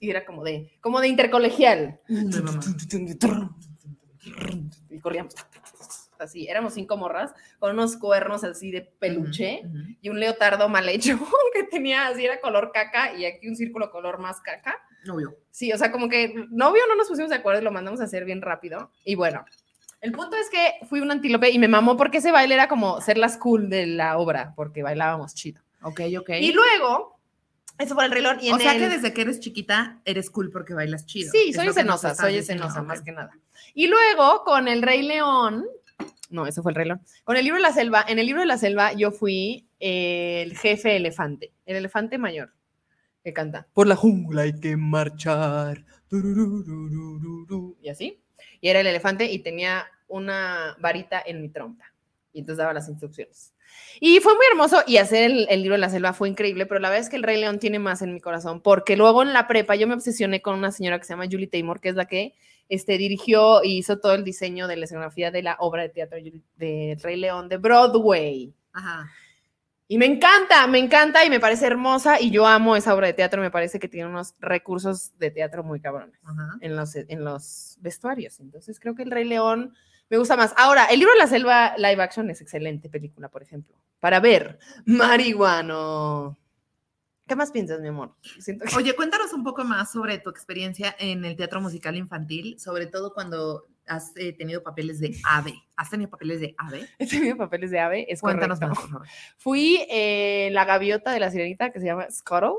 Y 0.00 0.10
era 0.10 0.24
como 0.24 0.44
de, 0.44 0.72
como 0.80 1.00
de 1.00 1.08
intercolegial. 1.08 2.00
Y 4.90 5.00
corríamos. 5.00 5.34
Así, 6.18 6.46
éramos 6.46 6.74
cinco 6.74 6.96
morras 6.96 7.32
con 7.58 7.72
unos 7.72 7.96
cuernos 7.96 8.44
así 8.44 8.70
de 8.70 8.82
peluche 8.82 9.62
Ujú, 9.64 9.76
ujú. 9.76 9.88
y 10.00 10.08
un 10.08 10.20
leotardo 10.20 10.68
mal 10.68 10.88
hecho 10.88 11.18
que 11.54 11.64
tenía 11.64 12.06
así, 12.06 12.24
era 12.24 12.40
color 12.40 12.70
caca 12.72 13.14
y 13.14 13.26
aquí 13.26 13.48
un 13.48 13.56
círculo 13.56 13.90
color 13.90 14.18
más 14.18 14.40
caca. 14.40 14.76
Obvio. 15.10 15.36
Sí, 15.50 15.72
o 15.72 15.76
sea, 15.76 15.90
como 15.92 16.08
que 16.08 16.46
novio 16.50 16.82
no 16.88 16.94
nos 16.94 17.08
pusimos 17.08 17.30
de 17.30 17.36
acuerdo 17.36 17.60
y 17.60 17.64
lo 17.64 17.72
mandamos 17.72 18.00
a 18.00 18.04
hacer 18.04 18.24
bien 18.24 18.40
rápido. 18.40 18.90
Y 19.04 19.16
bueno, 19.16 19.44
el 20.00 20.12
punto 20.12 20.36
es 20.36 20.48
que 20.48 20.86
fui 20.86 21.00
un 21.00 21.10
antílope 21.10 21.50
y 21.50 21.58
me 21.58 21.68
mamó 21.68 21.96
porque 21.96 22.18
ese 22.18 22.32
baile 22.32 22.54
era 22.54 22.68
como 22.68 23.00
ser 23.00 23.18
las 23.18 23.36
cool 23.36 23.68
de 23.68 23.86
la 23.86 24.16
obra, 24.16 24.54
porque 24.56 24.82
bailábamos 24.82 25.34
chido. 25.34 25.62
Ok, 25.82 26.00
ok. 26.18 26.30
Y 26.40 26.52
luego, 26.52 27.13
eso 27.78 27.94
fue 27.94 28.04
el 28.04 28.10
reloj. 28.12 28.36
Y 28.40 28.50
o 28.50 28.54
en 28.54 28.60
sea 28.60 28.72
el- 28.74 28.78
que 28.80 28.88
desde 28.88 29.12
que 29.12 29.22
eres 29.22 29.40
chiquita 29.40 30.00
eres 30.04 30.30
cool 30.30 30.50
porque 30.50 30.74
bailas 30.74 31.06
chido. 31.06 31.30
Sí, 31.32 31.52
soy 31.52 31.68
escenosa, 31.68 32.14
soy 32.14 32.36
escenosa 32.36 32.82
más 32.82 33.02
que 33.02 33.12
nada. 33.12 33.30
Y 33.74 33.86
luego 33.88 34.44
con 34.44 34.68
el 34.68 34.82
Rey 34.82 35.02
León, 35.02 35.66
no, 36.30 36.46
eso 36.46 36.62
fue 36.62 36.72
el 36.72 36.76
Rey 36.76 36.86
León. 36.86 37.00
Con 37.24 37.36
el 37.36 37.44
libro 37.44 37.56
de 37.56 37.62
la 37.62 37.72
selva, 37.72 38.04
en 38.08 38.18
el 38.18 38.26
libro 38.26 38.40
de 38.40 38.46
la 38.46 38.58
selva 38.58 38.92
yo 38.92 39.10
fui 39.10 39.66
eh, 39.80 40.42
el 40.42 40.56
jefe 40.56 40.96
elefante, 40.96 41.52
el 41.66 41.76
elefante 41.76 42.18
mayor 42.18 42.52
que 43.22 43.32
canta. 43.32 43.66
Por 43.72 43.86
la 43.86 43.96
jungla 43.96 44.42
hay 44.42 44.58
que 44.60 44.76
marchar. 44.76 45.84
Y 47.82 47.88
así. 47.88 48.20
Y 48.60 48.68
era 48.68 48.80
el 48.80 48.86
elefante 48.86 49.30
y 49.30 49.38
tenía 49.40 49.86
una 50.08 50.76
varita 50.80 51.22
en 51.24 51.40
mi 51.40 51.48
trompa. 51.48 51.84
Y 52.32 52.40
entonces 52.40 52.58
daba 52.58 52.72
las 52.72 52.88
instrucciones. 52.88 53.53
Y 54.00 54.20
fue 54.20 54.34
muy 54.34 54.44
hermoso 54.50 54.82
y 54.86 54.96
hacer 54.96 55.30
el, 55.30 55.46
el 55.48 55.62
libro 55.62 55.74
de 55.74 55.80
la 55.80 55.90
selva 55.90 56.12
fue 56.12 56.28
increíble, 56.28 56.66
pero 56.66 56.80
la 56.80 56.88
verdad 56.90 57.04
es 57.04 57.10
que 57.10 57.16
el 57.16 57.22
Rey 57.22 57.40
León 57.40 57.58
tiene 57.58 57.78
más 57.78 58.02
en 58.02 58.12
mi 58.12 58.20
corazón, 58.20 58.60
porque 58.60 58.96
luego 58.96 59.22
en 59.22 59.32
la 59.32 59.46
prepa 59.46 59.76
yo 59.76 59.86
me 59.86 59.94
obsesioné 59.94 60.42
con 60.42 60.56
una 60.56 60.72
señora 60.72 60.98
que 60.98 61.04
se 61.04 61.12
llama 61.12 61.28
Julie 61.30 61.46
Taymor, 61.46 61.80
que 61.80 61.88
es 61.90 61.94
la 61.94 62.06
que 62.06 62.34
este, 62.68 62.98
dirigió 62.98 63.62
y 63.62 63.78
hizo 63.78 63.98
todo 63.98 64.14
el 64.14 64.24
diseño 64.24 64.66
de 64.66 64.76
la 64.76 64.84
escenografía 64.84 65.30
de 65.30 65.42
la 65.42 65.56
obra 65.58 65.82
de 65.82 65.88
teatro 65.90 66.18
de 66.56 66.98
Rey 67.02 67.16
León 67.16 67.48
de 67.48 67.58
Broadway. 67.58 68.54
Ajá. 68.72 69.10
Y 69.86 69.98
me 69.98 70.06
encanta, 70.06 70.66
me 70.66 70.78
encanta 70.78 71.24
y 71.26 71.30
me 71.30 71.40
parece 71.40 71.66
hermosa 71.66 72.18
y 72.18 72.30
yo 72.30 72.46
amo 72.46 72.74
esa 72.74 72.94
obra 72.94 73.06
de 73.06 73.12
teatro, 73.12 73.42
me 73.42 73.50
parece 73.50 73.78
que 73.78 73.88
tiene 73.88 74.08
unos 74.08 74.34
recursos 74.40 75.16
de 75.18 75.30
teatro 75.30 75.62
muy 75.62 75.78
cabrones 75.78 76.18
Ajá. 76.24 76.56
en 76.62 76.74
los, 76.74 76.96
en 76.96 77.22
los 77.22 77.76
vestuarios. 77.80 78.40
Entonces 78.40 78.80
creo 78.80 78.94
que 78.94 79.02
el 79.02 79.10
Rey 79.10 79.24
León 79.24 79.74
me 80.10 80.18
gusta 80.18 80.36
más. 80.36 80.52
Ahora, 80.56 80.86
el 80.86 80.98
libro 80.98 81.12
de 81.14 81.18
la 81.18 81.26
selva 81.26 81.74
live 81.76 82.02
action 82.02 82.30
es 82.30 82.40
excelente 82.40 82.88
película, 82.88 83.28
por 83.28 83.42
ejemplo. 83.42 83.76
Para 84.00 84.20
ver, 84.20 84.58
marihuano. 84.84 86.38
¿Qué 87.26 87.36
más 87.36 87.50
piensas, 87.50 87.80
mi 87.80 87.88
amor? 87.88 88.14
Siento 88.38 88.66
que 88.66 88.76
Oye, 88.76 88.94
cuéntanos 88.94 89.32
un 89.32 89.44
poco 89.44 89.64
más 89.64 89.90
sobre 89.90 90.18
tu 90.18 90.28
experiencia 90.28 90.94
en 90.98 91.24
el 91.24 91.36
teatro 91.36 91.60
musical 91.60 91.96
infantil, 91.96 92.60
sobre 92.60 92.86
todo 92.86 93.14
cuando 93.14 93.66
has 93.86 94.14
eh, 94.16 94.34
tenido 94.34 94.62
papeles 94.62 95.00
de 95.00 95.16
ave. 95.24 95.54
¿Has 95.76 95.88
tenido 95.88 96.10
papeles 96.10 96.40
de 96.40 96.54
ave? 96.58 96.86
he 96.98 97.06
tenido 97.06 97.36
papeles 97.36 97.70
de 97.70 97.80
ave, 97.80 98.12
es 98.12 98.20
Cuéntanos 98.20 98.58
correcto. 98.58 98.82
más, 98.82 98.90
por 98.90 98.90
favor. 98.90 99.08
Fui 99.38 99.86
eh, 99.88 100.50
la 100.52 100.66
gaviota 100.66 101.12
de 101.12 101.20
la 101.20 101.30
sirenita 101.30 101.72
que 101.72 101.80
se 101.80 101.86
llama 101.86 102.10
Scuttle. 102.10 102.58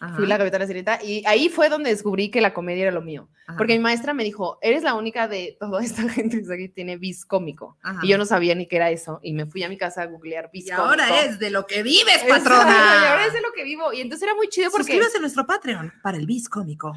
Ajá, 0.00 0.14
Fui 0.14 0.26
la 0.26 0.38
la 0.38 0.66
sirenita 0.66 1.00
y 1.02 1.24
ahí 1.26 1.48
fue 1.48 1.68
donde 1.68 1.90
descubrí 1.90 2.30
que 2.30 2.40
la 2.40 2.54
comedia 2.54 2.82
era 2.84 2.92
lo 2.92 3.02
mío. 3.02 3.28
ajá, 3.48 3.58
Porque 3.58 3.72
mi 3.72 3.80
maestra 3.80 4.14
me 4.14 4.22
dijo, 4.22 4.56
eres 4.62 4.84
la 4.84 4.94
única 4.94 5.26
de 5.26 5.56
toda 5.58 5.82
esta 5.82 6.02
gente 6.10 6.40
que 6.40 6.68
tiene 6.68 6.96
bis 6.98 7.26
cómico. 7.26 7.76
ajá. 7.82 7.98
Y 8.04 8.08
yo 8.08 8.16
no 8.16 8.24
sabía 8.24 8.54
ni 8.54 8.66
qué 8.68 8.76
era 8.76 8.90
eso. 8.92 9.18
Y 9.24 9.32
me 9.32 9.46
fui 9.46 9.64
a 9.64 9.68
mi 9.68 9.76
casa 9.76 10.02
a 10.02 10.06
googlear 10.06 10.50
bis 10.52 10.66
Y 10.66 10.70
cómico. 10.70 10.84
ahora 10.84 11.22
es 11.24 11.40
de 11.40 11.50
lo 11.50 11.66
que 11.66 11.82
vives, 11.82 12.22
patrona. 12.28 13.00
Y 13.02 13.06
ahora 13.06 13.26
es 13.26 13.32
de 13.32 13.40
lo 13.40 13.50
que 13.52 13.64
vivo. 13.64 13.92
Y 13.92 14.00
entonces 14.00 14.22
era 14.28 14.36
muy 14.36 14.48
chido 14.48 14.70
porque 14.70 14.84
Suscríbase 14.84 15.16
a 15.18 15.20
nuestro 15.20 15.44
Patreon 15.46 15.92
para 16.00 16.16
el 16.16 16.26
bis 16.26 16.48
cómico. 16.48 16.92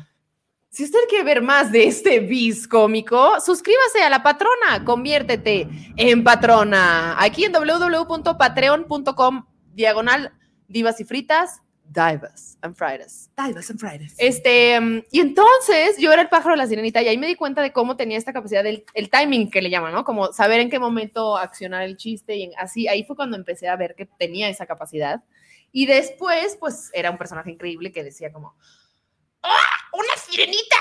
si 0.70 0.84
usted 0.84 1.00
quiere 1.10 1.24
ver 1.24 1.42
más 1.42 1.72
de 1.72 1.86
este 1.88 2.20
bis 2.20 2.68
cómico, 2.68 3.42
suscríbase 3.42 4.04
a 4.04 4.12
la 4.12 4.22
patrona, 4.22 4.86
conviértete 4.86 5.68
en 5.98 6.24
patrona. 6.24 7.16
Aquí 7.20 7.46
en 7.46 7.52
www.patreon.com 7.54 9.46
diagonal 9.74 10.34
divas 10.68 11.00
y 11.00 11.04
fritas, 11.06 11.62
divas 11.94 12.58
and 12.62 12.76
fritas. 12.76 13.30
Divas 13.36 13.70
and 13.70 13.80
Fridays. 13.80 14.16
Este, 14.18 14.80
mm, 14.80 15.04
y 15.12 15.20
entonces 15.20 15.98
yo 15.98 16.12
era 16.14 16.22
el 16.22 16.30
pájaro 16.30 16.52
de 16.52 16.58
la 16.58 16.68
sirenita 16.68 17.02
y 17.02 17.08
ahí 17.08 17.18
me 17.18 17.28
di 17.28 17.36
cuenta 17.36 17.62
de 17.62 17.72
cómo 17.74 17.98
tenía 17.98 18.18
esta 18.18 18.32
capacidad 18.34 18.64
del 18.64 18.86
el 18.94 19.10
timing 19.10 19.50
que 19.52 19.62
le 19.62 19.70
llaman, 19.70 19.94
¿no? 19.94 20.04
Como 20.06 20.32
saber 20.32 20.60
en 20.62 20.70
qué 20.70 20.80
momento 20.80 21.38
accionar 21.38 21.84
el 21.84 21.98
chiste 21.98 22.36
y 22.36 22.44
en- 22.44 22.52
así, 22.58 22.88
ahí 22.88 23.04
fue 23.04 23.16
cuando 23.16 23.36
empecé 23.38 23.68
a 23.68 23.76
ver 23.76 23.96
que 23.96 24.06
tenía 24.06 24.48
esa 24.50 24.66
capacidad. 24.66 25.22
Y 25.74 25.86
después, 25.86 26.58
pues 26.60 26.90
era 26.94 27.12
un 27.12 27.18
personaje 27.18 27.52
increíble 27.52 27.92
que 27.92 28.04
decía 28.04 28.32
como, 28.32 28.56
¡Ah! 29.44 29.50
¡Una 29.94 30.16
sirenita! 30.18 30.76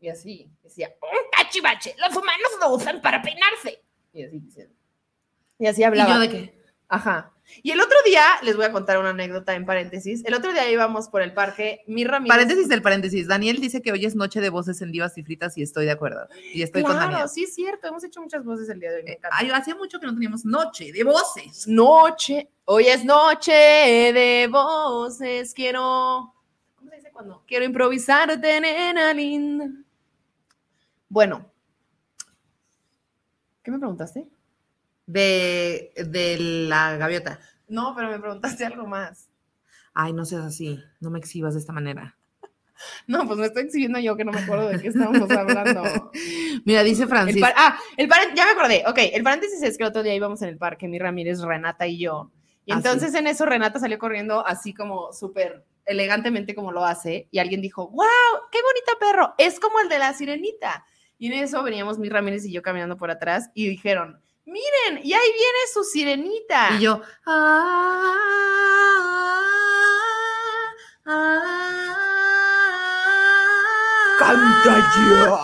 Y 0.00 0.08
así, 0.08 0.50
decía, 0.62 0.90
un 1.02 1.30
cachivache, 1.30 1.94
los 1.98 2.16
humanos 2.16 2.48
lo 2.60 2.70
usan 2.74 3.00
para 3.02 3.20
peinarse. 3.20 3.82
Y 4.12 4.24
así, 4.24 4.42
y 5.58 5.66
así 5.66 5.80
¿Y 5.82 5.84
hablaba. 5.84 6.14
yo 6.14 6.18
de 6.20 6.28
qué? 6.30 6.62
Ajá. 6.88 7.32
Y 7.62 7.70
el 7.72 7.80
otro 7.80 7.96
día, 8.04 8.24
les 8.42 8.56
voy 8.56 8.64
a 8.64 8.72
contar 8.72 8.98
una 8.98 9.10
anécdota 9.10 9.54
en 9.54 9.66
paréntesis. 9.66 10.24
El 10.24 10.34
otro 10.34 10.52
día 10.52 10.70
íbamos 10.70 11.08
por 11.08 11.22
el 11.22 11.32
parque, 11.34 11.82
mi 11.86 12.04
Ramírez. 12.04 12.34
Paréntesis 12.34 12.68
del 12.68 12.82
paréntesis. 12.82 13.26
Daniel 13.28 13.60
dice 13.60 13.82
que 13.82 13.92
hoy 13.92 14.04
es 14.04 14.14
noche 14.14 14.40
de 14.40 14.48
voces 14.50 14.80
en 14.82 14.92
divas 14.92 15.16
y 15.18 15.22
fritas 15.22 15.56
y 15.58 15.62
estoy 15.62 15.84
de 15.84 15.90
acuerdo. 15.92 16.26
Y 16.54 16.62
estoy 16.62 16.82
con 16.82 16.92
Claro, 16.92 17.10
Daniel. 17.12 17.28
sí 17.28 17.44
es 17.44 17.54
cierto. 17.54 17.88
Hemos 17.88 18.04
hecho 18.04 18.20
muchas 18.20 18.44
voces 18.44 18.68
el 18.68 18.80
día 18.80 18.90
de 18.90 18.96
hoy. 18.98 19.02
me 19.04 19.12
encanta. 19.12 19.36
Ay, 19.38 19.50
hacía 19.50 19.74
mucho 19.74 20.00
que 20.00 20.06
no 20.06 20.12
teníamos 20.14 20.44
noche 20.44 20.92
de 20.92 21.04
voces. 21.04 21.66
Noche, 21.68 22.48
hoy 22.64 22.86
es 22.86 23.04
noche 23.04 23.52
de 23.52 24.48
voces. 24.50 25.52
Quiero. 25.54 26.34
¿Cómo 26.76 26.90
se 26.90 26.96
dice 26.96 27.10
cuando? 27.12 27.44
Quiero 27.46 27.64
improvisarte, 27.64 28.60
nena 28.60 29.12
linda. 29.12 29.66
Bueno. 31.08 31.50
¿Qué 33.62 33.70
me 33.70 33.78
preguntaste? 33.78 34.26
De, 35.12 35.92
de 35.96 36.36
la 36.38 36.96
gaviota. 36.96 37.40
No, 37.68 37.94
pero 37.96 38.08
me 38.10 38.18
preguntaste 38.18 38.64
algo 38.64 38.86
más. 38.86 39.28
Ay, 39.94 40.12
no 40.12 40.24
seas 40.24 40.44
así. 40.44 40.78
No 41.00 41.10
me 41.10 41.18
exhibas 41.18 41.54
de 41.54 41.60
esta 41.60 41.72
manera. 41.72 42.16
No, 43.06 43.26
pues 43.26 43.38
me 43.38 43.46
estoy 43.46 43.64
exhibiendo 43.64 43.98
yo 43.98 44.16
que 44.16 44.24
no 44.24 44.32
me 44.32 44.40
acuerdo 44.40 44.68
de 44.68 44.80
qué 44.80 44.88
estábamos 44.88 45.30
hablando. 45.30 46.10
Mira, 46.64 46.82
dice 46.82 47.02
El 47.02 47.08
Francis. 47.08 47.40
par- 47.40 47.54
ah, 47.56 47.78
el 47.96 48.08
par- 48.08 48.32
ya 48.34 48.46
me 48.46 48.52
acordé. 48.52 48.84
Ok, 48.86 48.98
el 49.12 49.22
paréntesis 49.22 49.62
es 49.62 49.76
que 49.76 49.82
el 49.82 49.88
otro 49.90 50.02
día 50.02 50.14
íbamos 50.14 50.40
en 50.42 50.48
el 50.48 50.56
parque, 50.56 50.88
mi 50.88 50.98
Ramírez, 50.98 51.40
Renata 51.42 51.86
y 51.86 51.98
yo. 51.98 52.30
Y 52.64 52.72
Ah, 52.72 52.76
entonces 52.76 53.12
en 53.14 53.26
eso 53.26 53.44
Renata 53.46 53.78
salió 53.80 53.98
corriendo 53.98 54.46
así 54.46 54.72
como 54.72 55.12
súper 55.12 55.64
elegantemente 55.84 56.54
como 56.54 56.72
lo 56.72 56.84
hace. 56.84 57.28
Y 57.30 57.38
alguien 57.38 57.60
dijo, 57.60 57.88
wow, 57.90 58.06
qué 58.50 58.58
bonito 58.62 58.92
perro. 58.98 59.34
Es 59.38 59.60
como 59.60 59.80
el 59.80 59.88
de 59.88 59.98
la 59.98 60.14
sirenita. 60.14 60.84
Y 61.18 61.26
en 61.26 61.34
eso 61.44 61.62
veníamos 61.62 61.98
mi 61.98 62.08
Ramírez 62.08 62.46
y 62.46 62.52
yo 62.52 62.62
caminando 62.62 62.96
por 62.96 63.10
atrás 63.10 63.50
y 63.54 63.68
dijeron, 63.68 64.22
miren, 64.50 65.04
y 65.06 65.12
ahí 65.12 65.28
viene 65.32 65.58
su 65.72 65.82
sirenita. 65.84 66.70
Y 66.76 66.80
yo. 66.82 67.00
"Ah, 67.26 68.14
ah, 71.06 71.46
encanta 74.20 75.42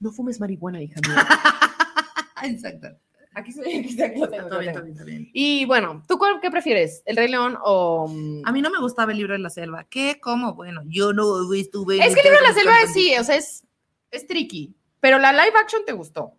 No 0.00 0.10
fumes 0.12 0.40
marihuana, 0.40 0.82
hija 0.82 1.00
mía. 1.06 1.26
Exacto. 2.44 2.88
Aquí 3.36 3.50
estoy, 3.50 3.74
aquí 3.74 3.88
está, 3.88 4.06
aquí 4.06 4.20
lo 4.20 4.28
tengo, 4.28 4.44
Está 4.44 4.54
lo 4.54 4.60
bien, 4.60 4.74
tengo. 4.74 4.86
está 4.86 5.04
bien, 5.04 5.16
está 5.18 5.24
bien. 5.24 5.30
Y 5.34 5.64
bueno, 5.64 6.04
¿tú 6.06 6.18
cuál, 6.18 6.38
qué 6.40 6.50
prefieres? 6.52 7.02
¿El 7.04 7.16
Rey 7.16 7.26
León 7.28 7.58
o...? 7.64 8.06
mm, 8.08 8.42
A 8.46 8.52
mí 8.52 8.62
no 8.62 8.70
me 8.70 8.78
gustaba 8.78 9.10
el 9.10 9.18
libro 9.18 9.32
de 9.32 9.40
la 9.40 9.50
selva. 9.50 9.84
¿Qué? 9.90 10.20
¿Cómo? 10.22 10.54
Bueno, 10.54 10.82
yo 10.86 11.12
no 11.12 11.52
estuve. 11.52 11.98
Es 11.98 12.14
que 12.14 12.20
el 12.20 12.26
libro 12.26 12.38
de 12.40 12.46
la 12.48 12.54
selva 12.54 12.80
es, 12.82 12.92
sí, 12.92 13.12
o 13.18 13.24
sea, 13.24 13.34
es, 13.34 13.64
es 14.12 14.26
tricky. 14.28 14.76
Pero 15.00 15.18
la 15.18 15.32
live 15.32 15.52
action 15.60 15.82
te 15.84 15.92
gustó. 15.92 16.34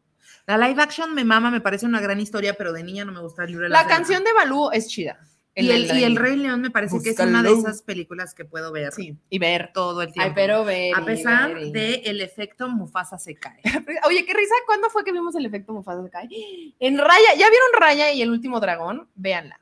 La 0.47 0.57
live 0.57 0.81
action 0.81 1.13
me 1.15 1.23
mama, 1.23 1.49
me 1.51 1.61
parece 1.61 1.85
una 1.85 1.99
gran 1.99 2.19
historia, 2.19 2.53
pero 2.53 2.71
de 2.73 2.83
niña 2.83 3.03
no 3.05 3.11
me 3.11 3.19
gusta 3.21 3.43
el 3.43 3.49
libro 3.49 3.63
de 3.63 3.69
la, 3.69 3.81
La 3.83 3.87
canción 3.87 4.23
de 4.23 4.31
Balú 4.33 4.69
es 4.71 4.87
chida. 4.87 5.19
Y 5.57 5.71
el, 5.71 5.87
de- 5.87 5.99
y 5.99 6.03
el 6.03 6.17
Rey 6.17 6.35
León 6.35 6.59
me 6.59 6.69
parece 6.69 7.01
que 7.01 7.11
es 7.11 7.19
una 7.19 7.41
de 7.41 7.53
esas 7.53 7.81
películas 7.81 8.33
que 8.35 8.43
puedo 8.43 8.73
ver 8.73 8.91
Sí, 8.91 9.17
y 9.29 9.39
ver. 9.39 9.71
todo 9.73 10.01
el 10.01 10.11
tiempo. 10.11 10.27
Ay, 10.27 10.33
pero 10.35 10.65
ver. 10.65 10.93
A 10.93 11.05
pesar 11.05 11.53
ver 11.55 11.67
de 11.71 11.93
el 12.05 12.19
efecto 12.19 12.67
Mufasa 12.67 13.17
se 13.17 13.35
cae. 13.35 13.61
Oye, 14.05 14.25
qué 14.25 14.33
risa, 14.33 14.53
¿cuándo 14.65 14.89
fue 14.89 15.05
que 15.05 15.13
vimos 15.13 15.33
el 15.35 15.45
efecto 15.45 15.71
Mufasa 15.71 16.03
se 16.03 16.09
cae? 16.09 16.27
En 16.79 16.97
Raya, 16.97 17.29
¿ya 17.37 17.49
vieron 17.49 17.67
Raya 17.79 18.11
y 18.11 18.21
el 18.21 18.31
último 18.31 18.59
dragón? 18.59 19.07
Véanla. 19.15 19.59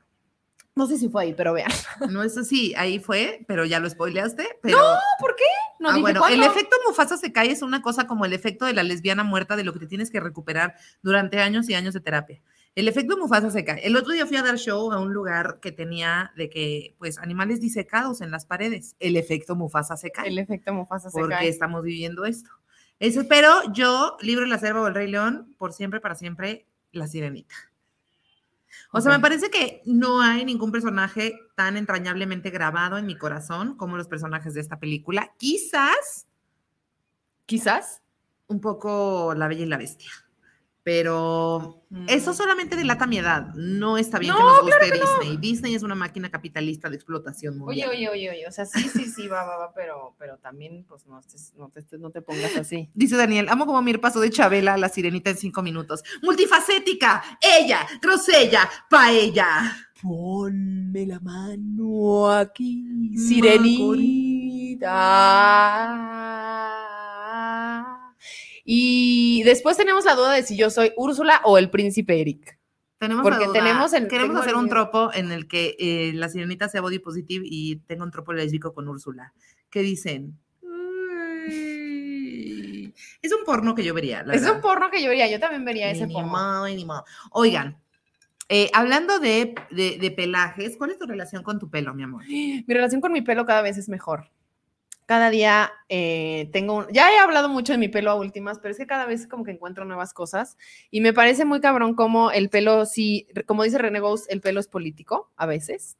No 0.76 0.86
sé 0.88 0.98
si 0.98 1.08
fue 1.08 1.22
ahí, 1.24 1.34
pero 1.34 1.52
vean. 1.52 1.70
No 2.10 2.22
es 2.22 2.36
así, 2.36 2.74
ahí 2.76 2.98
fue, 2.98 3.44
pero 3.46 3.64
ya 3.64 3.78
lo 3.80 3.88
spoileaste. 3.88 4.58
Pero, 4.62 4.78
¿Por 5.20 5.36
qué? 5.36 5.44
No 5.78 5.88
Ah, 5.90 5.92
dije 5.92 6.02
bueno, 6.02 6.20
cuándo. 6.20 6.42
el 6.44 6.50
efecto 6.50 6.76
Mufasa 6.88 7.16
se 7.16 7.32
cae 7.32 7.50
es 7.50 7.62
una 7.62 7.80
cosa 7.82 8.06
como 8.06 8.24
el 8.24 8.32
efecto 8.32 8.64
de 8.64 8.72
la 8.72 8.82
lesbiana 8.82 9.22
muerta 9.22 9.54
de 9.56 9.64
lo 9.64 9.72
que 9.72 9.78
te 9.80 9.86
tienes 9.86 10.10
que 10.10 10.18
recuperar 10.20 10.74
durante 11.02 11.40
años 11.40 11.68
y 11.68 11.74
años 11.74 11.94
de 11.94 12.00
terapia. 12.00 12.40
El 12.74 12.88
efecto 12.88 13.16
Mufasa 13.16 13.50
se 13.52 13.64
cae. 13.64 13.86
El 13.86 13.94
otro 13.96 14.12
día 14.12 14.26
fui 14.26 14.36
a 14.36 14.42
dar 14.42 14.56
show 14.58 14.90
a 14.90 14.98
un 14.98 15.12
lugar 15.12 15.60
que 15.62 15.70
tenía 15.70 16.32
de 16.36 16.50
que, 16.50 16.96
pues, 16.98 17.18
animales 17.18 17.60
disecados 17.60 18.20
en 18.20 18.32
las 18.32 18.46
paredes. 18.46 18.96
El 18.98 19.16
efecto 19.16 19.54
Mufasa 19.54 19.96
se 19.96 20.10
cae. 20.10 20.26
El 20.28 20.38
efecto 20.40 20.74
Mufasa 20.74 21.08
se 21.08 21.20
porque 21.20 21.36
cae. 21.36 21.48
estamos 21.48 21.84
viviendo 21.84 22.24
esto. 22.24 22.50
Eso, 22.98 23.22
pero 23.28 23.48
yo, 23.72 24.16
Libro 24.22 24.42
de 24.44 24.50
la 24.50 24.58
Selva 24.58 24.80
o 24.80 24.86
El 24.88 24.94
Rey 24.94 25.08
León, 25.08 25.54
por 25.56 25.72
siempre, 25.72 26.00
para 26.00 26.16
siempre, 26.16 26.66
La 26.90 27.06
Sirenita. 27.06 27.54
O 28.96 29.00
sea, 29.00 29.10
me 29.10 29.18
parece 29.18 29.50
que 29.50 29.82
no 29.86 30.22
hay 30.22 30.44
ningún 30.44 30.70
personaje 30.70 31.36
tan 31.56 31.76
entrañablemente 31.76 32.50
grabado 32.50 32.96
en 32.96 33.06
mi 33.06 33.18
corazón 33.18 33.76
como 33.76 33.96
los 33.96 34.06
personajes 34.06 34.54
de 34.54 34.60
esta 34.60 34.78
película. 34.78 35.34
Quizás 35.36 36.28
Quizás. 37.44 38.02
un 38.46 38.60
poco 38.60 39.34
La 39.36 39.48
Bella 39.48 39.64
y 39.64 39.66
la 39.66 39.78
Bestia. 39.78 40.12
Pero 40.84 41.82
eso 42.08 42.32
Mm. 42.32 42.34
solamente 42.34 42.76
delata 42.76 43.06
mi 43.06 43.16
edad. 43.16 43.54
No 43.54 43.96
está 43.96 44.18
bien 44.18 44.34
que 44.34 44.38
No, 44.40 44.50
nos 44.50 44.60
guste 44.62 44.90
Disney. 44.92 45.36
Disney 45.38 45.74
es 45.74 45.82
una 45.82 45.94
máquina 45.94 46.30
capitalista 46.30 46.90
de 46.90 46.96
explotación 46.96 47.54
Oye, 47.62 47.86
mundial. 47.86 47.90
oye, 47.90 48.08
oye, 48.10 48.30
oye, 48.30 48.46
o 48.46 48.52
sea, 48.52 48.66
sí, 48.66 48.90
sí, 48.90 49.06
sí, 49.06 49.26
va, 49.26 49.44
va, 49.44 49.56
va, 49.56 49.72
pero, 49.74 50.14
pero 50.18 50.36
también, 50.38 50.84
pues, 50.86 51.06
no, 51.06 51.22
no, 51.56 51.70
te, 51.70 51.98
no 51.98 52.10
te 52.10 52.20
pongas 52.20 52.54
así. 52.56 52.90
Dice 52.94 53.16
Daniel, 53.16 53.48
amo 53.48 53.64
como 53.64 53.80
Mir 53.80 53.98
pasó 54.00 54.20
de 54.20 54.28
Chabela 54.28 54.74
a 54.74 54.78
la 54.78 54.90
sirenita 54.90 55.30
en 55.30 55.38
cinco 55.38 55.62
minutos. 55.62 56.02
Multifacética, 56.22 57.22
ella, 57.40 57.86
grosella, 58.02 58.68
paella. 58.90 59.74
Ponme 60.02 61.06
la 61.06 61.18
mano 61.20 62.28
aquí, 62.30 63.16
sirenita. 63.16 64.84
Y 68.64 69.42
después 69.44 69.76
tenemos 69.76 70.04
la 70.06 70.14
duda 70.14 70.32
de 70.32 70.42
si 70.42 70.56
yo 70.56 70.70
soy 70.70 70.92
Úrsula 70.96 71.40
o 71.44 71.58
el 71.58 71.68
príncipe 71.70 72.20
Eric. 72.20 72.58
Tenemos 72.98 73.22
Porque 73.22 73.40
la 73.40 73.46
duda. 73.48 73.58
tenemos 73.60 73.92
el- 73.92 74.08
Queremos 74.08 74.36
hacer 74.38 74.50
el- 74.52 74.56
un 74.56 74.68
tropo 74.70 75.10
en 75.12 75.30
el 75.32 75.46
que 75.46 75.76
eh, 75.78 76.12
la 76.14 76.28
sirenita 76.30 76.68
sea 76.68 76.80
body 76.80 76.98
positive 77.00 77.44
y 77.46 77.76
tenga 77.76 78.04
un 78.04 78.10
tropo 78.10 78.32
lésbico 78.32 78.72
con 78.72 78.88
Úrsula. 78.88 79.34
¿Qué 79.68 79.80
dicen? 79.80 80.38
Uy, 81.54 82.94
Es 83.22 83.32
un 83.32 83.44
porno 83.44 83.74
que 83.74 83.84
yo 83.84 83.92
vería. 83.94 84.22
la 84.22 84.34
Es 84.34 84.40
verdad. 84.42 84.56
un 84.56 84.62
porno 84.62 84.90
que 84.90 85.02
yo 85.02 85.08
vería, 85.08 85.28
yo 85.30 85.38
también 85.40 85.64
vería 85.64 85.90
ese 85.90 86.06
Ni 86.06 86.14
porno. 86.14 86.28
modo, 86.30 86.66
ni 86.66 86.84
modo. 86.84 87.04
Oigan, 87.32 87.76
eh, 88.48 88.70
hablando 88.72 89.18
de, 89.18 89.54
de- 89.70 89.98
de 89.98 90.10
pelajes, 90.10 90.76
¿cuál 90.76 90.90
es 90.90 90.98
tu 90.98 91.06
relación 91.06 91.42
con 91.42 91.58
tu 91.58 91.68
pelo, 91.70 91.92
mi 91.94 92.02
amor? 92.04 92.22
Mi 92.28 92.64
relación 92.68 93.00
con 93.00 93.12
mi 93.12 93.22
pelo 93.22 93.44
cada 93.46 93.62
vez 93.62 93.76
es 93.78 93.88
mejor. 93.88 94.30
Cada 95.06 95.28
día 95.30 95.70
eh, 95.88 96.48
tengo, 96.52 96.76
un- 96.76 96.86
ya 96.92 97.12
he 97.12 97.18
hablado 97.18 97.48
mucho 97.48 97.72
de 97.72 97.78
mi 97.78 97.88
pelo 97.88 98.10
a 98.10 98.14
últimas, 98.14 98.58
pero 98.58 98.72
es 98.72 98.78
que 98.78 98.86
cada 98.86 99.04
vez 99.06 99.26
como 99.26 99.44
que 99.44 99.50
encuentro 99.50 99.84
nuevas 99.84 100.14
cosas 100.14 100.56
y 100.90 101.00
me 101.02 101.12
parece 101.12 101.44
muy 101.44 101.60
cabrón 101.60 101.94
como 101.94 102.30
el 102.30 102.48
pelo, 102.48 102.86
sí, 102.86 103.26
como 103.46 103.64
dice 103.64 103.78
René 103.78 104.00
Ghost, 104.00 104.30
el 104.30 104.40
pelo 104.40 104.60
es 104.60 104.68
político 104.68 105.30
a 105.36 105.46
veces. 105.46 105.96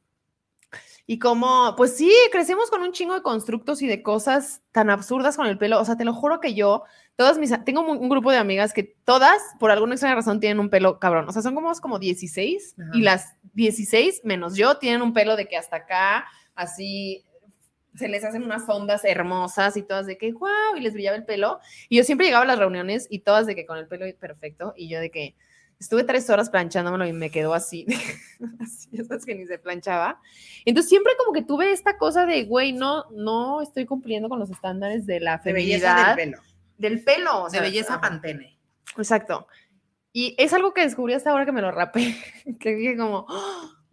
Y 1.07 1.19
como, 1.19 1.75
pues 1.77 1.95
sí, 1.95 2.11
crecemos 2.31 2.71
con 2.71 2.81
un 2.81 2.91
chingo 2.91 3.13
de 3.13 3.21
constructos 3.21 3.83
y 3.83 3.87
de 3.87 4.01
cosas 4.01 4.63
tan 4.71 4.89
absurdas 4.89 5.37
con 5.37 5.45
el 5.45 5.59
pelo. 5.59 5.79
O 5.79 5.85
sea, 5.85 5.95
te 5.97 6.03
lo 6.03 6.15
juro 6.15 6.39
que 6.39 6.55
yo, 6.55 6.83
todas 7.15 7.37
mis, 7.37 7.53
tengo 7.63 7.81
un, 7.81 7.97
un 7.99 8.09
grupo 8.09 8.31
de 8.31 8.39
amigas 8.39 8.73
que 8.73 8.83
todas, 9.03 9.39
por 9.59 9.69
alguna 9.69 9.93
extraña 9.93 10.15
razón, 10.15 10.39
tienen 10.39 10.59
un 10.59 10.71
pelo 10.71 10.97
cabrón. 10.97 11.29
O 11.29 11.31
sea, 11.31 11.43
son 11.43 11.53
como, 11.53 11.71
como 11.73 11.99
16 11.99 12.75
Ajá. 12.79 12.89
y 12.95 13.01
las 13.01 13.35
16 13.53 14.21
menos 14.23 14.55
yo 14.55 14.77
tienen 14.79 15.03
un 15.03 15.13
pelo 15.13 15.35
de 15.35 15.47
que 15.47 15.57
hasta 15.57 15.75
acá, 15.75 16.25
así, 16.55 17.23
se 17.97 18.07
les 18.07 18.23
hacen 18.23 18.43
unas 18.43 18.67
ondas 18.67 19.03
hermosas 19.05 19.77
y 19.77 19.83
todas 19.83 20.05
de 20.05 20.17
que, 20.17 20.31
wow, 20.33 20.75
y 20.75 20.81
les 20.81 20.93
brillaba 20.93 21.17
el 21.17 21.25
pelo. 21.25 21.59
Y 21.89 21.97
yo 21.97 22.03
siempre 22.03 22.27
llegaba 22.27 22.43
a 22.43 22.47
las 22.47 22.59
reuniones 22.59 23.07
y 23.09 23.19
todas 23.19 23.45
de 23.45 23.55
que 23.55 23.65
con 23.65 23.77
el 23.77 23.87
pelo 23.87 24.05
perfecto 24.17 24.73
y 24.75 24.89
yo 24.89 24.99
de 24.99 25.11
que 25.11 25.35
estuve 25.79 26.03
tres 26.03 26.29
horas 26.29 26.49
planchándomelo 26.49 27.05
y 27.05 27.13
me 27.13 27.29
quedó 27.29 27.53
así, 27.53 27.85
así, 28.61 28.89
esas 28.93 29.25
que 29.25 29.35
ni 29.35 29.45
se 29.45 29.57
planchaba. 29.57 30.19
Entonces 30.65 30.89
siempre 30.89 31.13
como 31.17 31.33
que 31.33 31.43
tuve 31.43 31.71
esta 31.71 31.97
cosa 31.97 32.25
de, 32.25 32.45
güey, 32.45 32.73
no, 32.73 33.05
no 33.11 33.61
estoy 33.61 33.85
cumpliendo 33.85 34.29
con 34.29 34.39
los 34.39 34.49
estándares 34.49 35.05
de 35.05 35.19
la 35.19 35.37
De 35.37 35.53
belleza 35.53 35.95
feminidad. 35.95 36.15
del 36.15 36.31
pelo. 36.31 36.41
Del 36.77 37.03
pelo. 37.03 37.43
o 37.43 37.49
De 37.49 37.59
belleza 37.59 38.01
pantene. 38.01 38.59
Exacto. 38.97 39.47
Y 40.11 40.33
es 40.37 40.53
algo 40.53 40.73
que 40.73 40.81
descubrí 40.81 41.13
hasta 41.13 41.31
ahora 41.31 41.45
que 41.45 41.51
me 41.51 41.61
lo 41.61 41.71
rapé, 41.71 42.15
que 42.59 42.75
dije 42.75 42.95
como, 42.95 43.27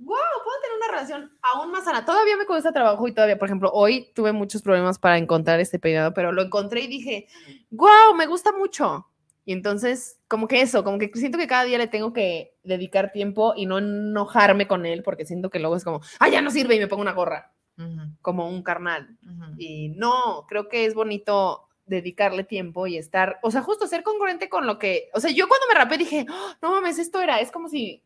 wow, 0.04 0.16
puedo 0.44 0.60
tener 0.62 0.76
una 0.76 0.88
relación 0.88 1.38
aún 1.42 1.70
más 1.70 1.84
sana. 1.84 2.04
Todavía 2.04 2.36
me 2.36 2.46
cuesta 2.46 2.72
trabajo 2.72 3.06
y 3.08 3.12
todavía, 3.14 3.38
por 3.38 3.48
ejemplo, 3.48 3.70
hoy 3.72 4.10
tuve 4.14 4.32
muchos 4.32 4.62
problemas 4.62 4.98
para 4.98 5.18
encontrar 5.18 5.60
este 5.60 5.78
peinado, 5.78 6.12
pero 6.14 6.32
lo 6.32 6.42
encontré 6.42 6.82
y 6.82 6.86
dije, 6.88 7.26
wow, 7.70 8.14
me 8.16 8.26
gusta 8.26 8.52
mucho. 8.52 9.06
Y 9.44 9.52
entonces, 9.52 10.20
como 10.28 10.46
que 10.46 10.60
eso, 10.60 10.84
como 10.84 10.98
que 10.98 11.10
siento 11.14 11.36
que 11.38 11.48
cada 11.48 11.64
día 11.64 11.78
le 11.78 11.88
tengo 11.88 12.12
que 12.12 12.54
dedicar 12.62 13.10
tiempo 13.12 13.54
y 13.56 13.66
no 13.66 13.78
enojarme 13.78 14.68
con 14.68 14.86
él, 14.86 15.02
porque 15.02 15.26
siento 15.26 15.50
que 15.50 15.58
luego 15.58 15.74
es 15.76 15.84
como, 15.84 16.00
ah, 16.20 16.28
ya 16.28 16.40
no 16.42 16.50
sirve 16.50 16.76
y 16.76 16.78
me 16.78 16.86
pongo 16.86 17.02
una 17.02 17.12
gorra, 17.12 17.52
Ujú, 17.76 18.02
como 18.20 18.48
un 18.48 18.62
carnal. 18.62 19.18
ujú. 19.22 19.54
Y 19.58 19.88
no, 19.96 20.46
creo 20.48 20.68
que 20.68 20.84
es 20.84 20.94
bonito 20.94 21.68
dedicarle 21.86 22.44
tiempo 22.44 22.86
y 22.86 22.96
estar, 22.96 23.40
o 23.42 23.50
sea, 23.50 23.62
justo 23.62 23.88
ser 23.88 24.04
congruente 24.04 24.48
con 24.48 24.66
lo 24.66 24.78
que, 24.78 25.10
o 25.12 25.18
sea, 25.20 25.32
yo 25.32 25.48
cuando 25.48 25.66
me 25.66 25.74
rapé 25.78 25.98
dije, 25.98 26.24
"Oh, 26.30 26.52
no 26.62 26.70
mames, 26.70 26.98
esto 27.00 27.20
era, 27.20 27.40
es 27.40 27.50
como 27.50 27.68
si, 27.68 28.00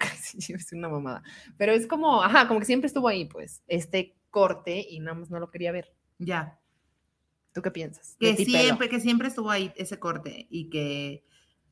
sí, 0.20 0.40
soy 0.40 0.78
una 0.78 0.88
mamada, 0.88 1.22
pero 1.56 1.72
es 1.72 1.86
como, 1.86 2.22
ajá, 2.22 2.48
como 2.48 2.60
que 2.60 2.66
siempre 2.66 2.86
estuvo 2.86 3.08
ahí, 3.08 3.24
pues, 3.26 3.62
este 3.66 4.16
corte 4.30 4.86
y 4.88 5.00
nada 5.00 5.18
más 5.18 5.30
no 5.30 5.40
lo 5.40 5.50
quería 5.50 5.72
ver. 5.72 5.94
Ya. 6.18 6.58
¿Tú 7.52 7.62
qué 7.62 7.70
piensas? 7.70 8.16
Que 8.20 8.36
siempre, 8.36 8.88
que 8.90 9.00
siempre 9.00 9.28
estuvo 9.28 9.50
ahí 9.50 9.72
ese 9.76 9.98
corte 9.98 10.46
y 10.50 10.68
que 10.68 11.24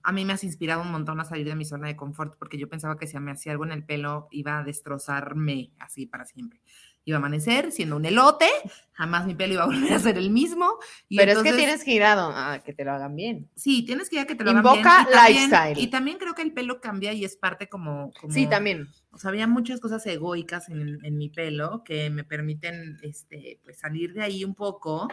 a 0.03 0.12
mí 0.12 0.25
me 0.25 0.33
has 0.33 0.45
inspirado 0.45 0.83
un 0.83 0.91
montón 0.91 1.20
a 1.20 1.25
salir 1.25 1.47
de 1.47 1.55
mi 1.55 1.64
zona 1.64 1.89
de 1.89 1.97
confort 1.97 2.37
porque 2.39 2.57
yo 2.57 2.68
pensaba 2.68 2.99
que 2.99 3.07
si 3.07 3.18
me 3.18 3.33
hacía 3.33 3.53
algo 3.53 3.64
en 3.64 3.72
el 3.72 3.85
pelo 3.85 4.29
iba 4.31 4.59
a 4.59 4.64
destrozarme 4.64 5.72
así 5.79 6.07
para 6.07 6.25
siempre. 6.25 6.62
Iba 7.07 7.17
a 7.17 7.19
amanecer 7.19 7.71
siendo 7.71 7.97
un 7.97 8.05
elote, 8.07 8.47
jamás 8.93 9.27
mi 9.27 9.35
pelo 9.35 9.55
iba 9.55 9.65
a 9.65 9.67
volver 9.91 9.93
a 9.93 9.99
ser 9.99 10.17
el 10.17 10.31
mismo. 10.31 10.79
Y 11.09 11.17
Pero 11.19 11.33
es 11.33 11.39
entonces- 11.39 11.53
que 11.55 11.59
tienes 11.67 11.85
que 11.85 11.93
ir 11.93 12.03
a, 12.03 12.15
don- 12.15 12.35
a 12.35 12.59
que 12.61 12.73
te 12.73 12.85
lo 12.85 12.93
hagan 12.93 13.15
bien. 13.15 13.51
Sí, 13.55 13.85
tienes 13.85 14.09
que 14.09 14.17
ir 14.17 14.23
a 14.23 14.27
que 14.27 14.35
te 14.35 14.43
lo 14.45 14.51
hagan 14.51 14.65
Invoca 14.65 14.79
bien. 14.81 15.09
Y 15.09 15.13
también- 15.13 15.35
lifestyle. 15.51 15.79
Y 15.79 15.87
también 15.89 16.19
creo 16.19 16.35
que 16.35 16.43
el 16.43 16.53
pelo 16.53 16.81
cambia 16.81 17.13
y 17.13 17.25
es 17.25 17.37
parte 17.37 17.69
como... 17.69 18.11
como 18.21 18.33
Sí, 18.33 18.47
también. 18.47 18.89
O 19.11 19.19
sea, 19.19 19.29
había 19.31 19.47
muchas 19.47 19.81
cosas 19.81 20.05
egoicas 20.07 20.69
en, 20.71 20.99
en 21.05 21.19
mi 21.19 21.29
pelo 21.29 21.83
que 21.85 22.09
me 22.11 22.25
permiten 22.25 22.99
este, 23.03 23.61
pues, 23.65 23.79
salir 23.79 24.13
de 24.15 24.23
ahí 24.23 24.43
un 24.45 24.55
poco. 24.55 25.07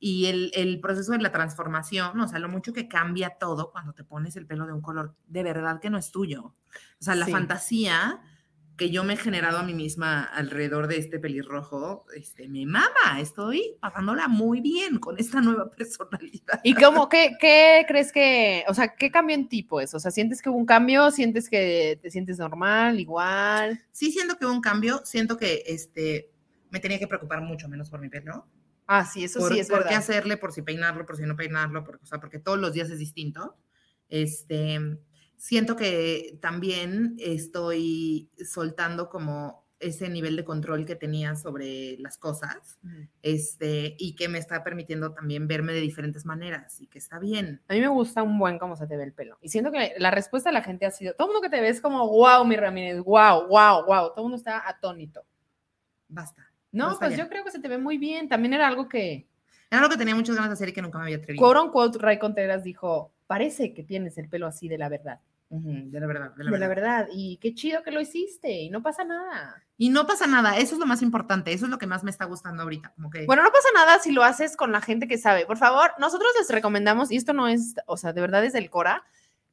Y 0.00 0.26
el, 0.26 0.50
el 0.54 0.80
proceso 0.80 1.10
de 1.12 1.18
la 1.18 1.32
transformación, 1.32 2.20
o 2.20 2.28
sea, 2.28 2.38
lo 2.38 2.48
mucho 2.48 2.72
que 2.72 2.86
cambia 2.88 3.30
todo 3.38 3.70
cuando 3.72 3.92
te 3.94 4.04
pones 4.04 4.36
el 4.36 4.46
pelo 4.46 4.64
de 4.66 4.72
un 4.72 4.80
color 4.80 5.16
de 5.26 5.42
verdad 5.42 5.80
que 5.80 5.90
no 5.90 5.98
es 5.98 6.10
tuyo. 6.12 6.42
O 6.44 6.54
sea, 7.00 7.14
la 7.16 7.26
Sí. 7.26 7.32
fantasía 7.32 8.20
que 8.78 8.90
yo 8.90 9.02
me 9.02 9.14
he 9.14 9.16
generado 9.16 9.58
a 9.58 9.64
mí 9.64 9.74
misma 9.74 10.22
alrededor 10.22 10.86
de 10.86 10.98
este 10.98 11.18
pelirrojo, 11.18 12.06
este, 12.14 12.48
me 12.48 12.64
mama, 12.64 13.20
estoy 13.20 13.76
pasándola 13.80 14.28
muy 14.28 14.60
bien 14.60 15.00
con 15.00 15.18
esta 15.18 15.40
nueva 15.40 15.68
personalidad. 15.76 16.60
¿Y 16.62 16.74
cómo, 16.74 17.08
qué, 17.08 17.32
qué 17.40 17.84
crees 17.88 18.12
que, 18.12 18.64
o 18.68 18.74
sea, 18.74 18.94
qué 18.94 19.10
cambió 19.10 19.34
en 19.34 19.48
ti, 19.48 19.64
pues? 19.64 19.92
O 19.94 20.00
sea, 20.00 20.12
¿sientes 20.12 20.40
que 20.40 20.48
hubo 20.48 20.56
un 20.56 20.64
cambio? 20.64 21.10
¿Sientes 21.10 21.50
que 21.50 21.98
te 22.00 22.10
sientes 22.10 22.38
normal, 22.38 23.00
igual? 23.00 23.84
Sí 23.90 24.12
siento 24.12 24.36
que 24.38 24.46
hubo 24.46 24.54
un 24.54 24.60
cambio, 24.60 25.02
siento 25.04 25.36
que 25.36 25.64
este, 25.66 26.30
me 26.70 26.78
tenía 26.78 27.00
que 27.00 27.08
preocupar 27.08 27.42
mucho 27.42 27.68
menos 27.68 27.90
por 27.90 28.00
mi 28.00 28.08
pelo. 28.08 28.46
Ah, 28.86 29.04
sí, 29.04 29.24
eso 29.24 29.40
por, 29.40 29.52
sí 29.52 29.58
es 29.58 29.68
por 29.68 29.80
qué 29.80 29.84
verdad. 29.86 29.98
hacerle, 29.98 30.36
por 30.36 30.52
si 30.52 30.62
peinarlo, 30.62 31.04
por 31.04 31.16
si 31.16 31.24
no 31.24 31.34
peinarlo, 31.34 31.82
por, 31.82 31.96
o 32.00 32.06
sea, 32.06 32.20
porque 32.20 32.38
todos 32.38 32.58
los 32.58 32.72
días 32.72 32.88
es 32.90 33.00
distinto. 33.00 33.56
Este, 34.08 34.78
siento 35.38 35.76
que 35.76 36.38
también 36.42 37.16
estoy 37.18 38.30
soltando 38.44 39.08
como 39.08 39.66
ese 39.80 40.08
nivel 40.08 40.34
de 40.36 40.44
control 40.44 40.84
que 40.84 40.96
tenía 40.96 41.36
sobre 41.36 41.96
las 41.98 42.18
cosas, 42.18 42.78
este, 43.22 43.94
y 43.98 44.16
que 44.16 44.28
me 44.28 44.38
está 44.38 44.64
permitiendo 44.64 45.12
también 45.12 45.46
verme 45.46 45.72
de 45.72 45.80
diferentes 45.80 46.26
maneras 46.26 46.80
y 46.80 46.88
que 46.88 46.98
está 46.98 47.18
bien. 47.18 47.62
A 47.68 47.74
mí 47.74 47.80
me 47.80 47.88
gusta 47.88 48.22
un 48.22 48.38
buen 48.38 48.58
cómo 48.58 48.76
se 48.76 48.86
te 48.86 48.96
ve 48.96 49.04
el 49.04 49.12
pelo. 49.12 49.38
Y 49.40 49.48
siento 49.48 49.70
que 49.70 49.94
la 49.98 50.10
respuesta 50.10 50.50
de 50.50 50.54
la 50.54 50.62
gente 50.62 50.86
ha 50.86 50.90
sido, 50.90 51.14
todo 51.14 51.28
el 51.28 51.34
mundo 51.34 51.48
que 51.48 51.56
te 51.56 51.60
ve 51.60 51.68
es 51.68 51.80
como, 51.80 52.08
wow, 52.08 52.44
mi 52.44 52.56
Ramírez, 52.56 52.98
wow, 53.04 53.46
wow, 53.46 53.84
wow. 53.86 54.08
Todo 54.08 54.16
el 54.16 54.22
mundo 54.22 54.36
está 54.36 54.68
atónito. 54.68 55.24
Basta. 56.08 56.50
No, 56.72 56.86
Basta 56.86 57.06
pues 57.06 57.16
ya. 57.16 57.24
yo 57.24 57.30
creo 57.30 57.44
que 57.44 57.50
se 57.50 57.60
te 57.60 57.68
ve 57.68 57.78
muy 57.78 57.98
bien. 57.98 58.28
También 58.28 58.54
era 58.54 58.66
algo 58.66 58.88
que, 58.88 59.28
Era 59.70 59.80
lo 59.80 59.88
que 59.88 59.96
tenía 59.96 60.14
muchas 60.14 60.34
ganas 60.34 60.50
de 60.50 60.54
hacer 60.54 60.70
y 60.70 60.72
que 60.72 60.82
nunca 60.82 60.98
me 60.98 61.04
había 61.04 61.18
atrevido. 61.18 61.44
quote 61.44 61.60
unquote, 61.60 61.98
Ray 61.98 62.18
Contreras 62.18 62.64
dijo, 62.64 63.12
parece 63.28 63.72
que 63.72 63.84
tienes 63.84 64.18
el 64.18 64.28
pelo 64.28 64.48
así 64.48 64.66
de 64.66 64.78
la 64.78 64.88
verdad. 64.88 65.20
De 65.50 65.98
la 65.98 66.06
verdad, 66.06 66.34
de 66.34 66.44
la 66.44 66.50
De 66.50 66.58
la 66.58 66.68
verdad. 66.68 66.98
verdad. 67.04 67.08
Y 67.14 67.36
qué 67.38 67.54
chido 67.54 67.82
que 67.82 67.90
lo 67.92 68.00
hiciste. 68.00 68.50
Y 68.50 68.70
no 68.70 68.82
pasa 68.82 69.04
nada. 69.04 69.62
Y 69.78 69.90
no 69.90 70.06
pasa 70.06 70.26
nada, 70.26 70.58
eso 70.58 70.74
es 70.74 70.80
lo 70.80 70.86
más 70.86 71.02
importante, 71.02 71.52
eso 71.52 71.66
es 71.66 71.70
lo 71.70 71.78
que 71.78 71.86
más 71.86 72.02
me 72.02 72.10
está 72.10 72.24
gustando 72.24 72.64
ahorita, 72.64 72.90
como 72.96 73.10
que 73.10 73.24
Bueno, 73.26 73.44
no 73.44 73.52
pasa 73.52 73.68
nada 73.74 74.00
si 74.00 74.10
lo 74.10 74.24
haces 74.24 74.56
con 74.56 74.72
la 74.72 74.80
gente 74.80 75.06
que 75.06 75.18
sabe. 75.18 75.46
Por 75.46 75.56
favor, 75.56 75.92
nosotros 76.00 76.28
les 76.36 76.50
recomendamos, 76.50 77.12
y 77.12 77.16
esto 77.16 77.32
no 77.32 77.46
es, 77.46 77.76
o 77.86 77.96
sea, 77.96 78.12
de 78.12 78.20
verdad 78.20 78.44
es 78.44 78.52
del 78.52 78.70
Cora, 78.70 79.04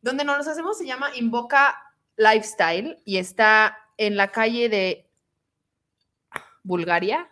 donde 0.01 0.25
nos 0.25 0.37
los 0.37 0.47
hacemos 0.47 0.79
se 0.79 0.87
llama 0.87 1.15
Invoca 1.15 1.77
Lifestyle 2.17 2.97
y 3.05 3.17
está 3.17 3.77
en 3.97 4.17
la 4.17 4.31
calle 4.31 4.67
de 4.67 5.07
Bulgaria. 6.63 7.29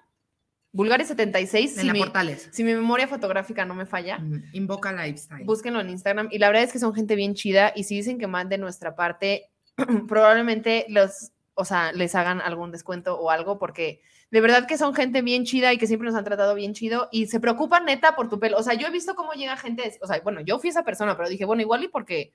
Bulgaria 0.73 1.05
76, 1.05 1.75
en 1.75 1.81
si 1.81 1.87
la 1.87 1.93
mi, 1.93 1.99
Portales. 1.99 2.49
si 2.51 2.63
mi 2.63 2.73
memoria 2.73 3.07
fotográfica 3.07 3.63
no 3.63 3.75
me 3.75 3.85
falla. 3.85 4.17
Ujú, 4.17 4.41
Invoca 4.53 4.91
Lifestyle. 4.91 5.45
Búsquenlo 5.45 5.79
en 5.79 5.91
Instagram. 5.91 6.27
Y 6.31 6.39
la 6.39 6.47
verdad 6.47 6.63
es 6.63 6.73
que 6.73 6.79
son 6.79 6.93
gente 6.93 7.15
bien 7.15 7.35
chida. 7.35 7.71
Y 7.75 7.83
si 7.83 7.95
dicen 7.95 8.17
que 8.17 8.27
más 8.27 8.49
de 8.49 8.57
nuestra 8.57 8.95
parte, 8.95 9.51
probablemente 10.07 10.85
los, 10.89 11.31
o 11.53 11.63
sea, 11.63 11.91
les 11.93 12.15
hagan 12.15 12.41
algún 12.41 12.71
descuento 12.71 13.19
o 13.19 13.29
algo, 13.29 13.59
porque 13.59 14.01
de 14.31 14.41
verdad 14.41 14.65
que 14.67 14.79
son 14.79 14.95
gente 14.95 15.21
bien 15.21 15.45
chida 15.45 15.71
y 15.73 15.77
que 15.77 15.85
siempre 15.85 16.07
nos 16.07 16.17
han 16.17 16.23
tratado 16.23 16.55
bien 16.55 16.73
chido 16.73 17.07
y 17.11 17.27
se 17.27 17.39
preocupan 17.39 17.85
neta 17.85 18.15
por 18.15 18.27
tu 18.29 18.39
pelo. 18.39 18.57
O 18.57 18.63
sea, 18.63 18.73
yo 18.73 18.87
he 18.87 18.91
visto 18.91 19.13
cómo 19.13 19.33
llega 19.33 19.55
gente, 19.57 19.95
o 20.01 20.07
sea, 20.07 20.19
bueno, 20.21 20.41
yo 20.41 20.57
fui 20.57 20.69
esa 20.71 20.83
persona, 20.83 21.15
pero 21.15 21.29
dije, 21.29 21.45
bueno, 21.45 21.61
igual 21.61 21.83
y 21.83 21.87
porque, 21.87 22.33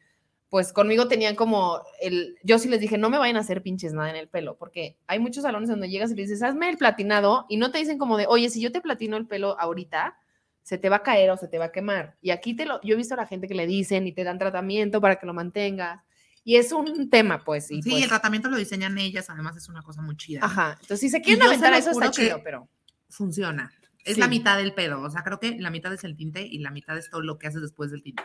pues 0.48 0.72
conmigo 0.72 1.08
tenían 1.08 1.34
como 1.34 1.82
el, 2.00 2.36
yo 2.42 2.58
sí 2.58 2.68
les 2.68 2.80
dije, 2.80 2.96
no 2.96 3.10
me 3.10 3.18
vayan 3.18 3.36
a 3.36 3.40
hacer 3.40 3.62
pinches 3.62 3.92
nada 3.92 4.10
en 4.10 4.16
el 4.16 4.28
pelo, 4.28 4.56
porque 4.56 4.96
hay 5.06 5.18
muchos 5.18 5.42
salones 5.42 5.68
donde 5.68 5.90
llegas 5.90 6.10
y 6.10 6.14
le 6.14 6.22
dices, 6.22 6.42
hazme 6.42 6.70
el 6.70 6.78
platinado 6.78 7.44
y 7.48 7.58
no 7.58 7.70
te 7.70 7.78
dicen 7.78 7.98
como 7.98 8.16
de, 8.16 8.26
oye, 8.26 8.48
si 8.48 8.60
yo 8.60 8.72
te 8.72 8.80
platino 8.80 9.16
el 9.16 9.26
pelo 9.26 9.58
ahorita, 9.60 10.16
se 10.62 10.78
te 10.78 10.88
va 10.88 10.96
a 10.96 11.02
caer 11.02 11.30
o 11.30 11.36
se 11.36 11.48
te 11.48 11.58
va 11.58 11.66
a 11.66 11.72
quemar. 11.72 12.16
Y 12.20 12.30
aquí 12.30 12.54
te 12.54 12.66
lo, 12.66 12.80
yo 12.82 12.94
he 12.94 12.96
visto 12.96 13.14
a 13.14 13.16
la 13.18 13.26
gente 13.26 13.48
que 13.48 13.54
le 13.54 13.66
dicen 13.66 14.06
y 14.06 14.12
te 14.12 14.24
dan 14.24 14.38
tratamiento 14.38 15.00
para 15.00 15.16
que 15.16 15.26
lo 15.26 15.34
mantengas. 15.34 16.02
Y 16.44 16.56
es 16.56 16.72
un 16.72 17.10
tema, 17.10 17.44
pues. 17.44 17.70
Y 17.70 17.82
sí, 17.82 17.90
pues, 17.90 18.02
el 18.02 18.08
tratamiento 18.08 18.48
lo 18.48 18.56
diseñan 18.56 18.96
ellas, 18.96 19.28
además 19.28 19.56
es 19.56 19.68
una 19.68 19.82
cosa 19.82 20.00
muy 20.00 20.16
chida. 20.16 20.40
Ajá. 20.42 20.78
Entonces, 20.80 21.00
si 21.00 21.10
se 21.10 21.20
quieren 21.20 21.42
se 21.42 21.46
aventar 21.48 21.72
lo 21.72 21.78
eso, 21.78 21.90
está 21.90 22.10
chido, 22.10 22.40
pero. 22.42 22.68
Funciona. 23.10 23.70
Es 24.04 24.14
Sí. 24.14 24.20
la 24.20 24.28
mitad 24.28 24.56
del 24.56 24.72
pedo, 24.72 25.02
o 25.02 25.10
sea, 25.10 25.22
creo 25.22 25.38
que 25.38 25.58
la 25.58 25.70
mitad 25.70 25.92
es 25.92 26.04
el 26.04 26.16
tinte 26.16 26.46
y 26.46 26.58
la 26.58 26.70
mitad 26.70 26.96
es 26.96 27.10
todo 27.10 27.20
lo 27.20 27.38
que 27.38 27.48
haces 27.48 27.60
después 27.60 27.90
del 27.90 28.02
tinte. 28.02 28.22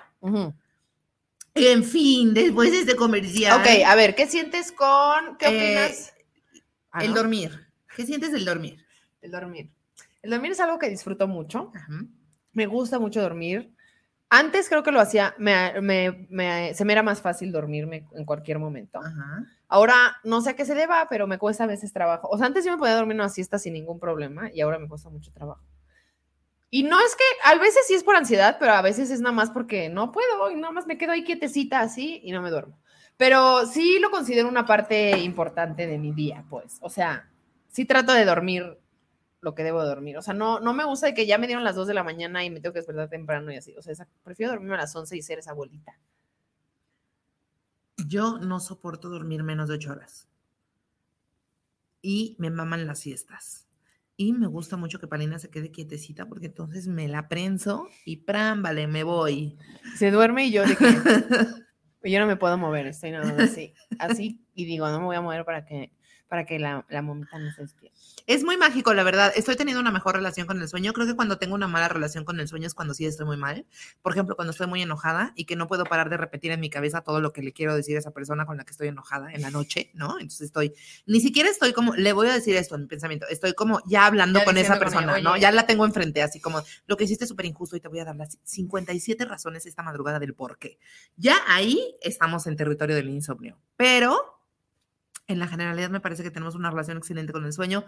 En 1.55 1.83
fin, 1.83 2.33
después 2.33 2.71
de 2.71 2.79
este 2.79 2.95
comercial. 2.95 3.59
Ok, 3.61 3.67
a 3.85 3.95
ver, 3.95 4.15
¿qué 4.15 4.27
sientes 4.27 4.71
con. 4.71 5.37
¿Qué 5.37 5.45
Eh, 5.45 5.75
opinas? 5.85 6.13
Ah, 6.91 7.03
el 7.03 7.09
¿no? 7.11 7.15
dormir. 7.17 7.67
¿Qué 7.95 8.05
sientes 8.05 8.31
del 8.31 8.45
dormir? 8.45 8.83
El 9.21 9.31
dormir. 9.31 9.69
El 10.21 10.31
dormir 10.31 10.51
es 10.53 10.59
algo 10.59 10.79
que 10.79 10.89
disfruto 10.89 11.27
mucho. 11.27 11.71
Ajá. 11.75 12.05
Me 12.53 12.65
gusta 12.65 12.97
mucho 12.99 13.21
dormir. 13.21 13.71
Antes 14.29 14.67
creo 14.67 14.81
que 14.81 14.91
lo 14.91 14.99
hacía, 14.99 15.35
me, 15.37 15.79
me- 15.81 16.27
me- 16.31 16.73
se 16.73 16.85
me 16.85 16.93
era 16.93 17.03
más 17.03 17.21
fácil 17.21 17.51
dormirme 17.51 18.07
en 18.15 18.25
cualquier 18.25 18.57
momento. 18.57 18.99
Ajá. 18.99 19.45
Ahora 19.67 19.95
no 20.23 20.41
sé 20.41 20.51
a 20.51 20.55
qué 20.55 20.65
se 20.65 20.73
deba, 20.73 21.07
pero 21.09 21.27
me 21.27 21.37
cuesta 21.37 21.65
a 21.65 21.67
veces 21.67 21.93
trabajo. 21.93 22.27
O 22.29 22.37
sea, 22.37 22.47
antes 22.47 22.65
yo 22.65 22.71
me 22.71 22.77
podía 22.79 22.95
dormir 22.95 23.15
una 23.15 23.29
siesta 23.29 23.59
sin 23.59 23.73
ningún 23.73 23.99
problema 23.99 24.49
y 24.51 24.61
ahora 24.61 24.79
me 24.79 24.87
cuesta 24.87 25.09
mucho 25.09 25.31
trabajo. 25.31 25.61
Y 26.75 26.81
no 26.81 26.99
es 26.99 27.15
que 27.15 27.23
a 27.43 27.55
veces 27.59 27.85
sí 27.85 27.93
es 27.93 28.03
por 28.03 28.15
ansiedad, 28.15 28.57
pero 28.59 28.71
a 28.71 28.81
veces 28.81 29.11
es 29.11 29.21
nada 29.21 29.31
más 29.31 29.51
porque 29.51 29.89
no 29.89 30.11
puedo 30.11 30.49
y 30.49 30.55
nada 30.55 30.71
más 30.71 30.87
me 30.87 30.97
quedo 30.97 31.11
ahí 31.11 31.23
quietecita 31.23 31.81
así 31.81 32.19
y 32.23 32.31
no 32.31 32.41
me 32.41 32.49
duermo. 32.49 32.79
Pero 33.15 33.67
sí 33.67 33.99
lo 33.99 34.09
considero 34.09 34.49
una 34.49 34.65
parte 34.65 35.19
importante 35.19 35.85
de 35.85 35.99
mi 35.99 36.13
día, 36.13 36.43
pues. 36.49 36.79
O 36.81 36.89
sea, 36.89 37.29
sí 37.67 37.85
trato 37.85 38.11
de 38.13 38.25
dormir 38.25 38.79
lo 39.39 39.53
que 39.53 39.61
debo 39.61 39.83
de 39.83 39.87
dormir. 39.87 40.17
O 40.17 40.23
sea, 40.23 40.33
no, 40.33 40.61
no 40.61 40.73
me 40.73 40.83
gusta 40.83 41.05
de 41.05 41.13
que 41.13 41.27
ya 41.27 41.37
me 41.37 41.45
dieron 41.45 41.63
las 41.63 41.75
2 41.75 41.85
de 41.85 41.93
la 41.93 42.03
mañana 42.03 42.43
y 42.43 42.49
me 42.49 42.59
tengo 42.59 42.73
que 42.73 42.79
despertar 42.79 43.07
temprano 43.07 43.51
y 43.51 43.57
así. 43.57 43.75
O 43.77 43.83
sea, 43.83 44.07
prefiero 44.23 44.53
dormirme 44.53 44.73
a 44.73 44.79
las 44.79 44.95
11 44.95 45.15
y 45.15 45.21
ser 45.21 45.37
esa 45.37 45.51
abuelita. 45.51 45.99
Yo 48.07 48.39
no 48.39 48.59
soporto 48.59 49.09
dormir 49.09 49.43
menos 49.43 49.69
de 49.69 49.75
ocho 49.75 49.91
horas. 49.91 50.27
Y 52.01 52.35
me 52.39 52.49
maman 52.49 52.87
las 52.87 52.97
siestas. 52.97 53.67
Y 54.15 54.33
me 54.33 54.47
gusta 54.47 54.77
mucho 54.77 54.99
que 54.99 55.07
Palina 55.07 55.39
se 55.39 55.49
quede 55.49 55.71
quietecita 55.71 56.27
porque 56.27 56.47
entonces 56.47 56.87
me 56.87 57.07
la 57.07 57.27
prenso 57.27 57.87
y 58.05 58.17
pram, 58.17 58.61
vale, 58.61 58.87
me 58.87 59.03
voy. 59.03 59.57
Se 59.97 60.11
duerme 60.11 60.45
y 60.45 60.51
yo 60.51 60.65
de 60.65 60.75
que 60.75 60.85
yo 62.11 62.19
no 62.19 62.27
me 62.27 62.35
puedo 62.35 62.57
mover, 62.57 62.87
estoy 62.87 63.11
nada 63.11 63.25
más 63.25 63.39
así, 63.39 63.73
así 63.97 64.45
y 64.53 64.65
digo, 64.65 64.87
no 64.89 64.99
me 64.99 65.05
voy 65.05 65.15
a 65.15 65.21
mover 65.21 65.45
para 65.45 65.65
que 65.65 65.93
para 66.33 66.47
que 66.47 66.57
la, 66.57 66.83
la 66.89 67.03
momita 67.03 67.37
no 67.37 67.51
se 67.51 67.61
despierte. 67.61 67.95
Es 68.25 68.43
muy 68.43 68.57
mágico, 68.57 68.91
la 68.95 69.03
verdad. 69.03 69.31
Estoy 69.35 69.55
teniendo 69.55 69.79
una 69.79 69.91
mejor 69.91 70.15
relación 70.15 70.47
con 70.47 70.59
el 70.59 70.67
sueño. 70.67 70.91
Creo 70.91 71.05
que 71.05 71.15
cuando 71.15 71.37
tengo 71.37 71.53
una 71.53 71.67
mala 71.67 71.89
relación 71.89 72.25
con 72.25 72.39
el 72.39 72.47
sueño 72.47 72.65
es 72.65 72.73
cuando 72.73 72.95
sí 72.95 73.05
estoy 73.05 73.27
muy 73.27 73.37
mal. 73.37 73.67
Por 74.01 74.13
ejemplo, 74.13 74.35
cuando 74.35 74.49
estoy 74.49 74.65
muy 74.65 74.81
enojada 74.81 75.33
y 75.35 75.45
que 75.45 75.55
no 75.55 75.67
puedo 75.67 75.83
parar 75.83 76.09
de 76.09 76.17
repetir 76.17 76.49
en 76.49 76.59
mi 76.59 76.71
cabeza 76.71 77.01
todo 77.01 77.21
lo 77.21 77.33
que 77.33 77.43
le 77.43 77.53
quiero 77.53 77.75
decir 77.75 77.97
a 77.97 77.99
esa 77.99 78.09
persona 78.09 78.47
con 78.47 78.57
la 78.57 78.63
que 78.63 78.71
estoy 78.71 78.87
enojada 78.87 79.31
en 79.31 79.43
la 79.43 79.51
noche, 79.51 79.91
¿no? 79.93 80.13
Entonces 80.13 80.41
estoy, 80.41 80.73
ni 81.05 81.21
siquiera 81.21 81.51
estoy 81.51 81.71
como, 81.71 81.93
le 81.93 82.13
voy 82.13 82.29
a 82.29 82.33
decir 82.33 82.55
esto 82.55 82.73
en 82.73 82.81
mi 82.81 82.87
pensamiento, 82.87 83.27
estoy 83.29 83.53
como 83.53 83.83
ya 83.85 84.07
hablando 84.07 84.39
Ya 84.39 84.45
con 84.45 84.57
esa 84.57 84.79
persona, 84.79 85.19
¿no? 85.19 85.37
Ya 85.37 85.51
la 85.51 85.67
tengo 85.67 85.85
enfrente, 85.85 86.23
así 86.23 86.39
como, 86.39 86.63
lo 86.87 86.97
que 86.97 87.03
hiciste 87.03 87.25
es 87.25 87.29
súper 87.29 87.45
injusto 87.45 87.75
y 87.75 87.79
te 87.79 87.89
voy 87.89 87.99
a 87.99 88.05
dar 88.05 88.15
las 88.15 88.39
57 88.43 89.23
razones 89.25 89.67
esta 89.67 89.83
madrugada 89.83 90.17
del 90.17 90.33
por 90.33 90.57
qué. 90.57 90.79
Ya 91.15 91.35
ahí 91.45 91.95
estamos 92.01 92.47
en 92.47 92.55
territorio 92.55 92.95
del 92.95 93.09
insomnio. 93.09 93.59
Pero 93.77 94.33
en 95.27 95.39
la 95.39 95.47
generalidad 95.47 95.89
me 95.89 95.99
parece 95.99 96.23
que 96.23 96.31
tenemos 96.31 96.55
una 96.55 96.69
relación 96.69 96.97
excelente 96.97 97.33
con 97.33 97.45
el 97.45 97.53
sueño, 97.53 97.85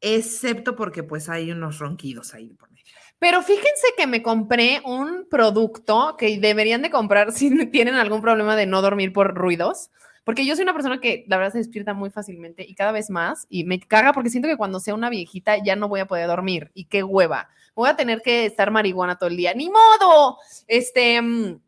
excepto 0.00 0.76
porque 0.76 1.02
pues 1.02 1.28
hay 1.28 1.50
unos 1.50 1.78
ronquidos 1.78 2.34
ahí 2.34 2.54
por 2.54 2.70
medio. 2.70 2.84
Pero 3.18 3.42
fíjense 3.42 3.88
que 3.96 4.06
me 4.06 4.22
compré 4.22 4.80
un 4.84 5.26
producto 5.28 6.16
que 6.16 6.38
deberían 6.38 6.82
de 6.82 6.90
comprar 6.90 7.32
si 7.32 7.66
tienen 7.66 7.94
algún 7.94 8.20
problema 8.20 8.56
de 8.56 8.66
no 8.66 8.82
dormir 8.82 9.12
por 9.12 9.34
ruidos. 9.34 9.90
Porque 10.24 10.44
yo 10.44 10.54
soy 10.54 10.64
una 10.64 10.74
persona 10.74 11.00
que 11.00 11.24
la 11.26 11.38
verdad 11.38 11.52
se 11.52 11.58
despierta 11.58 11.94
muy 11.94 12.10
fácilmente 12.10 12.62
y 12.62 12.74
cada 12.74 12.92
vez 12.92 13.08
más. 13.08 13.46
Y 13.48 13.64
me 13.64 13.80
caga 13.80 14.12
porque 14.12 14.28
siento 14.28 14.46
que 14.46 14.58
cuando 14.58 14.78
sea 14.78 14.94
una 14.94 15.08
viejita 15.08 15.56
ya 15.64 15.74
no 15.74 15.88
voy 15.88 16.00
a 16.00 16.06
poder 16.06 16.26
dormir. 16.26 16.70
Y 16.74 16.84
qué 16.84 17.02
hueva. 17.02 17.48
Voy 17.74 17.88
a 17.88 17.96
tener 17.96 18.20
que 18.20 18.44
estar 18.44 18.70
marihuana 18.70 19.16
todo 19.16 19.30
el 19.30 19.38
día. 19.38 19.54
¡Ni 19.54 19.70
modo! 19.70 20.36
Este. 20.66 21.58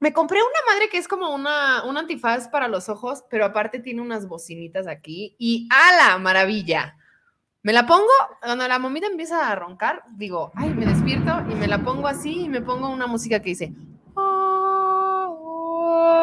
Me 0.00 0.12
compré 0.12 0.38
una 0.40 0.72
madre 0.72 0.88
que 0.88 0.98
es 0.98 1.08
como 1.08 1.34
una, 1.34 1.82
un 1.84 1.96
antifaz 1.98 2.48
para 2.48 2.68
los 2.68 2.88
ojos, 2.88 3.24
pero 3.28 3.44
aparte 3.44 3.80
tiene 3.80 4.00
unas 4.00 4.28
bocinitas 4.28 4.86
aquí. 4.86 5.34
Y 5.38 5.68
¡a 5.72 5.92
la 5.96 6.18
maravilla! 6.18 6.96
Me 7.62 7.72
la 7.72 7.84
pongo, 7.86 8.06
cuando 8.40 8.68
la 8.68 8.78
momita 8.78 9.08
empieza 9.08 9.50
a 9.50 9.54
roncar, 9.56 10.04
digo, 10.10 10.52
ay, 10.54 10.70
me 10.70 10.86
despierto 10.86 11.32
y 11.50 11.54
me 11.56 11.66
la 11.66 11.78
pongo 11.82 12.06
así 12.06 12.42
y 12.44 12.48
me 12.48 12.60
pongo 12.60 12.88
una 12.88 13.08
música 13.08 13.40
que 13.42 13.50
dice. 13.50 13.72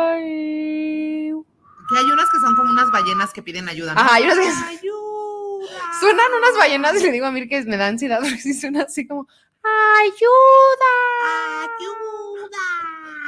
"Ay". 0.05 1.33
Que 1.89 1.97
hay 1.99 2.05
unas 2.05 2.29
que 2.31 2.39
son 2.39 2.55
como 2.55 2.71
unas 2.71 2.89
ballenas 2.91 3.33
que 3.33 3.43
piden 3.43 3.67
ayuda. 3.67 3.93
¿no? 3.93 3.99
Ajá, 3.99 4.15
hay 4.15 4.23
unas 4.23 4.37
que- 4.39 4.47
¡Ayuda! 4.47 5.67
Suenan 5.99 6.33
unas 6.37 6.57
ballenas 6.57 6.95
y 6.95 7.03
le 7.03 7.11
digo 7.11 7.25
a 7.25 7.31
Mir 7.31 7.49
que 7.49 7.61
me 7.65 7.75
da 7.77 7.87
ansiedad 7.87 8.19
porque 8.23 8.37
sí 8.37 8.53
suena 8.53 8.83
así 8.83 9.05
como 9.05 9.27
¡Ayuda! 9.63 11.54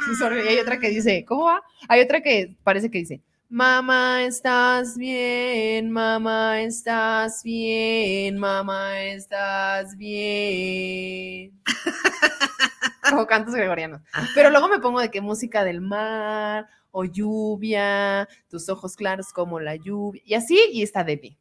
Y 0.44 0.48
hay 0.48 0.58
otra 0.58 0.78
que 0.78 0.90
dice, 0.90 1.24
¿cómo 1.26 1.44
va? 1.44 1.62
Hay 1.88 2.00
otra 2.00 2.20
que 2.20 2.56
parece 2.64 2.90
que 2.90 2.98
dice, 2.98 3.22
Mamá, 3.50 4.24
estás 4.24 4.98
bien, 4.98 5.90
mamá, 5.90 6.60
estás 6.60 7.42
bien, 7.42 8.36
mamá, 8.36 9.00
estás 9.04 9.96
bien. 9.96 11.58
Como 13.08 13.26
cantos 13.26 13.54
gregorianos. 13.54 14.02
Pero 14.34 14.50
luego 14.50 14.68
me 14.68 14.80
pongo 14.80 15.00
de 15.00 15.10
que 15.10 15.22
música 15.22 15.64
del 15.64 15.80
mar 15.80 16.68
o 16.90 17.04
lluvia, 17.06 18.28
tus 18.50 18.68
ojos 18.68 18.96
claros 18.96 19.32
como 19.32 19.60
la 19.60 19.76
lluvia, 19.76 20.20
y 20.26 20.34
así, 20.34 20.60
y 20.70 20.82
está 20.82 21.02
Debbie. 21.02 21.38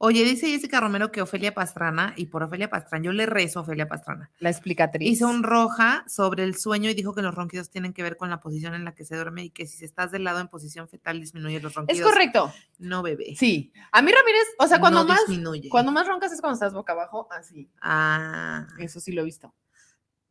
Oye, 0.00 0.22
dice 0.24 0.46
Jessica 0.48 0.78
Romero 0.78 1.10
que 1.10 1.20
Ofelia 1.20 1.52
Pastrana, 1.54 2.12
y 2.16 2.26
por 2.26 2.44
Ofelia 2.44 2.70
Pastrana, 2.70 3.04
yo 3.04 3.10
le 3.12 3.26
rezo 3.26 3.58
a 3.58 3.62
Ofelia 3.62 3.88
Pastrana, 3.88 4.30
La 4.38 4.48
explicatriz. 4.48 5.10
hizo 5.10 5.26
un 5.28 5.42
roja 5.42 6.04
sobre 6.06 6.44
el 6.44 6.56
sueño 6.56 6.88
y 6.88 6.94
dijo 6.94 7.14
que 7.16 7.22
los 7.22 7.34
ronquidos 7.34 7.68
tienen 7.68 7.92
que 7.92 8.04
ver 8.04 8.16
con 8.16 8.30
la 8.30 8.38
posición 8.40 8.74
en 8.74 8.84
la 8.84 8.94
que 8.94 9.04
se 9.04 9.16
duerme 9.16 9.42
y 9.42 9.50
que 9.50 9.66
si 9.66 9.84
estás 9.84 10.12
del 10.12 10.22
lado 10.22 10.38
en 10.38 10.46
posición 10.46 10.88
fetal 10.88 11.20
disminuye 11.20 11.58
los 11.60 11.74
ronquidos. 11.74 11.98
Es 12.00 12.06
correcto. 12.06 12.52
No, 12.78 13.02
bebé. 13.02 13.34
Sí. 13.36 13.72
A 13.90 14.00
mí 14.00 14.12
Ramírez, 14.12 14.46
o 14.60 14.68
sea, 14.68 14.78
cuando 14.78 15.00
no 15.02 15.08
más 15.08 15.26
disminuye. 15.26 15.68
cuando 15.68 15.90
más 15.90 16.06
roncas 16.06 16.30
es 16.32 16.40
cuando 16.40 16.54
estás 16.54 16.72
boca 16.74 16.92
abajo, 16.92 17.26
así. 17.32 17.68
Ah, 17.82 18.68
Eso 18.78 19.00
sí 19.00 19.10
lo 19.10 19.22
he 19.22 19.24
visto. 19.24 19.52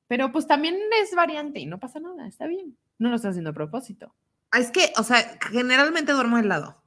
Pero 0.07 0.31
pues 0.31 0.47
también 0.47 0.77
es 1.01 1.13
variante 1.13 1.59
y 1.59 1.65
no 1.65 1.77
pasa 1.77 1.99
nada, 1.99 2.25
está 2.25 2.47
bien. 2.47 2.77
No 2.99 3.09
lo 3.09 3.17
estás 3.17 3.31
haciendo 3.31 3.49
a 3.49 3.53
propósito. 3.53 4.15
es 4.57 4.71
que, 4.71 4.93
o 4.95 5.03
sea, 5.03 5.37
generalmente 5.51 6.13
duermo 6.13 6.37
del 6.37 6.47
lado. 6.47 6.81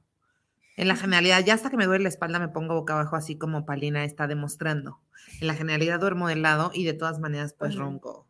En 0.77 0.87
la 0.87 0.95
genialidad, 0.95 1.43
ya 1.43 1.53
hasta 1.53 1.69
que 1.69 1.77
me 1.77 1.85
duele 1.85 2.03
la 2.03 2.09
espalda 2.09 2.39
me 2.39 2.47
pongo 2.47 2.73
boca 2.73 2.93
abajo 2.93 3.15
así 3.15 3.37
como 3.37 3.65
Palina 3.65 4.03
está 4.03 4.27
demostrando. 4.27 4.99
En 5.39 5.47
la 5.47 5.53
genialidad 5.53 5.99
duermo 5.99 6.27
de 6.27 6.37
lado 6.37 6.71
y 6.73 6.85
de 6.85 6.93
todas 6.93 7.19
maneras 7.19 7.53
pues 7.53 7.75
ronco. 7.75 8.27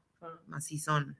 Así 0.52 0.80
son. 0.80 1.20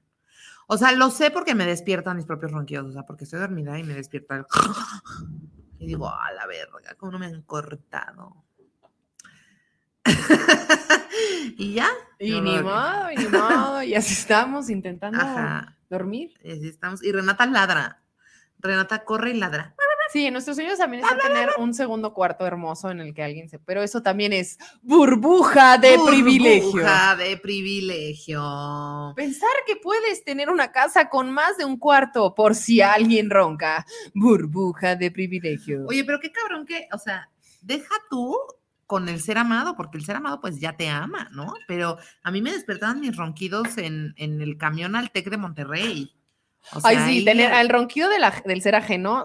O 0.66 0.78
sea, 0.78 0.92
lo 0.92 1.10
sé 1.10 1.30
porque 1.30 1.54
me 1.54 1.66
despiertan 1.66 2.16
mis 2.16 2.26
propios 2.26 2.52
ronquidos, 2.52 2.86
o 2.88 2.92
sea, 2.92 3.02
porque 3.02 3.24
estoy 3.24 3.40
dormida 3.40 3.78
y 3.78 3.82
me 3.82 3.94
despierta 3.94 4.36
el... 4.36 4.46
Y 5.78 5.86
digo, 5.86 6.08
a 6.08 6.30
la 6.30 6.46
verga, 6.46 6.94
¿cómo 6.96 7.10
no 7.10 7.18
me 7.18 7.26
han 7.26 7.42
cortado? 7.42 8.44
y 11.58 11.74
ya. 11.74 11.88
Y 12.20 12.40
ni 12.40 12.60
modo, 12.60 13.10
y 13.10 13.16
ni 13.16 13.26
modo, 13.26 13.82
y 13.82 13.96
así 13.96 14.12
estamos 14.20 14.70
intentando 14.70 15.20
Ajá. 15.20 15.76
dormir. 15.90 16.34
y 16.44 16.52
así 16.52 16.68
estamos. 16.68 17.02
Y 17.02 17.10
Renata 17.10 17.46
ladra. 17.46 18.00
Renata 18.60 19.04
corre 19.04 19.32
y 19.32 19.40
ladra. 19.40 19.74
Sí, 20.12 20.26
en 20.26 20.32
nuestros 20.34 20.56
sueños 20.56 20.78
también 20.78 21.02
está 21.02 21.16
tener 21.16 21.48
un 21.58 21.72
segundo 21.72 22.12
cuarto 22.12 22.46
hermoso 22.46 22.90
en 22.90 23.00
el 23.00 23.14
que 23.14 23.22
alguien 23.22 23.48
se... 23.48 23.58
Pero 23.58 23.82
eso 23.82 24.02
también 24.02 24.32
es 24.34 24.58
burbuja 24.82 25.78
de 25.78 25.98
privilegio. 26.06 26.70
Burbuja 26.72 27.16
de 27.16 27.36
privilegio. 27.38 29.12
Pensar 29.16 29.48
que 29.66 29.76
puedes 29.76 30.24
tener 30.24 30.50
una 30.50 30.70
casa 30.72 31.08
con 31.08 31.30
más 31.30 31.56
de 31.56 31.64
un 31.64 31.78
cuarto 31.78 32.34
por 32.34 32.54
si 32.54 32.80
alguien 32.80 33.30
ronca. 33.30 33.86
Burbuja 34.14 34.96
de 34.96 35.10
privilegio. 35.10 35.86
Oye, 35.88 36.04
pero 36.04 36.20
qué 36.20 36.30
cabrón 36.30 36.66
que, 36.66 36.88
o 36.92 36.98
sea, 36.98 37.28
deja 37.62 37.94
tú 38.10 38.36
con 38.86 39.08
el 39.08 39.20
ser 39.20 39.38
amado, 39.38 39.74
porque 39.76 39.96
el 39.96 40.04
ser 40.04 40.16
amado 40.16 40.40
pues 40.40 40.60
ya 40.60 40.76
te 40.76 40.88
ama, 40.90 41.28
¿no? 41.32 41.54
Pero 41.66 41.96
a 42.22 42.30
mí 42.30 42.42
me 42.42 42.52
despertaban 42.52 43.00
mis 43.00 43.16
ronquidos 43.16 43.78
en, 43.78 44.12
en 44.18 44.42
el 44.42 44.58
camión 44.58 44.94
al 44.96 45.10
TEC 45.10 45.30
de 45.30 45.36
Monterrey. 45.38 46.12
O 46.74 46.80
Ay, 46.84 46.96
sea, 46.96 47.06
sí, 47.06 47.12
ahí- 47.18 47.24
tener 47.24 47.52
el 47.54 47.68
ronquido 47.70 48.10
de 48.10 48.18
la- 48.18 48.42
del 48.44 48.60
ser 48.60 48.74
ajeno 48.74 49.24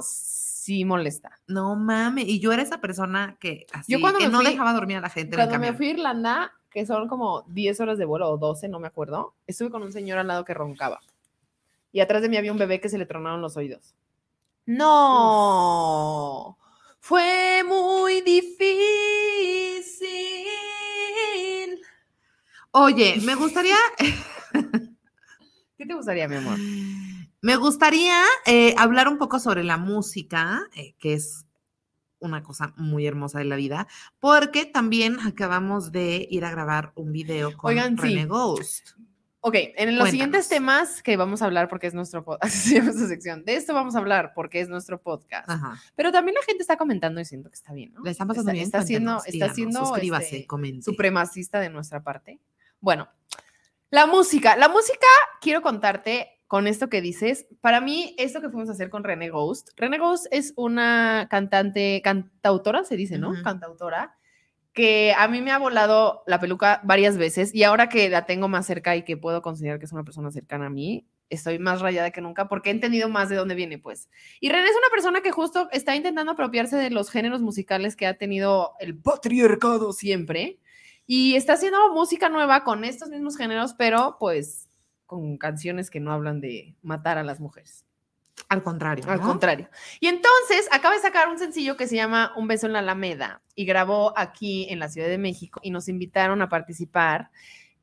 sí 0.67 0.83
molesta. 0.83 1.39
No 1.47 1.77
mames, 1.77 2.25
y 2.27 2.41
yo 2.41 2.51
era 2.51 2.61
esa 2.61 2.81
persona 2.81 3.37
que 3.39 3.67
así, 3.71 3.93
Yo 3.93 4.01
cuando 4.01 4.19
que 4.19 4.25
me 4.25 4.31
no 4.33 4.39
fui- 4.41 4.51
dejaba 4.51 4.73
dormir 4.73 4.97
a 4.97 5.01
la 5.01 5.09
gente 5.09 5.35
en 5.35 5.39
el 5.41 5.47
Cuando 5.47 5.65
me 5.65 5.73
fui 5.73 5.87
a 5.87 5.91
Irlanda, 5.91 6.51
que 6.69 6.85
son 6.85 7.07
como 7.07 7.43
10 7.47 7.79
horas 7.79 7.97
de 7.97 8.03
vuelo 8.03 8.29
o 8.29 8.37
12, 8.37 8.67
no 8.67 8.77
me 8.77 8.87
acuerdo, 8.87 9.33
estuve 9.47 9.69
con 9.69 9.81
un 9.81 9.93
señor 9.93 10.17
al 10.17 10.27
lado 10.27 10.43
que 10.43 10.53
roncaba. 10.53 10.99
Y 11.93 12.01
atrás 12.01 12.21
de 12.21 12.27
mí 12.27 12.35
había 12.35 12.51
un 12.51 12.57
bebé 12.57 12.81
que 12.81 12.89
se 12.89 12.97
le 12.97 13.05
tronaron 13.05 13.41
los 13.41 13.55
oídos. 13.55 13.95
No, 14.65 16.57
fue 16.99 17.63
muy 17.65 18.19
difícil. 18.19 18.67
Oye, 22.71 23.21
me 23.23 23.35
gustaría, 23.35 23.77
¿Qué 25.77 25.85
te 25.85 25.93
gustaría, 25.93 26.27
mi 26.27 26.35
amor? 26.35 26.57
Me 27.41 27.55
gustaría 27.55 28.21
eh, 28.45 28.73
hablar 28.77 29.07
un 29.07 29.17
poco 29.17 29.39
sobre 29.39 29.63
la 29.63 29.77
música, 29.77 30.61
eh, 30.75 30.95
que 30.99 31.13
es 31.13 31.45
una 32.19 32.41
cosa 32.41 32.73
muy 32.77 33.05
hermosa 33.05 33.39
de 33.39 33.45
la 33.45 33.55
vida, 33.55 33.87
porque 34.19 34.65
también 34.65 35.19
acabamos 35.19 35.91
de 35.91 36.27
ir 36.29 36.45
a 36.45 36.51
grabar 36.51 36.91
un 36.95 37.11
video 37.11 37.55
con 37.55 37.69
Oigan, 37.69 37.97
sí. 37.99 38.25
Ghost. 38.25 38.91
Ok, 39.39 39.55
en 39.77 39.97
los 39.97 40.09
siguientes 40.09 40.49
temas 40.49 41.01
que 41.01 41.15
vamos 41.15 41.41
a 41.41 41.45
hablar 41.45 41.69
porque 41.69 41.87
es 41.87 41.93
nuestro 41.93 42.25
podcast, 42.25 42.43
así 42.53 42.69
se 42.69 42.75
llama 42.75 42.89
esta 42.89 43.07
sección, 43.07 43.45
de 43.45 43.55
esto 43.55 43.73
vamos 43.73 43.95
a 43.95 43.99
hablar 43.99 44.33
porque 44.35 44.59
es 44.59 44.67
nuestro 44.67 45.01
podcast. 45.01 45.49
Ajá. 45.49 45.79
Pero 45.95 46.11
también 46.11 46.35
la 46.35 46.41
gente 46.41 46.63
está 46.63 46.75
comentando 46.75 47.21
y 47.21 47.25
siento 47.25 47.49
que 47.49 47.55
está 47.55 47.71
bien, 47.71 47.93
¿no? 47.93 48.01
Le 48.03 48.11
están 48.11 48.27
pasando 48.27 48.51
está, 48.51 48.53
bien. 48.53 48.65
está 48.65 48.81
siendo, 48.81 49.23
está 49.25 49.53
siendo 49.53 49.85
suscríbase, 49.85 50.39
este, 50.39 50.81
supremacista 50.81 51.59
de 51.59 51.69
nuestra 51.69 52.03
parte. 52.03 52.39
Bueno, 52.81 53.07
la 53.89 54.05
música. 54.05 54.57
La 54.57 54.67
música, 54.67 55.07
quiero 55.39 55.61
contarte 55.61 56.36
con 56.47 56.65
esto 56.65 56.89
que 56.89 57.01
dices. 57.01 57.45
Para 57.61 57.81
mí, 57.81 58.15
esto 58.17 58.41
que 58.41 58.49
fuimos 58.49 58.69
a 58.69 58.71
hacer 58.71 58.89
con 58.89 59.03
René 59.03 59.29
Ghost. 59.29 59.69
René 59.75 59.97
Ghost 59.97 60.27
es 60.31 60.53
una 60.55 61.27
cantante, 61.29 62.01
cantautora, 62.03 62.83
se 62.83 62.95
dice, 62.95 63.17
¿no? 63.17 63.33
Cantautora, 63.43 64.15
que 64.73 65.13
a 65.17 65.27
mí 65.27 65.41
me 65.41 65.51
ha 65.51 65.57
volado 65.57 66.23
la 66.27 66.39
peluca 66.39 66.81
varias 66.83 67.17
veces 67.17 67.53
y 67.53 67.63
ahora 67.63 67.89
que 67.89 68.09
la 68.09 68.25
tengo 68.25 68.47
más 68.47 68.65
cerca 68.65 68.95
y 68.95 69.03
que 69.03 69.17
puedo 69.17 69.41
considerar 69.41 69.79
que 69.79 69.85
es 69.85 69.91
una 69.91 70.03
persona 70.03 70.31
cercana 70.31 70.67
a 70.67 70.69
mí, 70.69 71.07
estoy 71.29 71.59
más 71.59 71.81
rayada 71.81 72.11
que 72.11 72.21
nunca 72.21 72.47
porque 72.47 72.69
he 72.69 72.73
entendido 72.73 73.09
más 73.09 73.27
de 73.27 73.35
dónde 73.35 73.55
viene, 73.55 73.79
pues. 73.79 74.09
Y 74.39 74.49
René 74.49 74.67
es 74.67 74.77
una 74.77 74.89
persona 74.91 75.21
que 75.21 75.31
justo 75.31 75.67
está 75.71 75.95
intentando 75.95 76.31
apropiarse 76.31 76.77
de 76.77 76.89
los 76.91 77.09
géneros 77.09 77.41
musicales 77.41 77.95
que 77.95 78.07
ha 78.07 78.17
tenido 78.17 78.73
el 78.79 78.97
patriarcado 78.97 79.93
siempre 79.93 80.59
y 81.05 81.35
está 81.35 81.53
haciendo 81.53 81.93
música 81.93 82.29
nueva 82.29 82.63
con 82.63 82.85
estos 82.85 83.09
mismos 83.09 83.35
géneros, 83.35 83.73
pero 83.73 84.17
pues 84.19 84.66
con 85.07 85.37
canciones 85.37 85.89
que 85.89 85.99
no 85.99 86.11
hablan 86.11 86.39
de 86.39 86.75
matar 86.83 87.17
a 87.17 87.23
las 87.23 87.39
mujeres. 87.39 87.85
Al 88.49 88.61
contrario. 88.61 89.03
Al 89.07 89.19
contrario. 89.19 89.69
Y 89.99 90.07
entonces 90.07 90.69
acaba 90.71 90.95
de 90.95 91.01
sacar 91.01 91.27
un 91.27 91.39
sencillo 91.39 91.75
que 91.75 91.87
se 91.87 91.95
llama 91.95 92.33
Un 92.35 92.47
beso 92.47 92.67
en 92.67 92.73
la 92.73 92.79
Alameda 92.79 93.41
y 93.55 93.65
grabó 93.65 94.13
aquí 94.15 94.67
en 94.69 94.79
la 94.79 94.89
Ciudad 94.89 95.07
de 95.07 95.17
México 95.17 95.59
y 95.63 95.71
nos 95.71 95.89
invitaron 95.89 96.41
a 96.41 96.49
participar. 96.49 97.31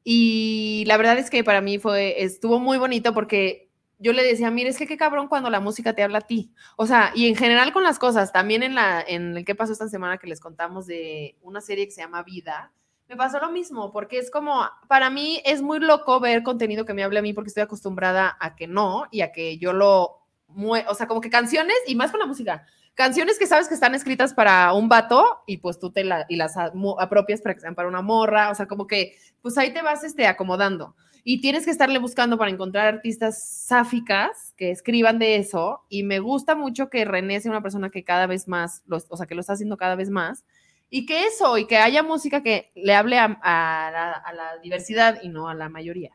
Y 0.05 0.85
la 0.87 0.97
verdad 0.97 1.18
es 1.18 1.29
que 1.29 1.43
para 1.43 1.61
mí 1.61 1.79
fue, 1.79 2.22
estuvo 2.22 2.61
muy 2.61 2.79
bonito 2.79 3.12
porque 3.12 3.68
yo 3.99 4.12
le 4.12 4.22
decía, 4.22 4.51
mire, 4.51 4.70
es 4.70 4.79
que 4.79 4.87
qué 4.87 4.97
cabrón 4.97 5.29
cuando 5.29 5.51
la 5.51 5.61
música 5.61 5.95
te 5.95 6.03
habla 6.03 6.18
a 6.18 6.27
ti. 6.27 6.53
O 6.77 6.87
sea, 6.87 7.12
y 7.14 7.27
en 7.27 7.37
general 7.37 7.72
con 7.72 7.83
las 7.83 7.99
cosas, 7.99 8.33
también 8.33 8.62
en, 8.62 8.75
la, 8.75 9.05
en 9.07 9.37
el 9.37 9.45
que 9.45 9.55
pasó 9.55 9.72
esta 9.72 9.89
semana 9.89 10.18
que 10.18 10.27
les 10.27 10.41
contamos 10.41 10.87
de 10.87 11.37
una 11.43 11.61
serie 11.61 11.87
que 11.87 11.93
se 11.93 12.01
llama 12.01 12.22
Vida, 12.22 12.72
me 13.09 13.17
pasó 13.17 13.39
lo 13.39 13.51
mismo, 13.51 13.93
porque 13.93 14.19
es 14.19 14.31
como, 14.31 14.63
para 14.89 15.11
mí 15.11 15.41
es 15.45 15.63
muy 15.63 15.79
loco 15.79 16.21
ver 16.21 16.43
contenido 16.43 16.85
que 16.85 16.95
me 16.95 17.05
hable 17.05 17.19
a 17.19 17.23
mí 17.23 17.33
porque 17.33 17.49
estoy 17.49 17.63
acostumbrada 17.63 18.37
a 18.41 18.57
que 18.57 18.67
no 18.67 19.05
y 19.11 19.21
a 19.21 19.31
que 19.33 19.59
yo 19.59 19.73
lo, 19.73 20.23
o 20.57 20.95
sea, 20.95 21.07
como 21.07 21.21
que 21.21 21.31
canciones 21.31 21.77
y 21.87 21.95
más 21.97 22.11
con 22.11 22.21
la 22.21 22.27
música. 22.27 22.65
Canciones 22.95 23.39
que 23.39 23.47
sabes 23.47 23.69
que 23.69 23.75
están 23.75 23.95
escritas 23.95 24.33
para 24.35 24.73
un 24.73 24.89
vato 24.89 25.41
y 25.47 25.57
pues 25.59 25.79
tú 25.79 25.91
te 25.91 26.05
la, 26.05 26.27
y 26.29 26.37
las 26.37 26.55
apropias 26.57 27.41
para 27.43 27.55
que 27.55 27.61
sean 27.61 27.75
para 27.75 27.89
una 27.89 28.03
morra, 28.03 28.51
o 28.51 28.55
sea, 28.55 28.67
como 28.67 28.87
que 28.87 29.17
pues 29.43 29.59
ahí 29.59 29.73
te 29.75 29.83
vas 29.83 30.05
este, 30.05 30.27
acomodando. 30.27 30.95
Y 31.27 31.41
tienes 31.41 31.65
que 31.65 31.71
estarle 31.71 31.99
buscando 31.99 32.37
para 32.37 32.51
encontrar 32.51 32.87
artistas 32.87 33.43
sáficas 33.49 34.53
que 34.59 34.71
escriban 34.71 35.19
de 35.19 35.37
eso. 35.37 35.81
Y 35.89 36.03
me 36.03 36.19
gusta 36.21 36.55
mucho 36.55 36.91
que 36.91 37.05
René 37.07 37.41
sea 37.41 37.51
una 37.51 37.63
persona 37.63 37.89
que 37.91 38.05
cada 38.05 38.27
vez 38.27 38.47
más, 38.47 38.83
lo- 38.87 38.99
o 39.09 39.17
sea, 39.17 39.27
que 39.27 39.35
lo 39.35 39.41
está 39.41 39.55
haciendo 39.55 39.79
cada 39.79 39.95
vez 39.97 40.11
más. 40.11 40.45
Y 40.91 41.07
que 41.07 41.26
eso, 41.26 41.59
y 41.59 41.66
que 41.66 41.78
haya 41.78 42.03
música 42.03 42.43
que 42.43 42.70
le 42.74 42.95
hable 42.95 43.18
a, 43.18 43.24
a 43.24 43.91
la, 43.91 44.12
a 44.12 44.32
la 44.32 44.59
diversidad 44.59 45.20
y 45.22 45.28
no 45.28 45.49
a 45.49 45.55
la 45.55 45.68
mayoría. 45.68 46.12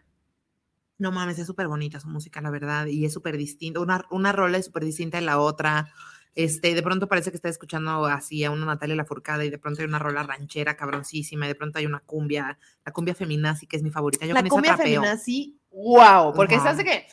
No 0.97 1.11
mames, 1.11 1.39
es 1.39 1.47
súper 1.47 1.67
bonita 1.67 1.99
su 1.99 2.09
música, 2.09 2.41
la 2.41 2.49
verdad, 2.49 2.85
y 2.85 3.05
es 3.05 3.13
súper 3.13 3.37
distinta. 3.37 3.79
Una, 3.79 4.05
una 4.11 4.31
rola 4.31 4.57
es 4.57 4.65
súper 4.65 4.83
distinta 4.83 5.17
de 5.17 5.25
la 5.25 5.39
otra. 5.39 5.93
Este, 6.35 6.75
de 6.75 6.83
pronto 6.83 7.07
parece 7.07 7.31
que 7.31 7.37
está 7.37 7.49
escuchando 7.49 8.05
así 8.05 8.43
a 8.43 8.51
una 8.51 8.65
Natalia 8.65 8.95
Lafourcade 8.95 9.45
y 9.45 9.49
de 9.49 9.57
pronto 9.57 9.81
hay 9.81 9.87
una 9.87 9.99
rola 9.99 10.23
ranchera 10.23 10.75
cabroncísima 10.75 11.45
y 11.45 11.49
de 11.49 11.55
pronto 11.55 11.79
hay 11.79 11.85
una 11.85 12.01
cumbia, 12.01 12.59
la 12.85 12.93
cumbia 12.93 13.15
feminazi 13.15 13.65
que 13.65 13.77
es 13.77 13.83
mi 13.83 13.91
favorita. 13.91 14.25
Yo 14.25 14.33
la 14.33 14.41
con 14.41 14.49
cumbia 14.49 15.17
sí, 15.17 15.57
wow, 15.71 16.33
porque 16.33 16.55
Ajá. 16.55 16.71
estás 16.71 16.77
de 16.77 16.83
que, 16.83 17.07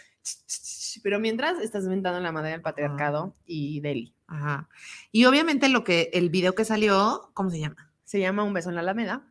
pero 1.02 1.18
mientras 1.18 1.59
estás 1.61 1.84
inventando 1.84 2.20
la 2.20 2.32
madre 2.32 2.50
del 2.50 2.62
patriarcado 2.62 3.34
y 3.46 3.80
Deli. 3.80 4.16
Ajá. 4.29 4.68
Y 5.12 5.24
obviamente 5.27 5.68
lo 5.68 5.85
que, 5.85 6.11
el 6.12 6.31
video 6.31 6.55
que 6.55 6.64
salió, 6.64 7.31
¿cómo 7.35 7.51
se 7.51 7.61
llama? 7.61 7.91
Se 8.05 8.20
llama 8.20 8.43
Un 8.45 8.53
beso 8.55 8.68
en 8.68 8.74
la 8.74 8.81
Alameda. 8.83 9.27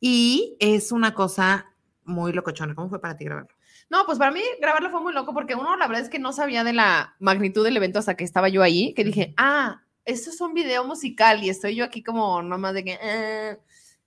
Y 0.00 0.56
es 0.60 0.92
una 0.92 1.14
cosa 1.14 1.66
muy 2.04 2.32
locochona. 2.32 2.74
¿Cómo 2.74 2.88
fue 2.88 3.00
para 3.00 3.16
ti 3.16 3.24
grabarlo? 3.24 3.50
No, 3.88 4.04
pues 4.06 4.18
para 4.18 4.30
mí 4.30 4.40
grabarlo 4.60 4.90
fue 4.90 5.00
muy 5.00 5.12
loco 5.12 5.32
porque 5.34 5.54
uno, 5.54 5.76
la 5.76 5.86
verdad 5.88 6.02
es 6.04 6.08
que 6.10 6.18
no 6.18 6.32
sabía 6.32 6.64
de 6.64 6.72
la 6.72 7.16
magnitud 7.18 7.64
del 7.64 7.76
evento 7.76 7.98
hasta 7.98 8.16
que 8.16 8.24
estaba 8.24 8.48
yo 8.48 8.62
ahí, 8.62 8.94
que 8.94 9.04
dije, 9.04 9.34
ah, 9.36 9.82
esto 10.04 10.30
es 10.30 10.40
un 10.40 10.54
video 10.54 10.84
musical 10.84 11.42
y 11.42 11.50
estoy 11.50 11.74
yo 11.76 11.84
aquí 11.84 12.02
como 12.02 12.42
nomás 12.42 12.74
de 12.74 12.84
que... 12.84 12.94
"Ah". 13.02 13.58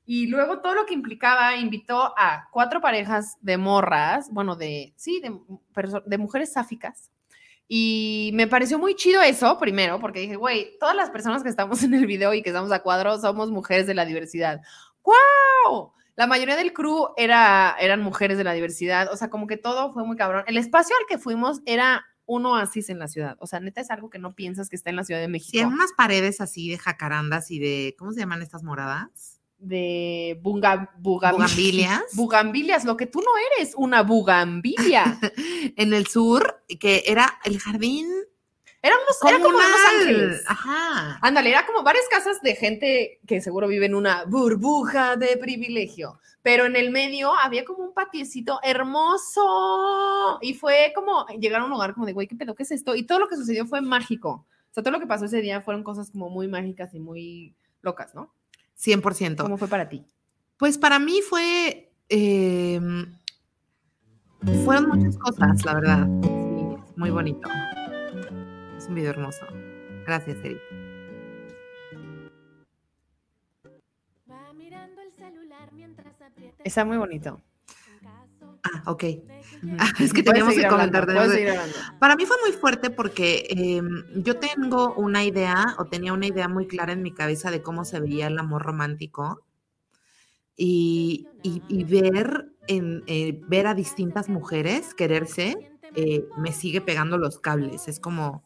Y 0.06 0.28
luego 0.28 0.60
todo 0.60 0.74
lo 0.74 0.86
que 0.86 0.94
implicaba, 0.94 1.56
invitó 1.56 2.14
a 2.18 2.50
cuatro 2.52 2.82
parejas 2.82 3.38
de 3.40 3.58
morras, 3.58 4.30
bueno, 4.32 4.58
de, 4.58 4.94
sí, 4.98 5.22
de, 5.22 5.34
de 6.06 6.18
mujeres 6.18 6.52
sáficas. 6.52 7.10
Y 7.76 8.30
me 8.36 8.46
pareció 8.46 8.78
muy 8.78 8.94
chido 8.94 9.20
eso, 9.24 9.58
primero, 9.58 10.00
porque 10.00 10.20
dije, 10.20 10.36
güey, 10.36 10.78
todas 10.80 10.96
las 10.96 11.10
personas 11.10 11.42
que 11.42 11.50
estamos 11.50 11.82
en 11.84 11.96
el 11.96 12.06
video 12.06 12.32
y 12.36 12.44
que 12.44 12.52
estamos 12.52 12.72
a 12.72 12.84
cuadro 12.84 13.18
somos 13.18 13.50
mujeres 13.50 13.88
de 13.88 13.96
la 13.96 14.06
diversidad. 14.06 14.62
¡Wow! 15.04 15.92
La 16.16 16.28
mayoría 16.28 16.56
del 16.56 16.72
crew 16.72 17.08
era, 17.18 17.76
eran 17.80 18.04
mujeres 18.04 18.38
de 18.38 18.44
la 18.44 18.54
diversidad, 18.54 19.12
o 19.12 19.18
sea, 19.18 19.32
como 19.32 19.48
que 19.48 19.58
todo 19.58 19.92
fue 19.92 20.06
muy 20.06 20.16
cabrón. 20.16 20.44
El 20.46 20.58
espacio 20.58 20.96
al 21.00 21.08
que 21.08 21.18
fuimos 21.18 21.62
era 21.66 22.06
un 22.28 22.46
oasis 22.46 22.92
en 22.92 23.00
la 23.00 23.08
ciudad, 23.08 23.38
o 23.40 23.48
sea, 23.48 23.60
neta 23.60 23.82
es 23.82 23.90
algo 23.90 24.12
que 24.12 24.20
no 24.20 24.36
piensas 24.36 24.70
que 24.70 24.76
está 24.76 24.92
en 24.92 24.96
la 24.98 25.04
Ciudad 25.04 25.20
de 25.20 25.28
México. 25.28 25.58
Hay 25.58 25.66
unas 25.66 25.94
paredes 25.94 26.42
así 26.42 26.70
de 26.70 26.78
jacarandas 26.78 27.50
y 27.50 27.58
de, 27.58 27.96
¿cómo 27.98 28.12
se 28.12 28.20
llaman 28.20 28.44
estas 28.44 28.62
moradas? 28.62 29.42
De 29.64 30.40
bunga, 30.42 30.92
bugam- 31.00 31.32
Bugambilias. 31.34 32.02
bugambilias, 32.16 32.86
lo 32.86 32.98
que 32.98 33.06
tú 33.08 33.20
no 33.20 33.32
eres, 33.58 33.74
una 33.76 34.04
bugambilia. 34.04 35.20
en 35.78 35.94
el 35.94 36.08
sur, 36.08 36.64
que 36.80 37.04
era 37.08 37.40
el 37.46 37.60
jardín 37.60 38.08
Era, 38.82 38.96
unos, 38.98 39.18
era 39.34 39.42
como 39.44 39.58
Los. 39.58 39.72
Ángeles. 40.02 40.44
Ajá. 40.48 41.18
Ándale, 41.22 41.50
era 41.50 41.66
como 41.66 41.84
varias 41.84 42.06
casas 42.10 42.42
de 42.42 42.56
gente 42.56 43.20
que 43.26 43.40
seguro 43.42 43.68
vive 43.68 43.86
en 43.86 43.96
una 43.96 44.26
burbuja 44.26 45.16
de 45.16 45.38
privilegio, 45.38 46.20
pero 46.42 46.66
en 46.66 46.76
el 46.76 46.92
medio 46.92 47.34
había 47.34 47.64
como 47.64 47.84
un 47.84 47.94
patiecito 47.94 48.60
hermoso 48.64 50.40
y 50.42 50.54
fue 50.54 50.92
como 50.96 51.26
llegar 51.40 51.62
a 51.62 51.66
un 51.66 51.70
lugar 51.72 51.94
como 51.94 52.06
de, 52.06 52.14
güey, 52.14 52.28
¿qué 52.28 52.36
pedo? 52.36 52.56
¿Qué 52.56 52.64
es 52.64 52.72
esto? 52.72 52.96
Y 52.96 53.04
todo 53.04 53.20
lo 53.20 53.28
que 53.28 53.36
sucedió 53.38 53.66
fue 53.66 53.82
mágico. 53.82 54.46
O 54.70 54.74
sea, 54.74 54.84
todo 54.84 54.92
lo 54.94 55.00
que 55.00 55.08
pasó 55.08 55.26
ese 55.26 55.42
día 55.42 55.62
fueron 55.62 55.84
cosas 55.84 56.10
como 56.12 56.30
muy 56.30 56.48
mágicas 56.48 56.94
y 56.94 57.00
muy 57.00 57.56
locas, 57.82 58.16
¿no? 58.16 58.34
100%. 58.78 59.38
¿Cómo 59.38 59.58
fue 59.58 59.68
para 59.68 59.90
ti? 59.90 60.06
Pues 60.58 60.78
para 60.78 61.00
mí 61.00 61.22
fue... 61.28 61.92
em, 62.10 63.18
fueron 64.66 64.90
muchas 64.90 65.18
cosas, 65.18 65.64
la 65.66 65.74
verdad. 65.74 66.08
Sí, 66.22 66.76
es 66.90 66.98
muy 66.98 67.10
bonito. 67.10 67.50
Es 68.78 68.88
un 68.88 68.96
video 68.96 69.12
hermoso. 69.12 69.46
Gracias, 70.06 70.38
Eric. 70.44 70.60
Va 74.30 74.54
mirando 74.54 75.02
el 75.02 75.14
celular 75.14 75.72
mientras 75.74 76.22
aprieta 76.22 76.58
el 76.62 76.68
Está 76.68 76.84
muy 76.84 76.98
bonito. 76.98 77.42
Ah, 78.64 78.84
ok. 78.92 79.04
Ah, 79.80 79.88
es 80.00 80.12
que 80.14 80.22
teníamos 80.24 80.54
que 80.56 80.62
comentar. 80.70 81.08
Para 82.00 82.16
mí 82.16 82.26
fue 82.26 82.38
muy 82.44 82.52
fuerte 82.52 82.90
porque 82.90 83.46
em, 83.50 84.04
yo 84.24 84.38
tengo 84.38 84.94
una 84.96 85.24
idea 85.24 85.76
o 85.78 85.86
tenía 85.86 86.14
una 86.14 86.28
idea 86.28 86.48
muy 86.48 86.68
clara 86.68 86.94
en 86.94 87.02
mi 87.02 87.14
cabeza 87.14 87.50
de 87.52 87.62
cómo 87.62 87.86
se 87.86 88.00
veía 88.00 88.28
el 88.28 88.38
amor 88.40 88.64
romántico 88.64 89.44
y, 90.56 91.28
y- 91.42 91.62
y 91.68 91.84
ver, 91.84 92.48
en, 92.68 93.04
eh, 93.08 93.40
ver 93.48 93.68
a 93.68 93.74
distintas 93.74 94.30
mujeres 94.30 94.94
quererse 94.94 95.56
eh, 95.96 96.26
me 96.38 96.52
sigue 96.52 96.82
pegando 96.82 97.18
los 97.18 97.40
cables. 97.40 97.88
Es 97.88 98.00
como, 98.00 98.44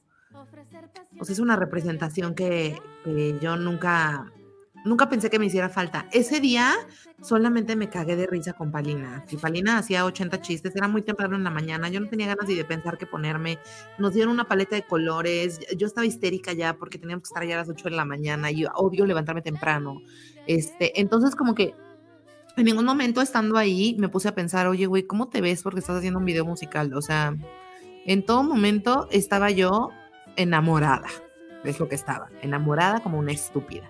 o 1.20 1.26
sea, 1.26 1.34
es 1.34 1.39
una 1.39 1.55
representación 1.55 2.36
que, 2.36 2.76
que 3.03 3.38
yo 3.41 3.55
nunca, 3.57 4.32
nunca 4.86 5.09
pensé 5.09 5.30
que 5.30 5.39
me 5.39 5.45
hiciera 5.45 5.69
falta. 5.69 6.07
Ese 6.11 6.39
día 6.39 6.73
solamente 7.21 7.75
me 7.75 7.89
cagué 7.89 8.15
de 8.15 8.28
risa 8.28 8.53
con 8.53 8.71
Palina. 8.71 9.23
Si 9.28 9.38
Palina 9.38 9.78
hacía 9.78 10.05
80 10.05 10.41
chistes, 10.41 10.75
era 10.75 10.88
muy 10.88 11.01
temprano 11.01 11.36
en 11.36 11.43
la 11.43 11.49
mañana, 11.49 11.89
yo 11.89 11.99
no 11.99 12.07
tenía 12.07 12.28
ganas 12.28 12.47
ni 12.47 12.55
de 12.55 12.65
pensar 12.65 12.97
qué 12.97 13.05
ponerme. 13.05 13.59
Nos 13.97 14.13
dieron 14.13 14.34
una 14.34 14.47
paleta 14.47 14.75
de 14.75 14.84
colores, 14.84 15.59
yo 15.75 15.88
estaba 15.88 16.05
histérica 16.05 16.53
ya 16.53 16.75
porque 16.75 16.97
teníamos 16.97 17.23
que 17.23 17.30
estar 17.30 17.43
allá 17.43 17.55
a 17.55 17.59
las 17.59 17.69
8 17.69 17.89
de 17.89 17.95
la 17.95 18.05
mañana 18.05 18.51
y 18.51 18.61
yo 18.61 18.69
odio 18.75 19.05
levantarme 19.05 19.41
temprano. 19.41 20.01
Este, 20.45 20.99
entonces 20.99 21.36
como 21.36 21.55
que 21.55 21.73
en 22.55 22.65
ningún 22.65 22.86
momento 22.86 23.21
estando 23.21 23.57
ahí 23.57 23.95
me 23.99 24.09
puse 24.09 24.28
a 24.28 24.36
pensar, 24.36 24.67
oye, 24.67 24.86
güey, 24.88 25.03
¿cómo 25.03 25.30
te 25.30 25.41
ves 25.41 25.61
porque 25.61 25.80
estás 25.80 25.97
haciendo 25.97 26.19
un 26.19 26.25
video 26.25 26.45
musical? 26.45 26.93
O 26.93 27.01
sea, 27.01 27.36
en 28.05 28.25
todo 28.25 28.41
momento 28.43 29.07
estaba 29.11 29.51
yo 29.51 29.89
enamorada, 30.38 31.07
es 31.63 31.80
lo 31.80 31.88
que 31.88 31.95
estaba, 31.95 32.30
enamorada 32.41 33.01
como 33.01 33.19
una 33.19 33.32
estúpida. 33.32 33.89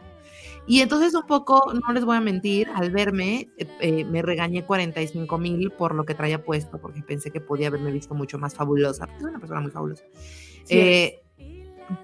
Y 0.67 0.81
entonces 0.81 1.13
un 1.13 1.25
poco, 1.25 1.73
no 1.73 1.93
les 1.93 2.03
voy 2.03 2.17
a 2.17 2.21
mentir, 2.21 2.69
al 2.75 2.91
verme 2.91 3.49
eh, 3.57 3.67
eh, 3.79 4.05
me 4.05 4.21
regañé 4.21 4.65
45 4.65 5.37
mil 5.37 5.71
por 5.71 5.95
lo 5.95 6.03
que 6.03 6.13
traía 6.13 6.43
puesto, 6.43 6.77
porque 6.77 7.01
pensé 7.01 7.31
que 7.31 7.39
podía 7.39 7.67
haberme 7.67 7.91
visto 7.91 8.13
mucho 8.13 8.37
más 8.37 8.53
fabulosa, 8.53 9.07
porque 9.07 9.21
soy 9.21 9.29
una 9.29 9.39
persona 9.39 9.61
muy 9.61 9.71
fabulosa. 9.71 10.03
Sí 10.65 10.77
Eh, 10.77 11.21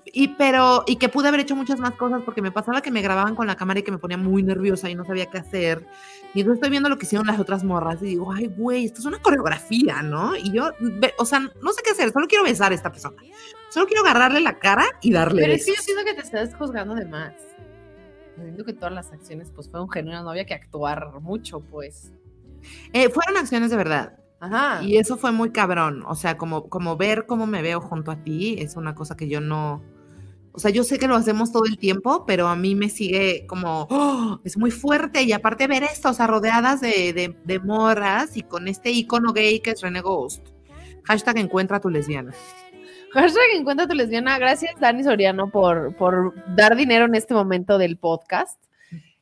y 0.05 0.29
pero, 0.29 0.83
y 0.87 0.95
que 0.95 1.09
pude 1.09 1.27
haber 1.27 1.41
hecho 1.41 1.55
muchas 1.55 1.79
más 1.79 1.91
cosas 1.95 2.21
porque 2.23 2.41
me 2.41 2.51
pasaba 2.51 2.81
que 2.81 2.91
me 2.91 3.01
grababan 3.01 3.35
con 3.35 3.47
la 3.47 3.55
cámara 3.55 3.79
y 3.79 3.83
que 3.83 3.91
me 3.91 3.97
ponía 3.97 4.17
muy 4.17 4.43
nerviosa 4.43 4.89
y 4.89 4.95
no 4.95 5.05
sabía 5.05 5.25
qué 5.25 5.39
hacer. 5.39 5.85
Y 6.33 6.39
entonces 6.39 6.59
estoy 6.59 6.71
viendo 6.71 6.89
lo 6.89 6.97
que 6.97 7.05
hicieron 7.05 7.27
las 7.27 7.39
otras 7.39 7.63
morras 7.63 8.01
y 8.01 8.05
digo, 8.05 8.31
ay, 8.31 8.47
güey, 8.47 8.85
esto 8.85 9.01
es 9.01 9.05
una 9.05 9.21
coreografía, 9.21 10.01
¿no? 10.01 10.35
Y 10.35 10.51
yo, 10.51 10.71
o 11.17 11.25
sea, 11.25 11.39
no 11.39 11.73
sé 11.73 11.81
qué 11.83 11.91
hacer, 11.91 12.11
solo 12.11 12.27
quiero 12.27 12.43
besar 12.43 12.71
a 12.71 12.75
esta 12.75 12.91
persona. 12.91 13.21
Solo 13.69 13.87
quiero 13.87 14.03
agarrarle 14.03 14.39
la 14.39 14.59
cara 14.59 14.85
y 15.01 15.11
darle 15.11 15.41
Pero 15.41 15.53
es 15.53 15.65
que 15.65 15.71
yo 15.71 15.73
besos. 15.73 15.85
siento 15.85 16.05
que 16.05 16.13
te 16.13 16.21
estás 16.21 16.55
juzgando 16.55 16.95
de 16.95 17.05
más. 17.05 17.33
Siento 18.35 18.65
que 18.65 18.73
todas 18.73 18.93
las 18.93 19.11
acciones 19.11 19.51
pues 19.53 19.69
fueron 19.69 19.89
genuinas, 19.89 20.23
no 20.23 20.31
había 20.31 20.45
que 20.45 20.53
actuar 20.53 21.19
mucho, 21.21 21.59
pues. 21.59 22.11
Eh, 22.93 23.09
fueron 23.09 23.37
acciones 23.37 23.69
de 23.71 23.77
verdad. 23.77 24.17
Ajá. 24.39 24.83
Y 24.83 24.97
eso 24.97 25.17
fue 25.17 25.31
muy 25.31 25.51
cabrón. 25.51 26.03
O 26.07 26.15
sea, 26.15 26.37
como, 26.37 26.69
como 26.69 26.97
ver 26.97 27.25
cómo 27.25 27.45
me 27.45 27.61
veo 27.61 27.79
junto 27.79 28.11
a 28.11 28.23
ti 28.23 28.55
es 28.59 28.75
una 28.75 28.95
cosa 28.95 29.15
que 29.15 29.29
yo 29.29 29.39
no. 29.39 29.81
O 30.51 30.59
sea, 30.59 30.69
yo 30.69 30.83
sé 30.83 30.99
que 30.99 31.07
lo 31.07 31.15
hacemos 31.15 31.51
todo 31.51 31.65
el 31.65 31.77
tiempo, 31.77 32.25
pero 32.25 32.47
a 32.47 32.55
mí 32.55 32.75
me 32.75 32.89
sigue 32.89 33.45
como. 33.47 33.87
¡oh! 33.89 34.39
es 34.43 34.57
muy 34.57 34.71
fuerte. 34.71 35.23
Y 35.23 35.31
aparte, 35.31 35.67
ver 35.67 35.83
esto, 35.83 36.09
o 36.09 36.13
sea, 36.13 36.27
rodeadas 36.27 36.81
de, 36.81 37.13
de, 37.13 37.37
de 37.43 37.59
morras 37.59 38.35
y 38.35 38.43
con 38.43 38.67
este 38.67 38.91
icono 38.91 39.33
gay 39.33 39.59
que 39.59 39.71
es 39.71 39.81
René 39.81 40.01
Ghost. 40.01 40.45
Hashtag 41.05 41.37
encuentra 41.37 41.77
a 41.77 41.81
tu 41.81 41.89
lesbiana. 41.89 42.33
Hashtag 43.13 43.43
encuentra 43.53 43.87
tu 43.87 43.93
lesbiana. 43.93 44.39
Gracias, 44.39 44.79
Dani 44.79 45.03
Soriano, 45.03 45.51
por, 45.51 45.95
por 45.97 46.33
dar 46.55 46.75
dinero 46.75 47.05
en 47.05 47.13
este 47.13 47.35
momento 47.35 47.77
del 47.77 47.97
podcast. 47.97 48.59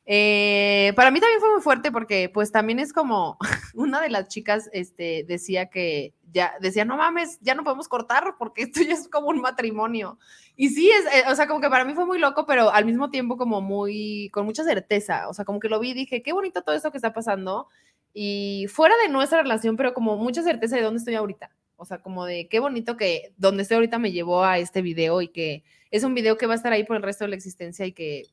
Eh, 0.06 0.94
para 0.96 1.10
mí 1.10 1.20
también 1.20 1.40
fue 1.40 1.52
muy 1.52 1.60
fuerte 1.60 1.92
porque 1.92 2.30
pues 2.32 2.50
también 2.50 2.78
es 2.78 2.92
como 2.92 3.36
una 3.74 4.00
de 4.00 4.08
las 4.08 4.28
chicas 4.28 4.70
este, 4.72 5.24
decía 5.28 5.66
que 5.66 6.14
ya 6.32 6.54
decía, 6.60 6.86
no 6.86 6.96
mames, 6.96 7.38
ya 7.40 7.54
no 7.54 7.64
podemos 7.64 7.86
cortar 7.86 8.34
porque 8.38 8.62
esto 8.62 8.80
ya 8.82 8.94
es 8.94 9.08
como 9.08 9.28
un 9.28 9.42
matrimonio. 9.42 10.18
Y 10.56 10.70
sí, 10.70 10.90
es, 10.90 11.04
eh, 11.14 11.24
o 11.30 11.34
sea, 11.34 11.46
como 11.46 11.60
que 11.60 11.68
para 11.68 11.84
mí 11.84 11.92
fue 11.92 12.06
muy 12.06 12.18
loco, 12.18 12.46
pero 12.46 12.70
al 12.70 12.86
mismo 12.86 13.10
tiempo 13.10 13.36
como 13.36 13.60
muy, 13.60 14.30
con 14.32 14.46
mucha 14.46 14.64
certeza. 14.64 15.28
O 15.28 15.34
sea, 15.34 15.44
como 15.44 15.60
que 15.60 15.68
lo 15.68 15.78
vi 15.80 15.90
y 15.90 15.94
dije, 15.94 16.22
qué 16.22 16.32
bonito 16.32 16.62
todo 16.62 16.74
esto 16.74 16.90
que 16.90 16.98
está 16.98 17.12
pasando. 17.12 17.68
Y 18.14 18.66
fuera 18.70 18.94
de 19.02 19.10
nuestra 19.10 19.42
relación, 19.42 19.76
pero 19.76 19.92
como 19.92 20.16
mucha 20.16 20.42
certeza 20.42 20.76
de 20.76 20.82
dónde 20.82 20.98
estoy 20.98 21.14
ahorita. 21.14 21.50
O 21.82 21.84
sea, 21.84 21.98
como 21.98 22.24
de 22.24 22.46
qué 22.46 22.60
bonito 22.60 22.96
que 22.96 23.34
donde 23.38 23.62
estoy 23.62 23.74
ahorita 23.74 23.98
me 23.98 24.12
llevó 24.12 24.44
a 24.44 24.58
este 24.58 24.82
video 24.82 25.20
y 25.20 25.26
que 25.26 25.64
es 25.90 26.04
un 26.04 26.14
video 26.14 26.38
que 26.38 26.46
va 26.46 26.52
a 26.52 26.56
estar 26.56 26.72
ahí 26.72 26.84
por 26.84 26.96
el 26.96 27.02
resto 27.02 27.24
de 27.24 27.30
la 27.30 27.34
existencia 27.34 27.84
y 27.84 27.90
que 27.90 28.26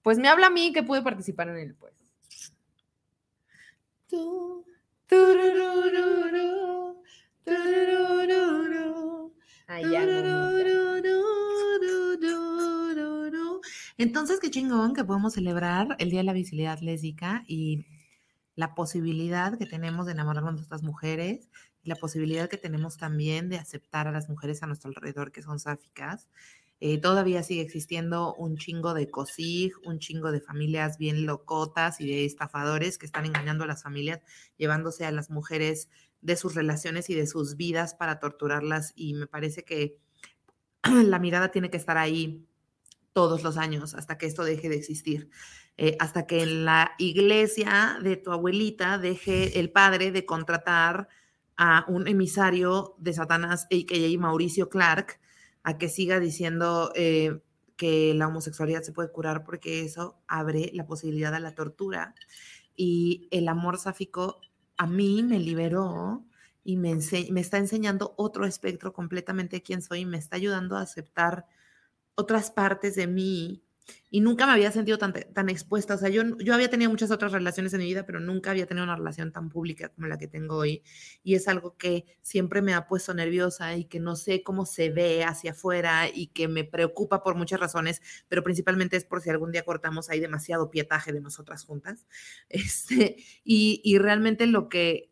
pues 0.00 0.18
me 0.18 0.26
habla 0.26 0.46
a 0.46 0.50
mí 0.50 0.72
que 0.72 0.82
pude 0.82 1.02
participar 1.02 1.50
en 1.50 1.56
él, 1.58 1.74
pues. 1.74 1.92
Ay, 9.66 9.84
ya. 9.90 10.02
Entonces, 13.98 14.40
qué 14.40 14.50
chingón 14.50 14.94
que 14.94 15.04
podemos 15.04 15.34
celebrar 15.34 15.94
el 15.98 16.08
Día 16.08 16.20
de 16.20 16.24
la 16.24 16.32
Visibilidad 16.32 16.80
Lésbica 16.80 17.44
y 17.46 17.84
la 18.54 18.74
posibilidad 18.74 19.58
que 19.58 19.66
tenemos 19.66 20.06
de 20.06 20.12
enamorarnos 20.12 20.56
de 20.56 20.62
estas 20.62 20.82
mujeres 20.82 21.50
la 21.88 21.96
posibilidad 21.96 22.48
que 22.48 22.58
tenemos 22.58 22.96
también 22.96 23.48
de 23.48 23.58
aceptar 23.58 24.06
a 24.06 24.12
las 24.12 24.28
mujeres 24.28 24.62
a 24.62 24.66
nuestro 24.66 24.88
alrededor 24.88 25.32
que 25.32 25.42
son 25.42 25.58
sáficas. 25.58 26.28
Eh, 26.80 26.98
todavía 26.98 27.42
sigue 27.42 27.62
existiendo 27.62 28.34
un 28.34 28.56
chingo 28.56 28.94
de 28.94 29.10
COSIG, 29.10 29.72
un 29.84 29.98
chingo 29.98 30.30
de 30.30 30.40
familias 30.40 30.96
bien 30.96 31.26
locotas 31.26 32.00
y 32.00 32.06
de 32.06 32.24
estafadores 32.24 32.98
que 32.98 33.06
están 33.06 33.26
engañando 33.26 33.64
a 33.64 33.66
las 33.66 33.82
familias, 33.82 34.20
llevándose 34.56 35.04
a 35.04 35.10
las 35.10 35.28
mujeres 35.28 35.88
de 36.20 36.36
sus 36.36 36.54
relaciones 36.54 37.10
y 37.10 37.14
de 37.14 37.26
sus 37.26 37.56
vidas 37.56 37.94
para 37.94 38.20
torturarlas. 38.20 38.92
Y 38.94 39.14
me 39.14 39.26
parece 39.26 39.64
que 39.64 39.98
la 40.84 41.18
mirada 41.18 41.50
tiene 41.50 41.70
que 41.70 41.76
estar 41.78 41.98
ahí 41.98 42.46
todos 43.12 43.42
los 43.42 43.56
años 43.56 43.94
hasta 43.94 44.16
que 44.16 44.26
esto 44.26 44.44
deje 44.44 44.68
de 44.68 44.76
existir. 44.76 45.30
Eh, 45.76 45.96
hasta 46.00 46.26
que 46.26 46.42
en 46.42 46.64
la 46.64 46.92
iglesia 46.98 47.98
de 48.02 48.16
tu 48.16 48.32
abuelita 48.32 48.98
deje 48.98 49.60
el 49.60 49.70
padre 49.70 50.10
de 50.10 50.26
contratar 50.26 51.08
a 51.58 51.84
un 51.88 52.06
emisario 52.06 52.94
de 52.98 53.12
Satanás, 53.12 53.64
a.k.a. 53.64 54.18
Mauricio 54.18 54.68
Clark, 54.70 55.18
a 55.64 55.76
que 55.76 55.88
siga 55.88 56.20
diciendo 56.20 56.92
eh, 56.94 57.42
que 57.76 58.14
la 58.14 58.28
homosexualidad 58.28 58.82
se 58.82 58.92
puede 58.92 59.10
curar 59.10 59.44
porque 59.44 59.82
eso 59.82 60.22
abre 60.28 60.70
la 60.72 60.86
posibilidad 60.86 61.34
a 61.34 61.40
la 61.40 61.56
tortura. 61.56 62.14
Y 62.76 63.28
el 63.32 63.48
amor 63.48 63.76
sáfico 63.78 64.40
a 64.76 64.86
mí 64.86 65.24
me 65.24 65.40
liberó 65.40 66.24
y 66.62 66.76
me, 66.76 66.96
me 67.30 67.40
está 67.40 67.58
enseñando 67.58 68.14
otro 68.16 68.46
espectro 68.46 68.92
completamente 68.92 69.56
de 69.56 69.62
quién 69.62 69.82
soy 69.82 70.00
y 70.00 70.06
me 70.06 70.18
está 70.18 70.36
ayudando 70.36 70.76
a 70.76 70.82
aceptar 70.82 71.46
otras 72.14 72.52
partes 72.52 72.94
de 72.94 73.08
mí 73.08 73.64
y 74.10 74.20
nunca 74.20 74.46
me 74.46 74.52
había 74.52 74.72
sentido 74.72 74.98
tan, 74.98 75.12
tan 75.12 75.48
expuesta. 75.48 75.94
O 75.94 75.98
sea, 75.98 76.08
yo, 76.08 76.22
yo 76.38 76.54
había 76.54 76.70
tenido 76.70 76.90
muchas 76.90 77.10
otras 77.10 77.32
relaciones 77.32 77.72
en 77.74 77.80
mi 77.80 77.86
vida, 77.86 78.06
pero 78.06 78.20
nunca 78.20 78.50
había 78.50 78.66
tenido 78.66 78.84
una 78.84 78.96
relación 78.96 79.32
tan 79.32 79.50
pública 79.50 79.90
como 79.90 80.06
la 80.06 80.18
que 80.18 80.28
tengo 80.28 80.56
hoy. 80.56 80.82
Y 81.22 81.34
es 81.34 81.48
algo 81.48 81.76
que 81.76 82.06
siempre 82.22 82.62
me 82.62 82.74
ha 82.74 82.86
puesto 82.86 83.12
nerviosa 83.14 83.76
y 83.76 83.84
que 83.84 84.00
no 84.00 84.16
sé 84.16 84.42
cómo 84.42 84.66
se 84.66 84.90
ve 84.90 85.24
hacia 85.24 85.52
afuera 85.52 86.08
y 86.12 86.28
que 86.28 86.48
me 86.48 86.64
preocupa 86.64 87.22
por 87.22 87.34
muchas 87.34 87.60
razones, 87.60 88.00
pero 88.28 88.42
principalmente 88.42 88.96
es 88.96 89.04
por 89.04 89.20
si 89.20 89.30
algún 89.30 89.52
día 89.52 89.64
cortamos, 89.64 90.08
hay 90.10 90.20
demasiado 90.20 90.70
pietaje 90.70 91.12
de 91.12 91.20
nosotras 91.20 91.64
juntas. 91.64 92.06
Este, 92.48 93.16
y, 93.44 93.80
y 93.84 93.98
realmente 93.98 94.46
lo 94.46 94.68
que, 94.68 95.10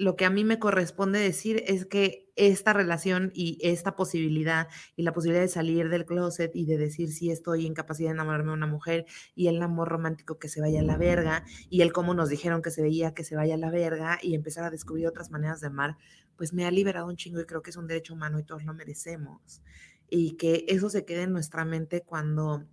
lo 0.00 0.16
que 0.16 0.24
a 0.24 0.30
mí 0.30 0.44
me 0.44 0.58
corresponde 0.58 1.18
decir 1.18 1.62
es 1.66 1.84
que 1.84 2.32
esta 2.34 2.72
relación 2.72 3.32
y 3.34 3.58
esta 3.60 3.96
posibilidad 3.96 4.66
y 4.96 5.02
la 5.02 5.12
posibilidad 5.12 5.42
de 5.42 5.48
salir 5.48 5.90
del 5.90 6.06
closet 6.06 6.56
y 6.56 6.64
de 6.64 6.78
decir 6.78 7.12
si 7.12 7.30
estoy 7.30 7.66
en 7.66 7.74
capacidad 7.74 8.08
de 8.08 8.14
enamorarme 8.14 8.48
de 8.48 8.54
una 8.54 8.66
mujer 8.66 9.04
y 9.34 9.48
el 9.48 9.60
amor 9.60 9.88
romántico 9.88 10.38
que 10.38 10.48
se 10.48 10.62
vaya 10.62 10.80
a 10.80 10.84
la 10.84 10.96
verga 10.96 11.44
y 11.68 11.82
el 11.82 11.92
cómo 11.92 12.14
nos 12.14 12.30
dijeron 12.30 12.62
que 12.62 12.70
se 12.70 12.80
veía 12.80 13.12
que 13.12 13.24
se 13.24 13.36
vaya 13.36 13.56
a 13.56 13.58
la 13.58 13.70
verga 13.70 14.18
y 14.22 14.34
empezar 14.34 14.64
a 14.64 14.70
descubrir 14.70 15.06
otras 15.06 15.30
maneras 15.30 15.60
de 15.60 15.66
amar, 15.66 15.98
pues 16.34 16.54
me 16.54 16.64
ha 16.64 16.70
liberado 16.70 17.06
un 17.06 17.16
chingo 17.16 17.38
y 17.38 17.44
creo 17.44 17.60
que 17.60 17.68
es 17.68 17.76
un 17.76 17.86
derecho 17.86 18.14
humano 18.14 18.38
y 18.38 18.42
todos 18.42 18.64
lo 18.64 18.72
merecemos. 18.72 19.60
Y 20.08 20.38
que 20.38 20.64
eso 20.68 20.88
se 20.88 21.04
quede 21.04 21.24
en 21.24 21.32
nuestra 21.32 21.66
mente 21.66 22.00
cuando, 22.00 22.64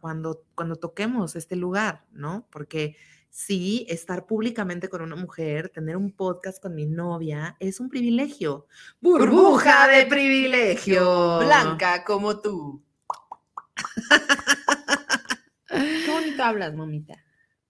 cuando, 0.00 0.44
cuando 0.54 0.76
toquemos 0.76 1.36
este 1.36 1.56
lugar, 1.56 2.04
¿no? 2.12 2.46
Porque 2.50 2.96
sí, 3.30 3.86
estar 3.88 4.26
públicamente 4.26 4.88
con 4.88 5.02
una 5.02 5.16
mujer, 5.16 5.68
tener 5.68 5.96
un 5.96 6.10
podcast 6.10 6.62
con 6.62 6.74
mi 6.74 6.86
novia, 6.86 7.56
es 7.60 7.80
un 7.80 7.88
privilegio. 7.88 8.66
Burbuja 9.00 9.88
de 9.88 10.06
privilegio. 10.06 11.40
Blanca 11.40 12.02
como 12.04 12.40
tú. 12.40 12.82
Qué 15.68 16.10
bonito 16.10 16.42
hablas, 16.42 16.74
mamita. 16.74 17.14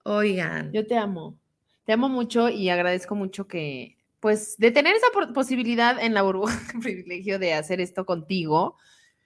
Oigan, 0.03 0.71
Yo 0.71 0.87
te 0.87 0.97
amo. 0.97 1.37
Te 1.83 1.93
amo 1.93 2.07
mucho 2.07 2.49
y 2.49 2.69
agradezco 2.69 3.15
mucho 3.15 3.47
que, 3.47 3.97
pues, 4.19 4.57
de 4.57 4.71
tener 4.71 4.95
esa 4.95 5.07
posibilidad 5.33 6.01
en 6.01 6.13
la 6.13 6.21
burbuja, 6.21 6.57
privilegio 6.81 7.39
de 7.39 7.53
hacer 7.53 7.81
esto 7.81 8.05
contigo. 8.05 8.77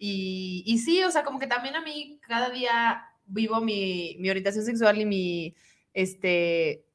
Y, 0.03 0.79
sí, 0.83 1.03
o 1.03 1.11
sea, 1.11 1.23
como 1.23 1.37
que 1.37 1.45
también 1.45 1.75
a 1.75 1.81
mí 1.81 2.19
cada 2.27 2.49
día 2.49 3.05
vivo 3.27 3.61
mi, 3.61 4.17
orientación 4.27 4.65
sexual 4.65 4.99
y 4.99 5.05
mi, 5.05 5.55
este, 5.93 6.87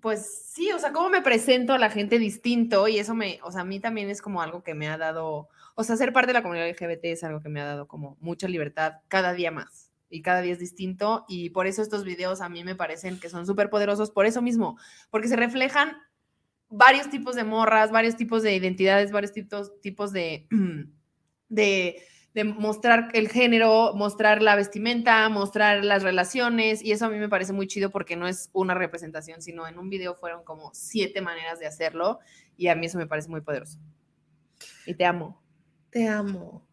pues 0.00 0.50
sí, 0.52 0.72
o 0.72 0.78
sea, 0.80 0.92
cómo 0.92 1.08
me 1.08 1.22
presento 1.22 1.72
a 1.72 1.78
la 1.78 1.88
gente 1.88 2.18
distinto 2.18 2.88
y 2.88 2.98
eso 2.98 3.14
me, 3.14 3.38
o 3.44 3.52
sea, 3.52 3.60
a 3.60 3.64
mí 3.64 3.78
también 3.78 4.10
es 4.10 4.20
como 4.20 4.42
algo 4.42 4.64
que 4.64 4.74
me 4.74 4.88
ha 4.88 4.98
dado, 4.98 5.50
o 5.76 5.84
sea, 5.84 5.96
ser 5.96 6.12
parte 6.12 6.30
de 6.30 6.32
la 6.32 6.42
comunidad 6.42 6.68
LGBT 6.68 7.04
es 7.04 7.22
algo 7.22 7.40
que 7.40 7.48
me 7.48 7.60
ha 7.60 7.64
dado 7.64 7.86
como 7.86 8.16
mucha 8.18 8.48
libertad 8.48 8.94
cada 9.06 9.34
día 9.34 9.52
más 9.52 9.92
y 10.10 10.20
cada 10.22 10.40
día 10.40 10.52
es 10.52 10.58
distinto 10.58 11.24
y 11.28 11.50
por 11.50 11.68
eso 11.68 11.80
estos 11.80 12.02
videos 12.02 12.40
a 12.40 12.48
mí 12.48 12.64
me 12.64 12.74
parecen 12.74 13.20
que 13.20 13.28
son 13.28 13.46
súper 13.46 13.70
poderosos 13.70 14.10
por 14.10 14.26
eso 14.26 14.42
mismo, 14.42 14.76
porque 15.10 15.28
se 15.28 15.36
reflejan 15.36 15.96
varios 16.68 17.08
tipos 17.08 17.36
de 17.36 17.44
morras, 17.44 17.92
varios 17.92 18.16
tipos 18.16 18.42
de 18.42 18.56
identidades, 18.56 19.12
varios 19.12 19.30
tipos, 19.30 19.80
tipos 19.80 20.12
de, 20.12 20.48
de 22.34 22.44
mostrar 22.44 23.10
el 23.12 23.28
género, 23.28 23.92
mostrar 23.94 24.42
la 24.42 24.56
vestimenta, 24.56 25.28
mostrar 25.28 25.84
las 25.84 26.02
relaciones 26.02 26.82
y 26.82 26.92
eso 26.92 27.06
a 27.06 27.08
mí 27.10 27.18
me 27.18 27.28
parece 27.28 27.52
muy 27.52 27.66
chido 27.66 27.90
porque 27.90 28.16
no 28.16 28.26
es 28.26 28.48
una 28.52 28.74
representación, 28.74 29.42
sino 29.42 29.66
en 29.66 29.78
un 29.78 29.90
video 29.90 30.14
fueron 30.14 30.42
como 30.42 30.70
siete 30.72 31.20
maneras 31.20 31.58
de 31.58 31.66
hacerlo 31.66 32.20
y 32.56 32.68
a 32.68 32.74
mí 32.74 32.86
eso 32.86 32.98
me 32.98 33.06
parece 33.06 33.28
muy 33.28 33.42
poderoso. 33.42 33.78
Y 34.86 34.94
te 34.94 35.04
amo. 35.04 35.42
te 35.90 36.08
amo. 36.08 36.66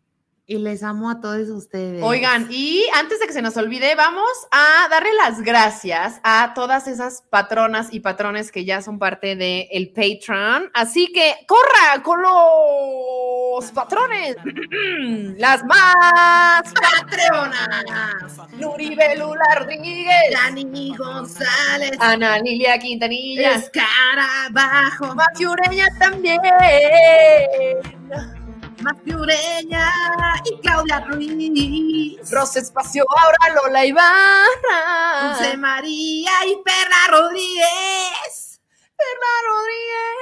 Y 0.50 0.58
les 0.58 0.82
amo 0.82 1.12
a 1.12 1.22
todos 1.22 1.47
ustedes. 1.50 2.02
Oigan, 2.02 2.47
y 2.50 2.84
antes 2.95 3.20
de 3.20 3.28
que 3.28 3.34
se 3.34 3.43
nos 3.43 3.56
olvide, 3.56 3.93
vamos 3.93 4.28
a 4.50 4.88
darle 4.89 5.14
las 5.14 5.43
gracias 5.43 6.20
a 6.24 6.56
todas 6.56 6.88
esas 6.88 7.22
patronas 7.30 7.93
y 7.93 8.00
patrones 8.00 8.52
que 8.52 8.66
ya 8.66 8.82
son 8.82 8.97
parte 8.97 9.36
del 9.36 9.68
el 9.70 9.89
Patreon. 9.89 10.72
Así 10.74 11.12
que 11.14 11.36
corra 11.47 12.02
con 12.02 12.24
los 12.24 13.72
patrones. 13.74 14.38
Las 15.38 15.64
más 15.66 16.64
Patreonas. 16.74 18.50
Nuribelula 18.54 19.56
Rodríguez, 19.56 20.34
Dani 20.34 20.95
González. 20.97 21.91
Ana 22.00 22.39
Lilia 22.39 22.80
Quintanilla, 22.80 23.54
Escarabajo. 23.54 25.14
Mati 25.14 25.45
Ureña 25.45 25.86
también. 26.00 26.39
Mati 28.82 29.13
Ureña 29.13 29.89
y 30.45 30.57
Claudia 30.61 31.01
Ruiz. 31.01 32.32
Rosa 32.32 32.59
Espacio, 32.59 33.05
ahora 33.17 33.61
Lola 33.61 33.86
Ibarra. 33.86 35.36
Dulce 35.38 35.57
María 35.57 36.32
y 36.47 36.55
Perla 36.63 36.97
Rodríguez. 37.09 38.49
Rodríguez. 39.47 40.19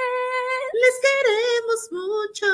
Les 0.72 0.96
queremos 1.02 1.88
mucho. 1.92 2.46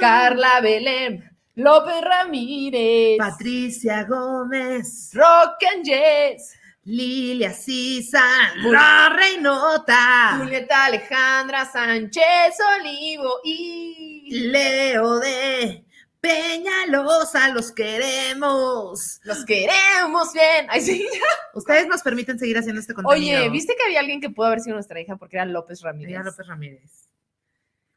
Carla 0.00 0.60
Belén, 0.60 1.38
López 1.56 2.00
Ramírez, 2.02 3.18
Patricia 3.18 4.04
Gómez. 4.04 5.10
Rock 5.14 5.62
and 5.72 5.84
Jess, 5.84 6.54
Lilia 6.84 7.52
Sisa. 7.52 8.24
La 8.64 9.08
Reinota. 9.14 10.38
Julieta 10.38 10.86
Alejandra 10.86 11.64
Sánchez 11.64 12.56
Olivo 12.78 13.40
y 13.44 14.13
Leo 14.24 15.18
de 15.20 15.84
Peñalosa. 16.20 17.48
Los 17.50 17.70
queremos. 17.72 19.20
los 19.24 19.44
queremos 19.44 20.32
bien. 20.32 20.66
Ay, 20.68 20.80
sí. 20.80 21.06
Ustedes 21.54 21.86
nos 21.86 22.02
permiten 22.02 22.38
seguir 22.38 22.56
haciendo 22.58 22.80
este 22.80 22.94
contenido. 22.94 23.40
Oye, 23.40 23.50
¿viste 23.50 23.74
que 23.76 23.84
había 23.84 24.00
alguien 24.00 24.20
que 24.20 24.30
pudo 24.30 24.46
haber 24.46 24.60
sido 24.60 24.74
nuestra 24.74 25.00
hija 25.00 25.16
porque 25.16 25.36
era 25.36 25.44
López 25.44 25.82
Ramírez? 25.82 26.14
María 26.16 26.30
López 26.30 26.46
Ramírez. 26.46 27.08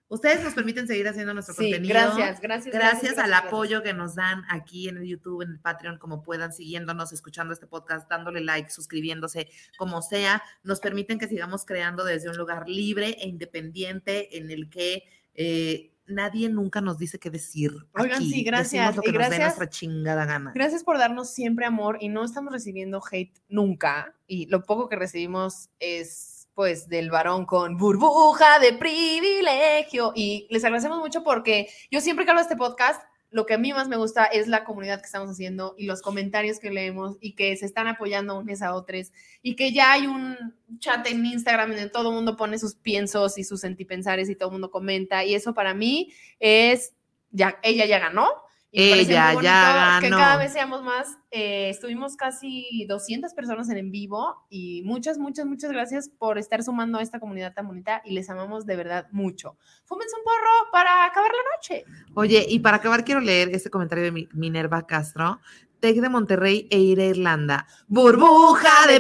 Ustedes 0.10 0.42
nos 0.42 0.54
permiten 0.54 0.88
seguir 0.88 1.06
haciendo 1.08 1.34
nuestro 1.34 1.54
Sí, 1.54 1.64
contenido. 1.72 1.94
gracias, 1.94 2.40
gracias. 2.40 2.74
Gracias, 2.74 3.18
al 3.18 3.28
gracias. 3.30 3.46
apoyo 3.48 3.84
que 3.84 3.94
nos 3.94 4.16
dan 4.16 4.44
aquí 4.50 4.88
en 4.88 4.98
el 4.98 5.04
YouTube, 5.06 5.42
en 5.42 5.52
el 5.52 5.60
Patreon, 5.60 5.98
como 5.98 6.24
puedan, 6.24 6.54
siguiéndonos, 6.54 7.12
escuchando 7.12 7.54
este 7.54 7.68
podcast, 7.68 8.10
dándole 8.10 8.40
like, 8.40 8.70
suscribiéndose, 8.70 9.50
como 9.78 10.02
sea, 10.02 10.42
nos 10.64 10.80
permiten 10.80 11.20
que 11.20 11.28
sigamos 11.28 11.66
creando 11.66 12.06
desde 12.06 12.30
un 12.30 12.38
lugar 12.38 12.70
libre 12.70 13.18
e 13.20 13.28
independiente 13.28 14.38
en 14.38 14.50
el 14.50 14.70
que 14.70 15.04
eh, 15.34 15.92
nadie 16.08 16.50
nunca 16.50 16.82
nos 16.82 16.98
dice 16.98 17.20
qué 17.20 17.30
decir. 17.30 17.72
Oigan, 17.94 18.18
aquí. 18.18 18.32
sí, 18.32 18.44
gracias, 18.44 18.72
Decimos 18.72 18.96
lo 18.96 19.02
que 19.04 19.10
y 19.10 19.12
nos 19.14 19.22
dé 19.22 19.28
gracias- 19.28 19.48
nuestra 19.58 19.70
chingada 19.70 20.26
gana. 20.26 20.52
Gracias 20.56 20.84
por 20.84 20.98
darnos 20.98 21.30
siempre 21.30 21.66
amor 21.66 21.98
y 22.02 22.10
no 22.10 22.24
estamos 22.24 22.52
recibiendo 22.52 23.02
hate 23.12 23.38
nunca. 23.50 24.16
Y 24.26 24.46
lo 24.48 24.64
poco 24.66 24.88
que 24.90 24.96
recibimos 24.96 25.70
es 25.80 26.34
pues 26.54 26.90
del 26.90 27.12
varón 27.12 27.46
con 27.46 27.78
burbuja 27.78 28.60
de 28.60 28.74
privilegio. 28.74 30.12
Y 30.16 30.48
les 30.50 30.64
agradecemos 30.64 30.98
mucho 31.00 31.24
porque 31.24 31.70
yo 31.92 32.02
siempre 32.02 32.26
que 32.26 32.32
hablo 32.32 32.42
de 32.42 32.46
este 32.48 32.56
podcast, 32.58 33.02
lo 33.38 33.46
que 33.46 33.54
a 33.54 33.60
mí 33.60 33.72
más 33.72 33.88
me 33.88 33.98
gusta 33.98 34.26
es 34.26 34.48
la 34.48 34.64
comunidad 34.64 35.00
que 35.00 35.06
estamos 35.06 35.30
haciendo 35.30 35.76
y 35.78 35.86
los 35.86 36.02
comentarios 36.02 36.58
que 36.58 36.72
leemos 36.72 37.18
y 37.22 37.36
que 37.36 37.56
se 37.56 37.68
están 37.68 37.86
apoyando 37.86 38.36
unos 38.36 38.64
a 38.64 38.74
otros 38.74 39.12
y 39.44 39.56
que 39.56 39.72
ya 39.72 39.92
hay 39.92 40.08
un 40.08 40.56
chat 40.80 41.06
en 41.06 41.24
Instagram 41.24 41.70
donde 41.70 41.88
todo 41.92 42.10
el 42.10 42.16
mundo 42.16 42.36
pone 42.36 42.58
sus 42.58 42.74
piensos 42.74 43.38
y 43.38 43.44
sus 43.44 43.62
sentipensares 43.62 44.28
y 44.28 44.36
todo 44.36 44.50
el 44.50 44.54
mundo 44.54 44.72
comenta 44.72 45.24
y 45.24 45.36
eso 45.36 45.54
para 45.54 45.76
mí 45.76 46.12
es, 46.40 46.96
ya, 47.30 47.60
ella 47.62 47.86
ya 47.86 48.00
ganó. 48.00 48.28
Y 48.70 48.84
Ella 48.92 49.34
ya 49.42 49.98
Que 50.02 50.10
cada 50.10 50.38
vez 50.38 50.52
seamos 50.54 50.84
más. 50.84 51.18
Eh, 51.32 51.70
estuvimos 51.70 52.16
casi 52.18 52.86
200 52.88 53.34
personas 53.34 53.70
en 53.70 53.78
en 53.78 53.92
vivo 53.92 54.46
y 54.50 54.82
muchas, 54.84 55.18
muchas, 55.18 55.46
muchas 55.46 55.72
gracias 55.72 56.10
por 56.10 56.38
estar 56.38 56.62
sumando 56.64 56.98
a 57.00 57.02
esta 57.02 57.20
comunidad 57.20 57.54
tan 57.54 57.68
bonita 57.68 58.02
y 58.04 58.12
les 58.14 58.30
amamos 58.30 58.66
de 58.66 58.76
verdad 58.76 59.08
mucho. 59.12 59.58
Fúmense 59.86 60.16
un 60.18 60.24
porro 60.26 60.70
para 60.72 61.06
acabar 61.06 61.32
la 61.32 61.44
noche. 61.56 61.86
Oye, 62.16 62.46
y 62.50 62.60
para 62.60 62.78
acabar 62.78 63.04
quiero 63.06 63.22
leer 63.22 63.50
este 63.54 63.70
comentario 63.70 64.04
de 64.04 64.12
Mi- 64.12 64.28
Minerva 64.34 64.86
Castro. 64.86 65.40
Tec 65.80 65.98
de 65.98 66.10
Monterrey 66.10 66.68
e 66.72 66.80
ir 66.80 67.00
a 67.00 67.06
Irlanda. 67.06 67.68
Burbuja 67.88 68.88
de 68.88 69.00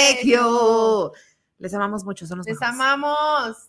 privilegio. 0.00 1.12
Les 1.58 1.72
amamos 1.74 2.04
mucho, 2.04 2.26
son 2.26 2.38
los 2.38 2.46
Les 2.46 2.58
mejores. 2.58 2.74
amamos. 2.80 3.68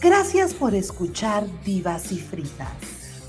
Gracias 0.00 0.52
por 0.52 0.74
escuchar 0.74 1.46
Divas 1.64 2.12
y 2.12 2.18
Fritas. 2.18 2.68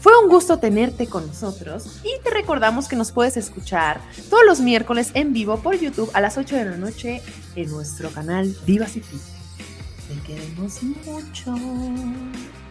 Fue 0.01 0.11
un 0.23 0.29
gusto 0.29 0.59
tenerte 0.59 1.07
con 1.07 1.25
nosotros 1.25 1.99
y 2.03 2.21
te 2.23 2.29
recordamos 2.29 2.87
que 2.87 2.95
nos 2.95 3.11
puedes 3.11 3.35
escuchar 3.37 3.99
todos 4.29 4.43
los 4.45 4.59
miércoles 4.59 5.11
en 5.13 5.33
vivo 5.33 5.57
por 5.59 5.77
YouTube 5.77 6.11
a 6.13 6.21
las 6.21 6.37
8 6.37 6.55
de 6.55 6.65
la 6.65 6.77
noche 6.77 7.21
en 7.55 7.71
nuestro 7.71 8.09
canal 8.09 8.55
Divas 8.65 8.95
y 8.97 9.01
Fritas. 9.01 9.31
Te 10.07 10.21
queremos 10.27 10.83
mucho. 10.83 11.55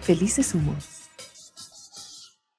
Felices 0.02 0.54
humos. 0.54 0.95